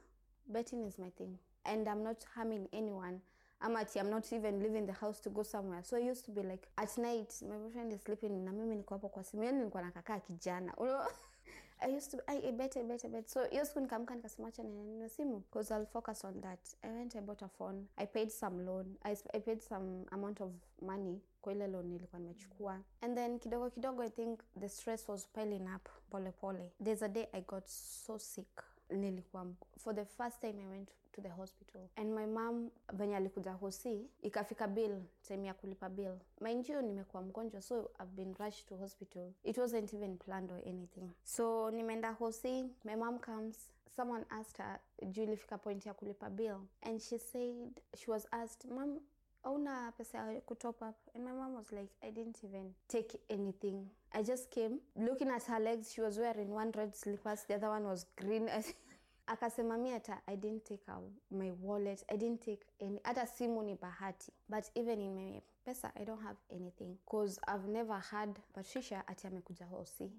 betting 0.47 0.87
is 0.87 0.99
my 0.99 1.11
thing 1.11 1.39
and 1.65 1.89
i'm 1.89 2.03
not 2.03 2.25
harming 2.35 2.69
anyone 2.73 3.21
i'm 3.67 3.77
at 3.77 3.97
i'm 3.97 4.11
not 4.11 4.33
even 4.33 4.63
leaving 4.63 4.87
the 4.87 4.93
house 4.93 5.21
to 5.23 5.31
go 5.31 5.43
somewhere. 5.43 5.83
So 5.85 5.97
i 5.97 6.11
used 6.11 6.25
to 6.25 6.33
be 6.33 6.43
like 6.43 6.69
at 6.77 6.99
night 6.99 7.43
my 7.43 7.57
boyfriend 7.59 7.93
is 7.93 8.03
sleeping 8.03 8.45
na 8.45 8.53
mimi 8.53 8.77
niko 8.77 8.95
hapo 8.95 9.09
kwa 9.09 9.25
simu. 9.25 9.45
Yani 9.45 9.59
nilikuwa 9.59 9.83
nakakaa 9.83 10.21
kijana? 10.21 10.75
I 11.81 11.89
used 11.89 12.11
to 12.13 12.19
I 12.29 12.51
bet 12.53 12.77
I 12.77 12.83
bet 12.83 13.05
I 13.05 13.09
bet. 13.09 13.29
So 13.29 13.45
hiyo 13.45 13.65
siku 13.65 13.81
nikamka 13.81 14.15
nikasema 14.15 14.49
acha 14.49 14.63
ninunue 14.63 15.09
simu. 15.09 15.39
Because 15.39 15.75
I'll 15.75 15.87
focus 15.87 16.25
on 16.25 16.41
that. 16.41 16.61
I 16.83 16.91
went 16.91 17.17
I 17.17 17.21
bought 17.21 17.43
a 17.43 17.49
phone. 17.49 17.87
I 17.97 18.07
paid 18.07 18.31
some 18.31 18.65
loan. 18.67 18.97
I, 19.05 19.17
I 19.35 19.41
paid 19.41 19.61
some 19.63 20.07
amount 20.11 20.41
of 20.41 20.51
money 20.83 21.21
kwa 21.43 21.53
ile 21.53 21.67
loan 21.67 21.87
nilikuwa 21.87 22.21
nimechukua. 22.21 22.81
And 23.01 23.17
then 23.17 23.39
kidogo 23.39 23.71
kidogo 23.71 24.03
I 24.03 24.11
think 24.11 24.41
the 24.61 24.69
stress 24.69 25.09
was 25.09 25.27
piling 25.27 25.69
up 25.77 25.89
pole 26.11 26.33
pole. 26.41 26.71
There's 26.85 27.03
a 27.03 27.09
day 27.09 27.27
I 27.33 27.41
got 27.41 27.69
so 27.69 28.19
sick. 28.19 28.63
Nilikuwa 28.91 29.47
for 29.79 29.95
the 29.95 30.05
first 30.05 30.41
time 30.41 30.61
I 30.61 30.67
went 30.67 30.89
to 31.15 31.21
the 31.21 31.29
hospital. 31.31 31.81
And 31.97 32.15
my 32.15 32.27
mom 32.27 32.71
venye 32.93 33.17
alikuja 33.17 33.53
hosi 33.53 34.07
ikafika 34.23 34.69
bill 34.69 35.03
time 35.29 35.47
ya 35.47 35.55
kulipa 35.55 35.89
bill. 35.89 36.19
Mind 36.41 36.69
you 36.69 36.83
nimekuwa 36.83 37.23
mgonjwa 37.23 37.63
so 37.63 37.91
I've 38.01 38.13
been 38.17 38.35
rushed 38.35 38.69
to 38.69 38.77
hospital. 38.77 39.33
It 39.45 39.59
wasn't 39.59 39.95
even 39.95 40.17
planned 40.19 40.51
or 40.53 40.59
anything. 40.69 41.11
So 41.25 41.71
nimeenda 41.71 42.13
hosi 42.13 42.65
my 42.85 42.97
mom 42.97 43.19
comes 43.19 43.57
someone 43.97 44.25
asked 44.31 44.59
her 44.59 44.81
juu 45.11 45.23
ilifika 45.23 45.59
point 45.59 45.87
ya 45.87 45.95
kulipa 45.95 46.31
bill? 46.31 46.57
And 46.83 47.01
she 47.01 47.19
said 47.19 47.81
she 47.97 48.11
was 48.11 48.27
asked 48.31 48.71
mam 48.71 49.01
auna 49.45 49.93
pesa 49.93 50.33
ya 50.33 50.41
kutop 50.41 50.83
up 50.83 50.97
and 51.15 51.25
my 51.25 51.33
mom 51.33 51.55
was 51.55 51.73
like 51.73 51.93
i 52.03 52.11
didn't 52.11 52.45
even 52.45 52.75
take 52.89 53.19
anything. 53.31 53.87
I 54.13 54.23
just 54.23 54.51
came. 54.51 54.79
Looking 54.97 55.29
at 55.31 55.43
her 55.47 55.59
legs 55.61 55.93
she 55.93 56.01
was 56.01 56.19
wearing 56.19 56.51
one 56.55 56.71
red 56.73 56.95
slippers 56.97 57.45
the 57.49 57.55
other 57.55 57.69
one 57.69 57.85
was 57.85 58.07
green 58.17 58.49
akasema 59.27 59.79
mi 59.79 59.91
hata 59.91 60.23
i 60.27 60.37
didn't 60.37 60.65
take 60.65 60.93
out 60.93 61.13
my 61.31 61.53
wallet 61.63 62.05
i 62.09 62.17
didn't 62.17 62.41
take 62.45 62.67
any 62.81 63.01
hata 63.03 63.27
simu 63.27 63.63
ni 63.63 63.75
bahati 63.75 64.33
but 64.49 64.65
even 64.75 65.01
in 65.01 65.15
my 65.15 65.41
pesa 65.65 65.93
i 65.95 66.05
don't 66.05 66.23
have 66.23 66.39
anything 66.51 66.97
cause 67.11 67.41
i've 67.55 67.69
never 67.69 68.01
had 68.01 68.41
patricia 68.53 69.09
ati 69.09 69.27
amekuja 69.27 69.67
hosi. 69.67 70.13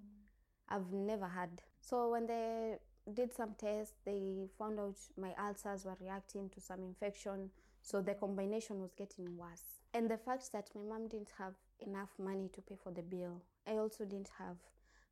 I've 0.67 0.95
never 0.95 1.27
had. 1.27 1.61
So 1.79 2.09
when 2.09 2.27
they 2.27 2.79
did 3.13 3.31
some 3.33 3.53
tests 3.53 3.95
they 4.05 4.47
found 4.57 4.79
out 4.79 4.97
my 5.17 5.33
ulcers 5.47 5.85
were 5.85 5.97
reacting 6.01 6.49
to 6.49 6.61
some 6.61 6.83
infection 6.83 7.51
so 7.81 8.01
the 8.01 8.15
combination 8.15 8.81
was 8.81 8.95
getting 8.95 9.37
worse. 9.37 9.63
And 9.93 10.09
the 10.09 10.17
fact 10.17 10.51
that 10.51 10.71
my 10.75 10.81
mom 10.81 11.07
didn't 11.07 11.31
have 11.37 11.53
enough 11.79 12.09
money 12.17 12.49
to 12.53 12.61
pay 12.61 12.75
for 12.75 12.91
the 12.91 13.01
bill 13.01 13.41
i 13.67 13.77
also 13.77 14.05
didn't 14.05 14.31
have 14.37 14.57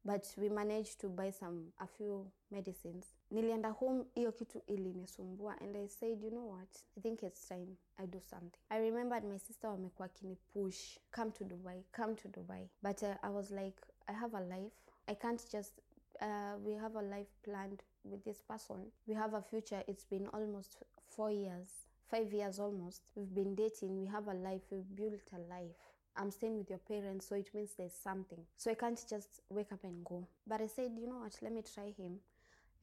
but 0.06 0.26
we 0.38 0.50
managed 0.50 1.00
to 1.00 1.08
buy 1.08 1.30
some 1.30 1.68
a 1.80 1.88
few 1.88 2.26
medicines 2.52 3.06
nilienda 3.34 3.70
home 3.70 4.06
hiyo 4.16 4.32
kitu 4.32 4.62
ilinisumbua 4.68 5.62
and 5.62 5.76
i 5.76 5.88
said 5.88 6.24
you 6.24 6.30
know 6.30 6.50
what? 6.52 6.76
I 6.98 7.02
think 7.02 7.24
it's 7.24 7.48
time 7.48 7.76
i 7.98 8.08
do 8.08 8.20
something. 8.20 8.60
I 8.70 8.80
remembered 8.80 9.24
my 9.24 9.40
sister 9.40 9.70
wamekuwa 9.70 10.08
kinipush 10.10 11.00
come 11.12 11.32
to 11.32 11.44
dubai 11.44 11.84
come 11.92 12.16
to 12.16 12.28
dubai. 12.30 12.68
But 12.82 13.04
uh, 13.04 13.16
i 13.22 13.30
was 13.30 13.52
like 13.52 13.78
i 14.08 14.14
have 14.14 14.38
a 14.38 14.42
life. 14.42 14.76
I 15.08 15.16
can't 15.16 15.52
just 15.52 15.74
uh, 16.22 16.66
we 16.66 16.74
have 16.74 17.00
a 17.00 17.02
life 17.02 17.30
planned 17.44 17.84
with 18.04 18.24
this 18.24 18.42
person. 18.42 18.92
We 19.08 19.16
have 19.16 19.38
a 19.38 19.42
future. 19.42 19.84
It's 19.88 20.06
been 20.10 20.28
almost 20.28 20.78
four 21.10 21.32
years 21.32 21.70
five 22.12 22.34
years 22.34 22.60
almost. 22.60 23.02
We've 23.16 23.34
been 23.36 23.56
dating. 23.56 24.00
We 24.00 24.06
have 24.08 24.28
a 24.28 24.34
life. 24.34 24.62
We've 24.72 24.96
built 24.96 25.22
a 25.34 25.40
life. 25.56 25.76
I'm 26.16 26.30
staying 26.32 26.58
with 26.58 26.70
your 26.70 26.80
parents, 26.80 27.28
so 27.28 27.36
it 27.36 27.50
means 27.56 27.72
there's 27.76 27.94
something. 28.04 28.46
So 28.58 28.70
I 28.70 28.76
can't 28.76 29.04
just 29.10 29.42
wake 29.50 29.72
up 29.72 29.84
and 29.84 30.06
go. 30.06 30.28
But 30.46 30.62
I 30.62 30.68
said, 30.68 30.92
you 31.00 31.08
know 31.08 31.20
what, 31.20 31.36
let 31.42 31.52
me 31.52 31.64
try 31.74 31.92
him 31.98 32.20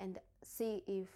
and 0.00 0.18
see 0.42 0.82
if 0.88 1.08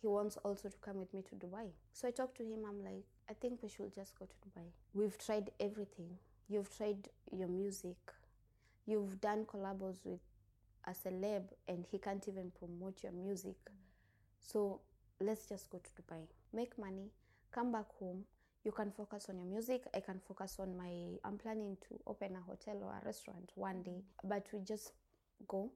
he 0.00 0.06
wants 0.06 0.36
also 0.44 0.68
to 0.68 0.76
come 0.78 0.98
with 0.98 1.12
me 1.14 1.22
to 1.22 1.34
Dubai. 1.34 1.66
So 1.92 2.06
I 2.06 2.10
talked 2.10 2.36
to 2.38 2.44
him, 2.44 2.60
I'm 2.68 2.84
like, 2.84 3.04
I 3.30 3.34
think 3.34 3.62
we 3.62 3.68
should 3.68 3.94
just 3.94 4.18
go 4.18 4.26
to 4.26 4.34
Dubai. 4.48 4.66
We've 4.94 5.16
tried 5.16 5.50
everything. 5.58 6.10
You've 6.48 6.76
tried 6.76 7.08
your 7.30 7.48
music. 7.48 7.96
You've 8.86 9.20
done 9.20 9.44
collabs 9.44 10.04
with 10.04 10.20
a 10.86 10.90
celeb 10.90 11.44
and 11.68 11.86
he 11.90 11.98
can't 11.98 12.26
even 12.28 12.50
promote 12.58 13.02
your 13.02 13.12
music. 13.12 13.56
So 14.40 14.80
let's 15.20 15.48
just 15.48 15.70
go 15.70 15.78
to 15.78 16.02
Dubai. 16.02 16.22
Make 16.52 16.78
money, 16.78 17.10
come 17.52 17.72
back 17.72 17.86
home. 17.98 18.24
You 18.64 18.72
can 18.72 18.90
focus 18.90 19.26
on 19.28 19.36
your 19.38 19.46
music. 19.46 19.82
I 19.94 20.00
can 20.00 20.20
focus 20.28 20.56
on 20.60 20.76
my. 20.76 21.18
I'm 21.24 21.38
planning 21.38 21.76
to 21.88 21.98
open 22.06 22.36
a 22.36 22.40
hotel 22.40 22.76
or 22.82 22.92
a 22.92 23.04
restaurant 23.04 23.50
one 23.56 23.82
day, 23.82 24.02
but 24.22 24.46
we 24.52 24.60
just 24.60 24.92
go, 25.48 25.70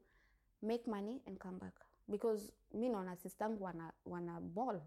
make 0.62 0.86
money, 0.86 1.20
and 1.26 1.38
come 1.40 1.58
back. 1.58 1.72
Because 2.08 2.52
mi 2.74 2.88
naona 2.88 3.16
sistangu 3.16 3.64
wana, 3.64 3.92
wana 4.06 4.40
ball. 4.40 4.80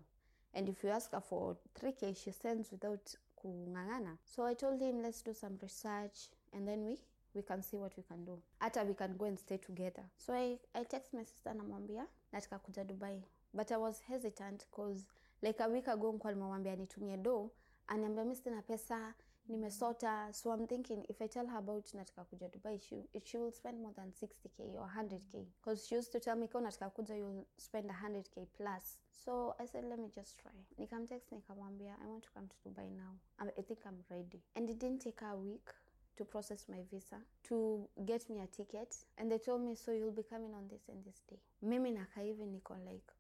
And 0.54 0.70
if 0.70 0.84
you 0.84 0.90
ask 0.90 1.12
her 1.12 1.22
for 1.22 1.58
3k, 1.80 2.16
she 2.16 2.32
sends 2.32 2.72
without 2.72 3.16
kung'ang'ana. 3.44 4.18
So 4.26 4.46
I 4.46 4.54
told 4.56 4.82
him, 4.82 5.02
let's 5.02 5.22
do 5.22 5.34
some 5.34 5.58
research 5.62 6.30
and 6.54 6.68
then 6.68 6.86
we 6.86 6.98
we 7.36 7.42
can 7.44 7.62
see 7.62 7.78
what 7.78 7.96
we 7.96 8.04
can 8.04 8.26
do. 8.26 8.42
Hata 8.60 8.84
we 8.84 8.94
can 8.94 9.16
go 9.18 9.26
and 9.26 9.38
stay 9.38 9.58
together. 9.58 10.04
So 10.18 10.34
I, 10.34 10.58
I 10.74 10.84
text 10.84 11.14
my 11.14 11.24
sister 11.24 11.54
namwambia 11.54 12.06
nataka 12.34 12.60
kuja 12.60 12.84
Dubai. 12.84 13.22
But 13.54 13.72
I 13.72 13.78
was 13.78 14.02
hesitant 14.02 14.66
cause 14.72 15.06
like 15.42 15.60
a 15.60 15.68
week 15.68 15.88
ago 15.88 16.12
nikuwa 16.12 16.60
nitumie 16.78 17.18
do 17.18 17.52
aniambia 17.88 18.26
mi 18.26 18.36
sina 18.36 18.62
pesa 18.62 19.14
nimesota 19.50 20.34
so 20.34 20.54
i'm 20.54 20.68
thinking 20.68 21.04
if 21.10 21.22
i 21.22 21.28
tell 21.28 21.48
her 21.48 21.58
about 21.58 21.94
nataka 21.94 22.24
kuja 22.24 22.48
dubai 22.48 22.80
she, 22.80 23.10
she 23.24 23.38
will 23.38 23.52
spend 23.52 23.82
more 23.82 23.94
than 23.94 24.12
60k 24.12 24.76
or 24.78 24.90
100k 24.98 25.46
because 25.58 25.88
she 25.88 25.96
used 25.96 26.12
to 26.12 26.20
tell 26.20 26.36
me 26.36 26.48
ka 26.48 26.60
nataka 26.60 26.90
kuja 26.90 27.16
you'll 27.16 27.46
spend 27.58 27.90
100k 27.90 28.46
plus. 28.58 29.00
So 29.26 29.56
i 29.60 29.68
said 29.68 29.86
let 29.86 30.00
me 30.00 30.10
just 30.16 30.38
try. 30.38 30.52
Nikamtext 30.78 31.32
nikamwambia 31.32 31.96
i 32.04 32.08
want 32.08 32.24
to 32.24 32.30
come 32.34 32.48
to 32.48 32.70
dubai 32.70 32.90
now. 32.92 33.14
I, 33.40 33.62
think 33.62 33.80
i'm 33.86 34.04
ready. 34.10 34.42
And 34.56 34.70
it 34.70 34.80
didn't 34.80 35.02
take 35.02 35.20
her 35.22 35.34
a 35.34 35.38
week 35.38 35.70
to 36.18 36.26
process 36.26 36.70
my 36.70 36.84
visa 36.92 37.18
to 37.44 37.90
get 38.06 38.30
me 38.30 38.42
a 38.42 38.48
ticket. 38.48 38.96
And 39.18 39.32
they 39.32 39.40
told 39.40 39.62
me 39.62 39.76
so 39.76 39.92
you'll 39.92 40.12
be 40.12 40.24
coming 40.24 40.54
on 40.54 40.68
this 40.70 40.90
and 40.90 41.04
this 41.06 41.22
day. 41.30 41.40
Mimi 41.62 41.92
nakaa 41.92 42.24
niko 42.46 42.76
like 42.86 43.12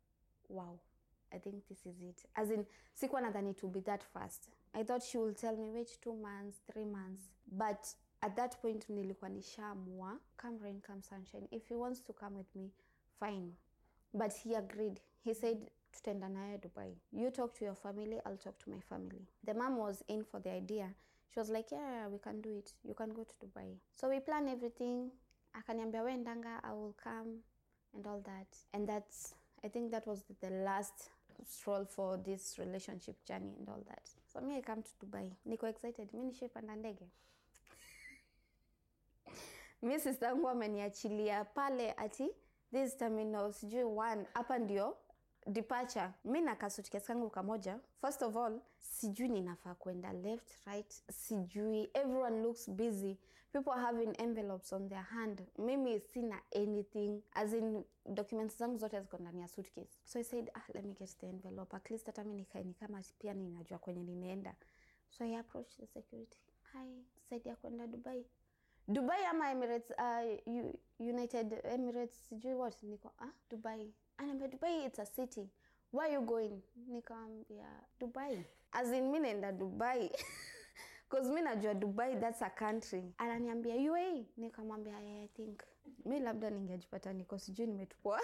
wow 0.49 0.79
I 1.31 1.37
think 1.37 1.67
this 1.67 1.85
is 1.85 2.01
it. 2.01 2.25
As 2.35 2.49
in, 2.51 2.65
sikuwa 2.93 3.21
nadhani 3.21 3.53
to 3.55 3.67
be 3.67 3.81
that 3.81 4.03
fast. 4.03 4.49
I 4.73 4.83
thought 4.83 5.03
she 5.03 5.17
will 5.17 5.33
tell 5.33 5.55
me 5.57 5.69
wait 5.69 5.89
two 6.01 6.13
months, 6.13 6.59
three 6.71 6.85
months. 6.85 7.23
But 7.51 7.87
at 8.21 8.35
that 8.35 8.61
point 8.61 8.89
nilikuwa 8.89 9.29
nishaamua, 9.29 10.19
come 10.37 10.59
rain, 10.63 10.81
come 10.81 11.01
sunshine. 11.01 11.47
If 11.51 11.67
he 11.69 11.75
wants 11.75 12.01
to 12.01 12.13
come 12.13 12.35
with 12.37 12.55
me, 12.55 12.71
fine. 13.19 13.51
But 14.13 14.33
he 14.33 14.55
agreed. 14.55 14.99
He 15.23 15.33
said, 15.33 15.69
tutaenda 15.91 16.29
naye 16.29 16.57
Dubai. 16.59 16.93
You 17.11 17.31
talk 17.31 17.53
to 17.55 17.65
your 17.65 17.75
family, 17.75 18.19
I'll 18.25 18.37
talk 18.37 18.57
to 18.59 18.69
my 18.69 18.79
family. 18.89 19.21
The 19.45 19.53
mom 19.53 19.77
was 19.77 20.03
in 20.07 20.23
for 20.23 20.39
the 20.39 20.51
idea. 20.51 20.89
She 21.33 21.39
was 21.39 21.49
like, 21.49 21.71
yeah, 21.71 22.07
we 22.07 22.17
can 22.19 22.41
do 22.41 22.49
it. 22.57 22.73
You 22.83 22.93
can 22.93 23.09
go 23.13 23.23
to 23.23 23.33
Dubai. 23.45 23.75
So 23.95 24.09
we 24.09 24.19
plan 24.19 24.47
everything. 24.47 25.11
Akaniambia 25.55 26.03
wendanga, 26.03 26.59
I 26.63 26.71
will 26.73 26.95
come 27.03 27.39
and 27.95 28.05
all 28.07 28.21
that. 28.25 28.47
And 28.73 28.87
that's, 28.87 29.33
I 29.63 29.67
think 29.67 29.91
that 29.91 30.07
was 30.07 30.23
the 30.41 30.49
last 30.49 31.09
stroll 31.47 31.85
for 31.85 32.17
this 32.17 32.57
relationship 32.59 33.15
journey 33.25 33.53
and 33.57 33.67
all 33.69 33.83
that. 33.87 34.09
So 34.39 34.45
me 34.45 34.57
I 34.57 34.61
come 34.61 34.81
to 34.83 35.05
Dubai. 35.05 35.31
Niko 35.47 35.67
excited. 35.69 36.13
Mi 36.13 36.23
nishapanda 36.23 36.75
ndege. 36.75 37.07
mi 39.81 39.99
sistangu 39.99 40.49
ameniachilia 40.49 41.45
pale 41.45 41.91
ati 41.91 42.29
this 42.71 42.97
terminal 42.97 43.53
sijui 43.53 43.83
one 43.83 44.25
hapa 44.33 44.57
ndio 44.59 44.97
departure. 45.49 46.09
Mi 46.25 46.41
na 46.41 46.55
kasutikesi 46.55 47.07
kangu 47.07 47.29
kamoja. 47.29 47.79
First 48.01 48.21
of 48.21 48.35
all 48.37 48.59
sijui 48.79 49.27
ninafaa 49.29 49.75
kwenda 49.75 50.13
left 50.13 50.65
right. 50.65 51.03
Sijui. 51.11 51.89
Everyone 51.93 52.41
looks 52.41 52.69
busy. 52.69 53.17
People 53.53 53.71
are 53.71 53.81
having 53.81 54.13
envelopes 54.21 54.73
on 54.73 54.89
their 54.89 55.01
hand. 55.03 55.41
Mimi 55.57 55.99
sina 55.99 56.41
anything. 56.55 57.21
As 57.33 57.53
in 57.53 57.83
documents 58.05 58.57
zangu 58.57 58.77
zote 58.77 59.01
ziko 59.01 59.17
ndani 59.17 59.41
ya 59.41 59.47
suitcase. 59.47 59.97
So 60.05 60.19
i 60.19 60.23
said 60.23 60.51
ah, 60.53 60.61
let 60.73 60.85
me 60.85 60.93
get 60.93 61.09
the 61.19 61.27
envelope. 61.27 61.75
At 61.75 61.89
least 61.91 62.05
hata 62.05 62.23
mi 62.23 62.33
nikaeni 62.33 62.73
kama 62.73 63.03
pia 63.19 63.33
ninajua 63.33 63.79
kwenye 63.79 64.03
ninaenda. 64.03 64.55
So 65.09 65.23
i 65.23 65.35
approached 65.37 65.77
the 65.79 65.87
security. 65.87 66.37
Hi 66.73 67.03
saidia 67.29 67.55
kwenda 67.55 67.87
dubai. 67.87 68.25
Dubai 68.87 69.25
ama 69.25 69.51
emirates 69.51 69.89
uh, 69.91 70.65
united 70.99 71.59
emirates 71.65 72.29
sijui 72.29 72.53
what. 72.53 72.83
Niko 72.83 73.11
ah, 73.19 73.31
dubai 73.49 73.93
anaambia 74.19 74.47
dubai 74.47 74.85
it's 74.85 74.99
a 74.99 75.05
city. 75.05 75.49
Where 75.91 76.13
you 76.13 76.21
going? 76.21 76.61
Nikawambia 76.89 77.67
dubai. 77.99 78.45
As 78.71 78.91
in 78.91 79.11
mi 79.11 79.19
naenda 79.19 79.51
dubai. 79.51 80.11
Cause 81.09 81.29
mi 81.31 81.41
najua 81.41 81.73
dubai 81.73 82.19
that's 82.19 82.41
a 82.41 82.49
country. 82.49 83.13
Ananiambia 83.17 83.75
ua 83.91 84.25
nikamwambia 84.37 84.99
yeah, 84.99 85.23
i 85.23 85.27
think. 85.27 85.63
Mi 86.05 86.19
labda 86.19 86.49
ningejipata 86.49 87.13
niko 87.13 87.39
sijui 87.39 87.67
nimetupwa 87.67 88.21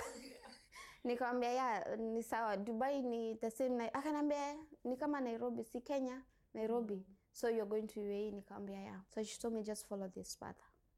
nikamwambia 1.04 1.52
ya 1.52 1.96
ni 1.96 2.24
sawa. 2.24 2.58
Dubai 2.58 3.02
ni 3.02 3.36
the 3.36 3.52
same 3.52 3.70
na 3.76 3.94
akaniambia 3.94 4.56
ni 4.84 4.98
kama 4.98 5.22
nairobi 5.22 5.64
si 5.64 5.82
kenya 5.82 6.22
nairobi. 6.54 7.06
So 7.32 7.50
you're 7.50 7.70
going 7.70 7.88
to 7.88 8.00
uae 8.00 8.32
nikamwambia 8.32 8.80
ya 8.82 9.02
so 9.08 9.24
she 9.24 9.40
told 9.42 9.54
me 9.54 9.64
just 9.64 9.88
follow 9.88 10.08
this 10.10 10.38
path. 10.38 10.58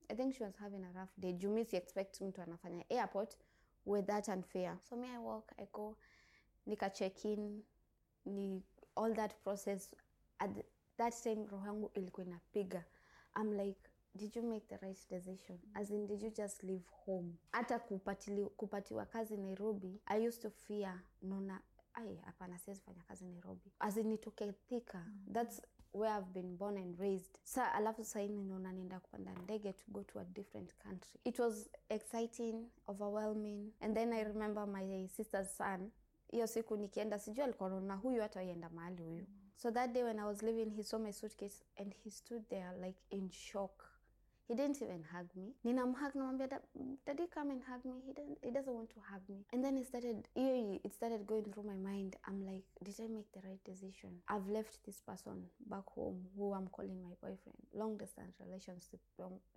I 0.09 0.15
think 0.15 0.33
she 0.35 0.43
was 0.43 0.55
having 0.55 0.83
a 0.85 0.91
rough 0.99 1.11
day. 1.17 1.33
Jumi 1.33 1.65
si 1.65 1.75
expect 1.77 2.21
mtu 2.21 2.41
anafanya 2.41 2.85
airport 2.89 3.37
with 3.87 4.05
that 4.05 4.27
unfair 4.29 4.77
so 4.89 4.95
me 4.95 5.07
i 5.07 5.17
walk 5.17 5.51
i 5.57 5.65
go 5.73 5.97
nika 6.65 6.89
check 6.89 7.25
in 7.25 7.63
ni 8.25 8.63
all 8.95 9.13
that 9.15 9.33
process 9.43 9.89
at 10.39 10.51
that 10.97 11.23
time 11.23 11.45
roho 11.51 11.65
yangu 11.65 11.91
ilikuwa 11.93 12.25
inapiga. 12.25 12.83
I'm 13.41 13.53
like 13.53 13.79
did 14.15 14.35
you 14.35 14.41
make 14.43 14.65
the 14.67 14.77
right 14.77 15.09
decision? 15.09 15.59
As 15.73 15.89
in 15.91 16.07
did 16.07 16.21
you 16.21 16.29
just 16.31 16.63
leave 16.63 16.83
home? 17.05 17.33
Hata 17.51 17.79
kupatili, 17.79 18.45
kupatiwa 18.45 19.05
kazi 19.05 19.37
nairobi 19.37 20.01
i 20.05 20.27
used 20.27 20.41
to 20.41 20.49
fear 20.49 20.99
nona 21.21 21.61
ai 21.93 22.15
hapana 22.15 22.59
siwezi 22.59 22.81
fanya 22.81 23.03
kazi 23.03 23.25
nairobi. 23.25 23.71
As 23.79 23.97
in 23.97 24.07
nitoke 24.07 24.51
thika 24.51 25.05
that's 25.33 25.61
where 25.93 26.17
i've 26.17 26.33
been 26.33 26.57
born 26.57 26.77
and 26.77 26.99
raised. 26.99 27.39
Sa 27.43 27.73
alafu 27.73 28.03
saini 28.05 28.43
naona 28.43 28.71
nienda 28.73 28.99
kupanda 28.99 29.33
ndege 29.43 29.73
to 29.73 29.83
go 29.91 30.03
to 30.03 30.19
a 30.19 30.25
different 30.25 30.73
country. 30.77 31.19
It 31.23 31.39
was 31.39 31.69
exciting 31.89 32.65
overwhelming 32.87 33.71
and 33.81 33.95
then 33.95 34.13
i 34.13 34.23
remember 34.23 34.67
my 34.67 35.07
sister's 35.07 35.57
son. 35.57 35.91
Hiyo 36.31 36.47
siku 36.47 36.77
nikienda 36.77 37.19
sijui 37.19 37.43
alikuwa 37.43 37.69
naona 37.69 37.95
huyu 37.95 38.21
hata 38.21 38.43
ienda 38.43 38.69
mahali 38.69 39.03
huyu. 39.03 39.25
So 39.55 39.71
that 39.71 39.91
day 39.91 40.03
when 40.03 40.19
i 40.19 40.25
was 40.25 40.41
leaving 40.43 40.69
he 40.75 40.83
saw 40.83 40.99
my 40.99 41.13
suitcase 41.13 41.65
and 41.75 41.93
he 42.03 42.09
stood 42.11 42.47
there 42.49 42.71
like 42.87 42.99
in 43.09 43.29
shock 43.31 43.83
he 44.47 44.55
didn't 44.55 44.81
even 44.81 45.03
hug 45.03 45.27
me. 45.35 45.53
Ninamhug 45.65 46.15
namwambia 46.15 46.47
"Da- 46.47 46.59
did 47.05 47.19
he 47.19 47.27
come 47.27 47.51
and 47.51 47.61
hug 47.63 47.83
me. 47.85 48.01
He, 48.05 48.13
didn't, 48.13 48.37
he 48.43 48.51
doesn't 48.51 48.73
want 48.73 48.89
to 48.91 48.99
hug 49.11 49.21
me. 49.29 49.45
And 49.53 49.63
then 49.63 49.77
it 49.77 49.87
started 49.87 50.27
it 50.35 50.93
started 50.93 51.27
going 51.27 51.43
through 51.51 51.63
my 51.63 51.75
mind. 51.91 52.15
I'm 52.27 52.45
like 52.45 52.63
did 52.83 52.95
i 52.99 53.07
make 53.07 53.31
the 53.33 53.41
right 53.47 53.63
decision? 53.65 54.11
I've 54.27 54.47
left 54.47 54.79
this 54.85 55.01
person 55.01 55.43
back 55.69 55.85
home 55.95 56.25
who 56.37 56.53
i'm 56.53 56.67
calling 56.67 57.01
my 57.01 57.13
boyfriend. 57.21 57.57
Long 57.73 57.97
distance 57.97 58.35
relationship 58.45 58.99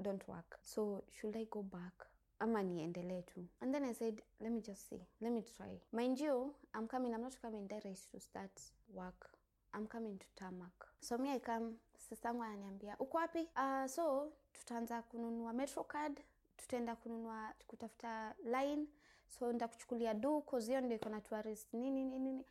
don't 0.02 0.28
work. 0.28 0.58
So 0.62 1.04
should 1.20 1.36
i 1.36 1.46
go 1.50 1.62
back? 1.62 2.06
Ama 2.40 2.62
niendelee 2.62 3.22
tu. 3.26 3.40
And 3.60 3.74
then 3.74 3.84
i 3.84 3.92
said 3.92 4.22
let 4.40 4.52
me 4.52 4.60
just 4.60 4.88
see. 4.88 5.00
Let 5.20 5.32
me 5.32 5.42
try. 5.56 5.78
Mind 5.92 6.18
you 6.20 6.54
i'm 6.74 6.88
coming 6.88 7.14
i'm 7.14 7.22
not 7.22 7.36
coming 7.42 7.66
direct 7.68 8.10
to 8.12 8.18
start 8.20 8.50
work 8.92 9.30
I'm 9.74 9.86
coming 9.86 10.18
to 10.18 10.26
Tamak. 10.36 10.86
So 11.00 11.18
me 11.18 11.30
I 11.30 11.38
come, 11.40 11.72
sistangu 12.08 12.42
ananiambia 12.42 12.96
uko 12.98 13.16
wapi? 13.16 13.48
Uh, 13.56 13.86
so 13.86 14.32
tutaanza 14.52 15.02
kununua 15.02 15.52
metro 15.52 15.84
card, 15.84 16.20
tutaenda 16.56 16.96
kununua 16.96 17.52
kutafuta 17.66 18.34
line, 18.44 18.86
so 19.38 19.52
ndakuchukulia 19.52 20.14
du 20.14 20.42
cause 20.42 20.66
hiyo 20.66 20.80
ndio 20.80 20.96
iko 20.96 21.08
na 21.08 21.20
tourist 21.20 21.72
nini 21.74 21.90
nini 22.04 22.18
nini. 22.18 22.44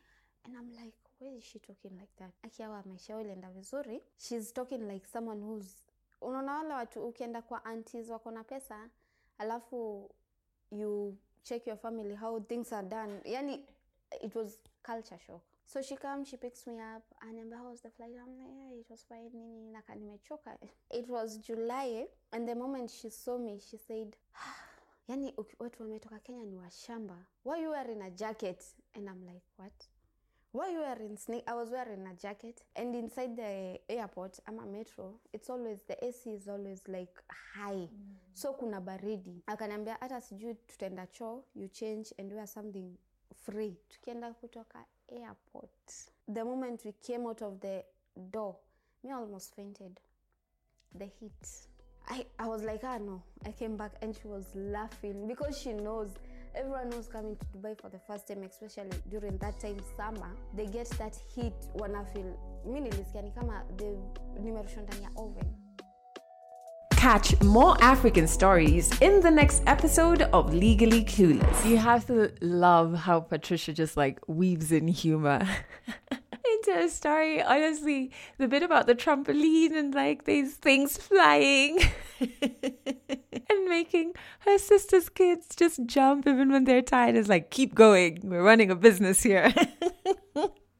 And 0.44 0.54
I'm 0.56 0.70
like, 0.84 0.96
why 1.20 1.36
is 1.36 1.44
she 1.44 1.58
talking 1.58 1.98
like 1.98 2.12
that? 2.16 2.32
Akiawa 2.42 2.82
maisha 2.86 3.12
yao 3.12 3.20
ilienda 3.22 3.50
vizuri. 3.50 4.02
She's 4.16 4.52
talking 4.52 4.88
like 4.88 5.06
someone 5.06 5.40
who's 5.44 5.84
unaona 6.20 6.54
wale 6.54 6.74
watu 6.74 7.08
ukienda 7.08 7.42
kwa 7.42 7.64
aunties 7.64 8.08
wako 8.10 8.30
na 8.30 8.44
pesa 8.44 8.88
alafu 9.38 10.10
you 10.70 11.16
check 11.42 11.66
your 11.66 11.76
family 11.78 12.16
how 12.16 12.40
things 12.40 12.72
are 12.72 12.88
done 12.88 13.20
yani 13.24 13.66
it 14.20 14.34
was 14.36 14.58
culture 14.82 15.18
shock 15.18 15.42
so 15.72 15.82
she 15.82 15.96
comes 15.96 16.28
she 16.28 16.36
picks 16.36 16.66
me 16.66 16.74
up 16.80 17.02
aniambia 17.20 17.58
how 17.58 17.70
was 17.70 17.80
the 17.82 17.90
flight 17.90 18.10
i'm 18.22 18.36
like 18.38 18.52
yeah, 18.56 18.80
it 18.80 18.86
was 18.90 19.04
fine 19.08 19.30
nini 19.32 19.70
naka 19.72 19.94
nimechoka. 19.94 20.56
It 20.90 21.08
was 21.08 21.38
july 21.38 22.06
and 22.32 22.48
the 22.48 22.54
moment 22.54 22.90
she 22.90 23.10
saw 23.10 23.38
me 23.38 23.58
she 23.70 23.76
said 23.78 24.16
yani 25.08 25.34
watu 25.58 25.82
wametoka 25.82 26.18
kenya 26.18 26.44
ni 26.44 26.56
washamba. 26.56 27.16
Why 27.44 27.62
you 27.62 27.70
wearing 27.70 28.02
a 28.02 28.10
jacket? 28.10 28.64
And 28.94 29.08
i'm 29.08 29.22
like 29.26 29.44
what? 29.56 29.72
Why 30.52 30.72
you 30.72 30.80
wearing 30.80 31.16
sneak 31.16 31.44
i 31.46 31.54
was 31.54 31.70
wearing 31.70 32.06
a 32.06 32.14
jacket. 32.14 32.62
And 32.76 32.94
inside 32.94 33.36
the 33.36 33.80
airport 33.88 34.40
ama 34.46 34.66
metro 34.66 35.20
it's 35.32 35.50
always 35.50 35.82
the 35.86 36.04
ac 36.04 36.30
is 36.34 36.48
always 36.48 36.82
like 36.88 37.22
high. 37.54 37.88
So 38.34 38.52
kuna 38.54 38.80
baridi. 38.80 39.42
Akaniambia 39.46 39.96
hata 40.00 40.20
sijui 40.20 40.54
tutaenda 40.54 41.06
choo 41.06 41.44
you 41.54 41.68
change 41.68 42.14
and 42.18 42.32
wear 42.32 42.46
something 42.46 42.96
free. 43.34 43.76
Tukienda 43.88 44.32
kutoka 44.34 44.84
airport 45.12 45.70
the 46.28 46.44
moment 46.44 46.82
we 46.84 46.92
came 47.06 47.26
out 47.26 47.42
of 47.42 47.60
the 47.60 47.82
door 48.30 48.56
me 49.04 49.10
almost 49.12 49.54
fainted 49.54 49.98
the 50.94 51.06
heat 51.06 51.68
I, 52.08 52.26
I 52.40 52.46
was 52.48 52.64
like, 52.64 52.80
ah, 52.82 52.98
no. 52.98 53.22
I 53.46 53.52
came 53.52 53.76
back 53.76 53.92
and 54.02 54.14
she 54.16 54.26
was 54.26 54.46
laughing 54.54 55.28
because 55.28 55.56
she 55.56 55.72
knows 55.72 56.10
everyone 56.56 56.90
who's 56.90 57.06
coming 57.06 57.36
to 57.36 57.46
Dubai 57.56 57.80
for 57.80 57.88
the 57.88 58.00
first 58.00 58.26
time, 58.26 58.42
especially 58.42 58.90
during 59.08 59.38
that 59.38 59.60
time 59.60 59.78
summer, 59.96 60.30
they 60.56 60.66
get 60.66 60.88
that 60.98 61.16
heat 61.34 61.54
wana 61.76 62.04
feel. 62.12 62.36
Mi 62.66 62.80
nilisikia 62.80 63.22
ni 63.22 63.30
kama 63.30 63.62
the 63.76 63.96
ndani 64.40 65.06
oven. 65.16 65.59
Catch 67.00 67.42
more 67.42 67.82
African 67.82 68.26
stories 68.26 68.92
in 69.00 69.20
the 69.20 69.30
next 69.30 69.62
episode 69.66 70.20
of 70.34 70.52
Legally 70.52 71.02
Clueless. 71.02 71.64
You 71.64 71.78
have 71.78 72.06
to 72.08 72.30
love 72.42 72.92
how 72.94 73.20
Patricia 73.20 73.72
just 73.72 73.96
like 73.96 74.20
weaves 74.26 74.70
in 74.70 74.86
humor 74.86 75.40
into 76.10 76.78
a 76.78 76.90
story. 76.90 77.42
Honestly, 77.42 78.10
the 78.36 78.46
bit 78.48 78.62
about 78.62 78.86
the 78.86 78.94
trampoline 78.94 79.72
and 79.72 79.94
like 79.94 80.26
these 80.26 80.56
things 80.56 80.98
flying 80.98 81.78
and 82.20 83.64
making 83.66 84.12
her 84.40 84.58
sister's 84.58 85.08
kids 85.08 85.56
just 85.56 85.80
jump 85.86 86.26
even 86.26 86.52
when 86.52 86.64
they're 86.64 86.82
tired 86.82 87.16
is 87.16 87.30
like, 87.30 87.50
keep 87.50 87.74
going. 87.74 88.20
We're 88.24 88.44
running 88.44 88.70
a 88.70 88.76
business 88.76 89.22
here. 89.22 89.54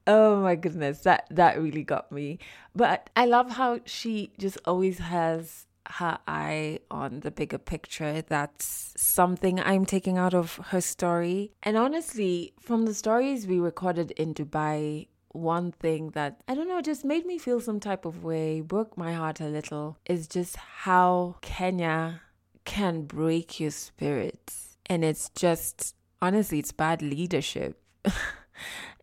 Oh 0.07 0.41
my 0.41 0.55
goodness, 0.55 1.01
that 1.01 1.27
that 1.29 1.61
really 1.61 1.83
got 1.83 2.11
me. 2.11 2.39
But 2.75 3.11
I 3.15 3.25
love 3.27 3.51
how 3.51 3.81
she 3.85 4.33
just 4.39 4.57
always 4.65 4.97
has 4.97 5.67
her 5.93 6.19
eye 6.27 6.79
on 6.89 7.21
the 7.21 7.31
bigger 7.31 7.57
picture. 7.57 8.21
That's 8.21 8.93
something 8.97 9.59
I'm 9.59 9.85
taking 9.85 10.17
out 10.17 10.33
of 10.33 10.55
her 10.67 10.81
story. 10.81 11.51
And 11.63 11.77
honestly, 11.77 12.53
from 12.59 12.85
the 12.85 12.93
stories 12.93 13.47
we 13.47 13.59
recorded 13.59 14.11
in 14.11 14.33
Dubai, 14.33 15.07
one 15.29 15.71
thing 15.71 16.09
that 16.11 16.41
I 16.47 16.55
don't 16.55 16.67
know 16.67 16.81
just 16.81 17.05
made 17.05 17.25
me 17.25 17.37
feel 17.37 17.59
some 17.59 17.79
type 17.79 18.05
of 18.05 18.23
way, 18.23 18.61
broke 18.61 18.97
my 18.97 19.13
heart 19.13 19.39
a 19.39 19.47
little, 19.47 19.97
is 20.05 20.27
just 20.27 20.55
how 20.55 21.37
Kenya 21.41 22.21
can 22.65 23.03
break 23.03 23.59
your 23.59 23.71
spirit. 23.71 24.53
And 24.87 25.03
it's 25.03 25.29
just 25.29 25.95
honestly, 26.21 26.59
it's 26.59 26.71
bad 26.71 27.01
leadership. 27.01 27.81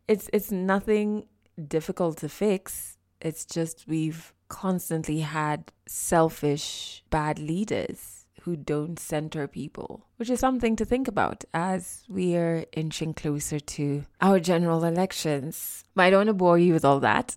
it's 0.08 0.28
it's 0.32 0.50
nothing 0.50 1.26
difficult 1.66 2.18
to 2.18 2.28
fix. 2.28 2.98
It's 3.20 3.44
just 3.44 3.86
we've 3.88 4.32
constantly 4.48 5.20
had 5.20 5.72
selfish 5.86 7.02
bad 7.10 7.38
leaders 7.38 8.26
who 8.42 8.56
don't 8.56 8.98
center 8.98 9.46
people, 9.46 10.06
which 10.16 10.30
is 10.30 10.40
something 10.40 10.74
to 10.76 10.84
think 10.84 11.06
about 11.06 11.44
as 11.52 12.04
we 12.08 12.34
are 12.34 12.64
inching 12.72 13.12
closer 13.12 13.60
to 13.60 14.04
our 14.22 14.40
general 14.40 14.84
elections. 14.84 15.84
But 15.94 16.04
I 16.04 16.10
don't 16.10 16.20
want 16.20 16.28
to 16.28 16.34
bore 16.34 16.58
you 16.58 16.72
with 16.72 16.84
all 16.84 17.00
that 17.00 17.34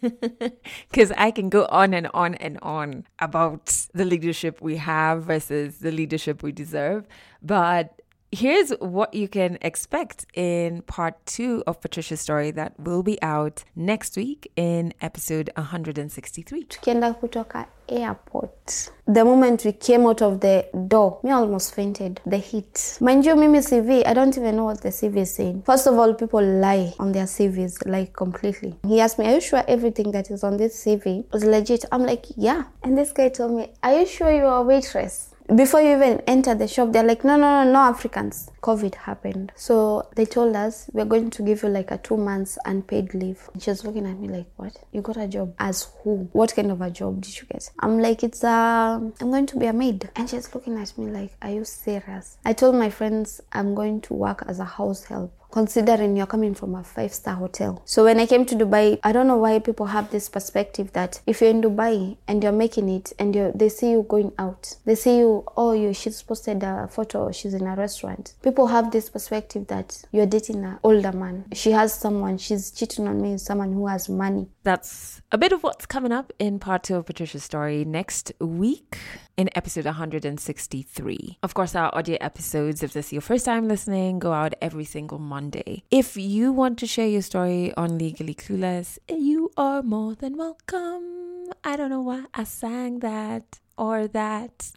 because 0.90 1.12
I 1.12 1.30
can 1.30 1.48
go 1.48 1.66
on 1.66 1.94
and 1.94 2.08
on 2.12 2.34
and 2.36 2.58
on 2.60 3.06
about 3.20 3.86
the 3.94 4.04
leadership 4.04 4.60
we 4.60 4.78
have 4.78 5.22
versus 5.22 5.78
the 5.78 5.92
leadership 5.92 6.42
we 6.42 6.50
deserve. 6.50 7.06
But 7.40 8.01
here's 8.32 8.70
what 8.80 9.12
you 9.12 9.28
can 9.28 9.58
expect 9.60 10.24
in 10.34 10.82
part 10.82 11.14
two 11.26 11.62
of 11.66 11.80
Patricia's 11.80 12.20
story 12.20 12.50
that 12.52 12.72
will 12.80 13.02
be 13.02 13.20
out 13.22 13.62
next 13.76 14.16
week 14.16 14.50
in 14.56 14.94
episode 15.02 15.50
163. 15.56 16.64
Tukienda 16.64 17.14
kutoka 17.14 17.66
airport. 17.88 18.90
The 19.06 19.24
moment 19.24 19.64
we 19.66 19.72
came 19.72 20.06
out 20.06 20.22
of 20.22 20.40
the 20.40 20.66
door, 20.88 21.20
me 21.22 21.30
almost 21.30 21.74
fainted. 21.74 22.20
The 22.24 22.38
heat. 22.38 22.96
Mind 23.00 23.26
you, 23.26 23.36
Mimi 23.36 23.58
CV, 23.58 24.06
I 24.06 24.14
don't 24.14 24.36
even 24.38 24.56
know 24.56 24.64
what 24.64 24.80
the 24.80 24.88
CV 24.88 25.18
is 25.18 25.34
saying. 25.34 25.62
First 25.66 25.86
of 25.86 25.98
all, 25.98 26.14
people 26.14 26.42
lie 26.42 26.94
on 26.98 27.12
their 27.12 27.26
CVs, 27.26 27.86
like 27.86 28.14
completely. 28.14 28.76
He 28.86 29.00
asked 29.00 29.18
me, 29.18 29.26
Are 29.26 29.34
you 29.34 29.40
sure 29.40 29.62
everything 29.68 30.12
that 30.12 30.30
is 30.30 30.42
on 30.42 30.56
this 30.56 30.82
CV 30.82 31.24
is 31.34 31.44
legit? 31.44 31.84
I'm 31.92 32.04
like, 32.06 32.26
Yeah. 32.36 32.64
And 32.82 32.96
this 32.96 33.12
guy 33.12 33.28
told 33.28 33.52
me, 33.52 33.72
Are 33.82 33.98
you 33.98 34.06
sure 34.06 34.32
you're 34.32 34.46
a 34.46 34.62
waitress? 34.62 35.31
Before 35.48 35.80
you 35.80 35.96
even 35.96 36.20
enter 36.28 36.54
the 36.54 36.68
shop, 36.68 36.92
they're 36.92 37.02
like, 37.02 37.24
no, 37.24 37.36
no, 37.36 37.64
no, 37.64 37.72
no 37.72 37.78
Africans. 37.80 38.51
COVID 38.62 38.94
happened. 38.94 39.52
So 39.56 40.08
they 40.14 40.24
told 40.24 40.56
us, 40.56 40.88
we're 40.92 41.04
going 41.04 41.30
to 41.30 41.42
give 41.42 41.62
you 41.62 41.68
like 41.68 41.90
a 41.90 41.98
two 41.98 42.16
months 42.16 42.58
unpaid 42.64 43.12
leave. 43.14 43.48
She 43.58 43.70
was 43.70 43.84
looking 43.84 44.06
at 44.06 44.18
me 44.18 44.28
like, 44.28 44.46
what? 44.56 44.76
You 44.92 45.02
got 45.02 45.16
a 45.16 45.28
job? 45.28 45.54
As 45.58 45.88
who? 46.02 46.28
What 46.32 46.54
kind 46.54 46.70
of 46.70 46.80
a 46.80 46.90
job 46.90 47.20
did 47.20 47.36
you 47.36 47.46
get? 47.50 47.70
I'm 47.80 47.98
like, 47.98 48.22
it's, 48.22 48.44
uh, 48.44 49.00
I'm 49.20 49.30
going 49.30 49.46
to 49.46 49.58
be 49.58 49.66
a 49.66 49.72
maid. 49.72 50.10
And 50.16 50.28
she's 50.30 50.54
looking 50.54 50.78
at 50.78 50.96
me 50.96 51.06
like, 51.06 51.32
are 51.42 51.50
you 51.50 51.64
serious? 51.64 52.38
I 52.44 52.52
told 52.52 52.76
my 52.76 52.90
friends, 52.90 53.40
I'm 53.52 53.74
going 53.74 54.00
to 54.02 54.14
work 54.14 54.44
as 54.46 54.60
a 54.60 54.64
house 54.64 55.04
help 55.04 55.32
considering 55.52 56.16
you're 56.16 56.26
coming 56.26 56.54
from 56.54 56.74
a 56.74 56.82
five 56.82 57.12
star 57.12 57.36
hotel. 57.36 57.82
So 57.84 58.04
when 58.04 58.18
I 58.18 58.26
came 58.26 58.44
to 58.46 58.56
Dubai, 58.56 58.98
I 59.04 59.12
don't 59.12 59.28
know 59.28 59.36
why 59.36 59.58
people 59.60 59.86
have 59.86 60.10
this 60.10 60.28
perspective 60.28 60.92
that 60.94 61.20
if 61.26 61.40
you're 61.40 61.50
in 61.50 61.62
Dubai 61.62 62.16
and 62.26 62.42
you're 62.42 62.52
making 62.52 62.88
it 62.88 63.12
and 63.18 63.34
they 63.54 63.68
see 63.68 63.90
you 63.90 64.04
going 64.08 64.32
out, 64.38 64.74
they 64.84 64.94
see 64.94 65.18
you, 65.18 65.44
oh, 65.56 65.72
you 65.72 65.92
she's 65.92 66.22
posted 66.22 66.62
a 66.64 66.88
photo, 66.90 67.30
she's 67.30 67.54
in 67.54 67.66
a 67.66 67.76
restaurant. 67.76 68.34
People 68.42 68.51
have 68.60 68.90
this 68.90 69.10
perspective 69.10 69.66
that 69.68 70.02
you're 70.12 70.26
dating 70.26 70.64
an 70.64 70.78
older 70.82 71.12
man. 71.12 71.44
She 71.52 71.70
has 71.72 71.92
someone, 71.92 72.38
she's 72.38 72.70
cheating 72.70 73.08
on 73.08 73.20
me 73.20 73.38
someone 73.38 73.72
who 73.72 73.86
has 73.86 74.08
money. 74.08 74.48
That's 74.62 75.20
a 75.32 75.38
bit 75.38 75.52
of 75.52 75.62
what's 75.62 75.86
coming 75.86 76.12
up 76.12 76.32
in 76.38 76.58
part 76.58 76.84
two 76.84 76.96
of 76.96 77.06
Patricia's 77.06 77.44
story 77.44 77.84
next 77.84 78.32
week 78.40 78.98
in 79.36 79.48
episode 79.56 79.86
163. 79.86 81.38
Of 81.42 81.54
course, 81.54 81.74
our 81.74 81.94
audio 81.94 82.18
episodes, 82.20 82.82
if 82.82 82.92
this 82.92 83.06
is 83.06 83.12
your 83.12 83.22
first 83.22 83.44
time 83.44 83.66
listening, 83.68 84.18
go 84.18 84.32
out 84.32 84.54
every 84.60 84.84
single 84.84 85.18
Monday. 85.18 85.82
If 85.90 86.16
you 86.16 86.52
want 86.52 86.78
to 86.80 86.86
share 86.86 87.08
your 87.08 87.22
story 87.22 87.72
on 87.76 87.98
Legally 87.98 88.34
Clueless, 88.34 88.98
you 89.08 89.50
are 89.56 89.82
more 89.82 90.14
than 90.14 90.36
welcome. 90.36 91.50
I 91.64 91.76
don't 91.76 91.90
know 91.90 92.00
why 92.00 92.24
I 92.34 92.44
sang 92.44 93.00
that. 93.00 93.58
or 93.78 94.06
that. 94.08 94.70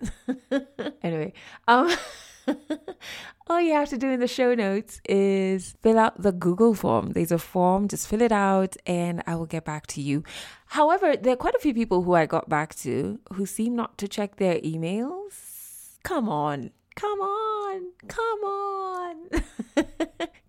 anyway, 1.03 1.33
um, 1.67 1.91
all 3.47 3.61
you 3.61 3.73
have 3.73 3.89
to 3.89 3.97
do 3.97 4.09
in 4.09 4.19
the 4.19 4.27
show 4.27 4.53
notes 4.53 4.99
is 5.07 5.75
fill 5.81 5.99
out 5.99 6.21
the 6.21 6.31
Google 6.31 6.73
form. 6.73 7.11
There's 7.11 7.31
a 7.31 7.37
form, 7.37 7.87
just 7.87 8.07
fill 8.07 8.21
it 8.21 8.31
out 8.31 8.75
and 8.85 9.21
I 9.27 9.35
will 9.35 9.45
get 9.45 9.65
back 9.65 9.87
to 9.87 10.01
you. 10.01 10.23
However, 10.67 11.15
there 11.15 11.33
are 11.33 11.37
quite 11.37 11.55
a 11.55 11.59
few 11.59 11.73
people 11.73 12.03
who 12.03 12.13
I 12.13 12.25
got 12.25 12.49
back 12.49 12.75
to 12.75 13.19
who 13.33 13.45
seem 13.45 13.75
not 13.75 13.97
to 13.99 14.07
check 14.07 14.37
their 14.37 14.59
emails. 14.59 15.97
Come 16.03 16.29
on, 16.29 16.71
come 16.95 17.19
on, 17.19 17.91
come 18.07 18.39
on. 18.39 19.29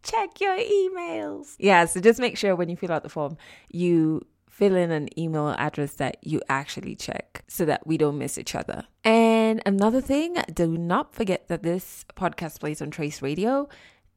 check 0.02 0.40
your 0.40 0.56
emails. 0.56 1.56
Yeah, 1.58 1.84
so 1.84 2.00
just 2.00 2.20
make 2.20 2.36
sure 2.38 2.56
when 2.56 2.68
you 2.68 2.76
fill 2.76 2.92
out 2.92 3.02
the 3.02 3.08
form, 3.08 3.36
you 3.68 4.22
fill 4.56 4.74
in 4.74 4.90
an 4.90 5.06
email 5.20 5.50
address 5.58 5.92
that 5.96 6.16
you 6.22 6.40
actually 6.48 6.96
check 6.96 7.44
so 7.46 7.66
that 7.66 7.86
we 7.86 7.98
don't 7.98 8.16
miss 8.16 8.38
each 8.38 8.54
other. 8.54 8.84
And 9.04 9.62
another 9.66 10.00
thing, 10.00 10.36
do 10.54 10.78
not 10.78 11.14
forget 11.14 11.48
that 11.48 11.62
this 11.62 12.06
podcast 12.16 12.60
plays 12.60 12.80
on 12.80 12.90
Trace 12.90 13.20
Radio 13.20 13.68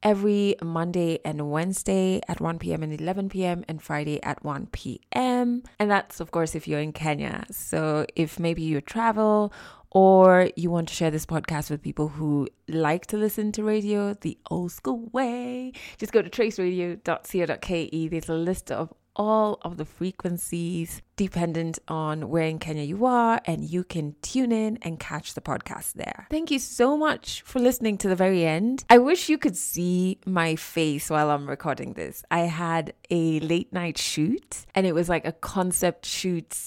every 0.02 0.56
Monday 0.64 1.20
and 1.26 1.52
Wednesday 1.52 2.22
at 2.30 2.40
1 2.40 2.58
p.m. 2.60 2.84
and 2.84 3.02
11 3.02 3.28
p.m. 3.28 3.66
and 3.68 3.82
Friday 3.82 4.24
at 4.24 4.42
1 4.46 4.68
p.m. 4.72 5.64
And 5.78 5.92
that's, 5.92 6.22
of 6.22 6.32
course, 6.32 6.56
if 6.56 6.70
you're 6.70 6.80
in 6.80 6.94
Kenya. 6.94 7.44
So 7.52 8.06
if 8.16 8.40
maybe 8.40 8.62
you 8.62 8.80
travel 8.80 9.52
or 9.92 10.50
you 10.56 10.70
want 10.70 10.88
to 10.88 10.94
share 10.94 11.12
this 11.12 11.26
podcast 11.26 11.70
with 11.70 11.82
people 11.82 12.08
who 12.08 12.48
like 12.70 13.08
to 13.08 13.18
listen 13.18 13.52
to 13.52 13.64
radio 13.64 14.14
the 14.14 14.38
old 14.50 14.72
school 14.72 15.10
way, 15.12 15.74
just 15.98 16.14
go 16.14 16.22
to 16.22 16.30
traceradio.co.ke. 16.30 18.10
There's 18.10 18.30
a 18.30 18.34
list 18.34 18.72
of 18.72 18.94
all 19.20 19.60
of 19.64 19.76
the 19.76 19.86
frequencies 19.86 21.02
dependent 21.18 21.78
on 21.90 22.30
where 22.30 22.46
in 22.46 22.58
Kenya 22.58 22.84
you 22.84 23.06
are, 23.06 23.42
and 23.44 23.64
you 23.64 23.84
can 23.84 24.16
tune 24.22 24.54
in 24.54 24.80
and 24.82 24.98
catch 25.00 25.34
the 25.34 25.42
podcast 25.42 25.94
there. 25.94 26.26
Thank 26.32 26.50
you 26.50 26.58
so 26.58 26.98
much 26.98 27.42
for 27.42 27.60
listening 27.60 27.98
to 28.00 28.08
the 28.08 28.16
very 28.16 28.46
end. 28.46 28.86
I 28.90 28.98
wish 28.98 29.28
you 29.28 29.38
could 29.38 29.58
see 29.58 30.20
my 30.26 30.56
face 30.56 31.10
while 31.10 31.30
I'm 31.30 31.50
recording 31.50 31.94
this. 31.94 32.24
I 32.32 32.42
had 32.42 32.94
a 33.10 33.42
late 33.42 33.74
night 33.74 33.98
shoot, 33.98 34.66
and 34.74 34.88
it 34.88 34.96
was 34.96 35.10
like 35.10 35.26
a 35.26 35.34
concept 35.34 36.06
shoot 36.06 36.58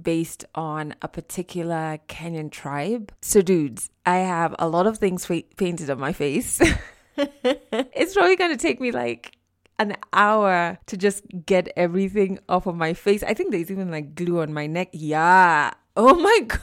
based 0.00 0.46
on 0.54 0.94
a 1.02 1.08
particular 1.08 1.98
Kenyan 2.08 2.50
tribe. 2.50 3.12
So, 3.20 3.42
dudes, 3.42 3.90
I 4.06 4.18
have 4.18 4.54
a 4.58 4.68
lot 4.68 4.86
of 4.86 4.96
things 4.96 5.26
fa- 5.26 5.42
painted 5.56 5.90
on 5.90 6.00
my 6.00 6.14
face. 6.14 6.60
it's 7.18 8.14
probably 8.14 8.36
going 8.36 8.52
to 8.52 8.56
take 8.56 8.80
me 8.80 8.92
like 8.92 9.37
an 9.78 9.96
hour 10.12 10.78
to 10.86 10.96
just 10.96 11.24
get 11.46 11.68
everything 11.76 12.38
off 12.48 12.66
of 12.66 12.74
my 12.74 12.94
face. 12.94 13.22
I 13.22 13.34
think 13.34 13.50
there's 13.50 13.70
even 13.70 13.90
like 13.90 14.14
glue 14.14 14.40
on 14.40 14.52
my 14.52 14.66
neck. 14.66 14.90
Yeah. 14.92 15.72
Oh 15.96 16.14
my 16.14 16.40
god. 16.46 16.60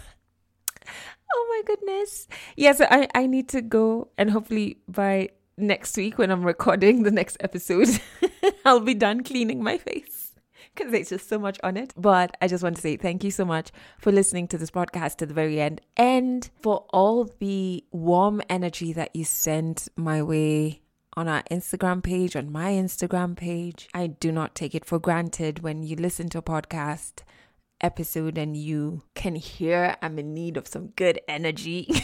Oh 1.34 1.47
my 1.49 1.76
goodness. 1.76 2.28
Yeah, 2.55 2.74
so 2.74 2.86
I, 2.89 3.07
I 3.16 3.28
need 3.28 3.49
to 3.49 3.61
go 3.61 4.09
and 4.18 4.30
hopefully 4.30 4.78
by 4.88 5.30
next 5.57 5.97
week 5.97 6.18
when 6.18 6.32
I'm 6.32 6.43
recording 6.43 7.03
the 7.03 7.11
next 7.11 7.38
episode, 7.39 7.89
I'll 8.66 8.80
be 8.80 8.93
done 8.93 9.24
cleaning 9.24 9.63
my 9.63 9.78
face 9.78 10.34
because 10.74 10.91
there's 10.91 11.09
just 11.09 11.30
so 11.30 11.39
much 11.39 11.57
on 11.63 11.78
it. 11.78 11.93
But 11.97 12.36
I 12.41 12.47
just 12.47 12.63
want 12.63 12.76
to 12.76 12.82
say 12.82 12.97
thank 12.97 13.24
you 13.24 13.32
so 13.32 13.45
much 13.45 13.72
for 13.97 14.11
listening 14.11 14.47
to 14.49 14.57
this 14.57 14.72
podcast 14.72 15.18
to 15.18 15.26
the 15.26 15.34
very 15.34 15.59
end 15.59 15.82
and 15.97 16.49
for 16.61 16.86
all 16.89 17.30
the 17.39 17.84
warm 17.91 18.41
energy 18.49 18.93
that 18.93 19.16
you 19.16 19.26
sent 19.26 19.88
my 19.95 20.22
way 20.22 20.82
on 21.16 21.28
our 21.28 21.43
Instagram 21.43 22.03
page, 22.03 22.36
on 22.36 22.51
my 22.51 22.72
Instagram 22.72 23.36
page. 23.36 23.88
I 23.93 24.07
do 24.07 24.32
not 24.32 24.55
take 24.55 24.76
it 24.76 24.86
for 24.86 24.99
granted 24.99 25.63
when 25.63 25.84
you 25.84 25.95
listen 25.95 26.30
to 26.30 26.39
a 26.39 26.41
podcast 26.41 27.22
episode 27.82 28.38
and 28.38 28.55
you 28.55 29.03
can 29.13 29.36
hear 29.36 29.95
I'm 30.01 30.18
in 30.20 30.34
need 30.34 30.57
of 30.57 30.68
some 30.68 30.88
good 30.95 31.20
energy. 31.28 32.03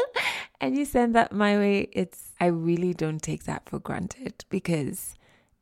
and 0.60 0.76
you 0.76 0.84
send 0.84 1.14
that 1.14 1.32
my 1.32 1.56
way. 1.56 1.88
It's 1.92 2.32
I 2.40 2.46
really 2.46 2.94
don't 2.94 3.22
take 3.22 3.44
that 3.44 3.68
for 3.68 3.78
granted 3.78 4.44
because 4.48 5.16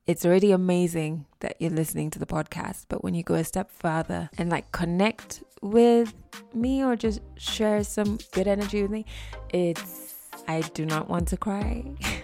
it's 0.06 0.26
already 0.26 0.52
amazing 0.52 1.24
that 1.40 1.56
you're 1.58 1.70
listening 1.70 2.10
to 2.10 2.18
the 2.18 2.26
podcast, 2.26 2.84
but 2.88 3.02
when 3.02 3.14
you 3.14 3.22
go 3.22 3.34
a 3.34 3.44
step 3.44 3.70
further 3.70 4.28
and 4.36 4.50
like 4.50 4.70
connect 4.70 5.42
with 5.62 6.12
me 6.52 6.84
or 6.84 6.94
just 6.94 7.20
share 7.38 7.82
some 7.84 8.18
good 8.32 8.46
energy 8.46 8.82
with 8.82 8.90
me, 8.90 9.06
it's 9.50 10.14
I 10.46 10.60
do 10.60 10.84
not 10.84 11.08
want 11.08 11.28
to 11.28 11.38
cry. 11.38 11.84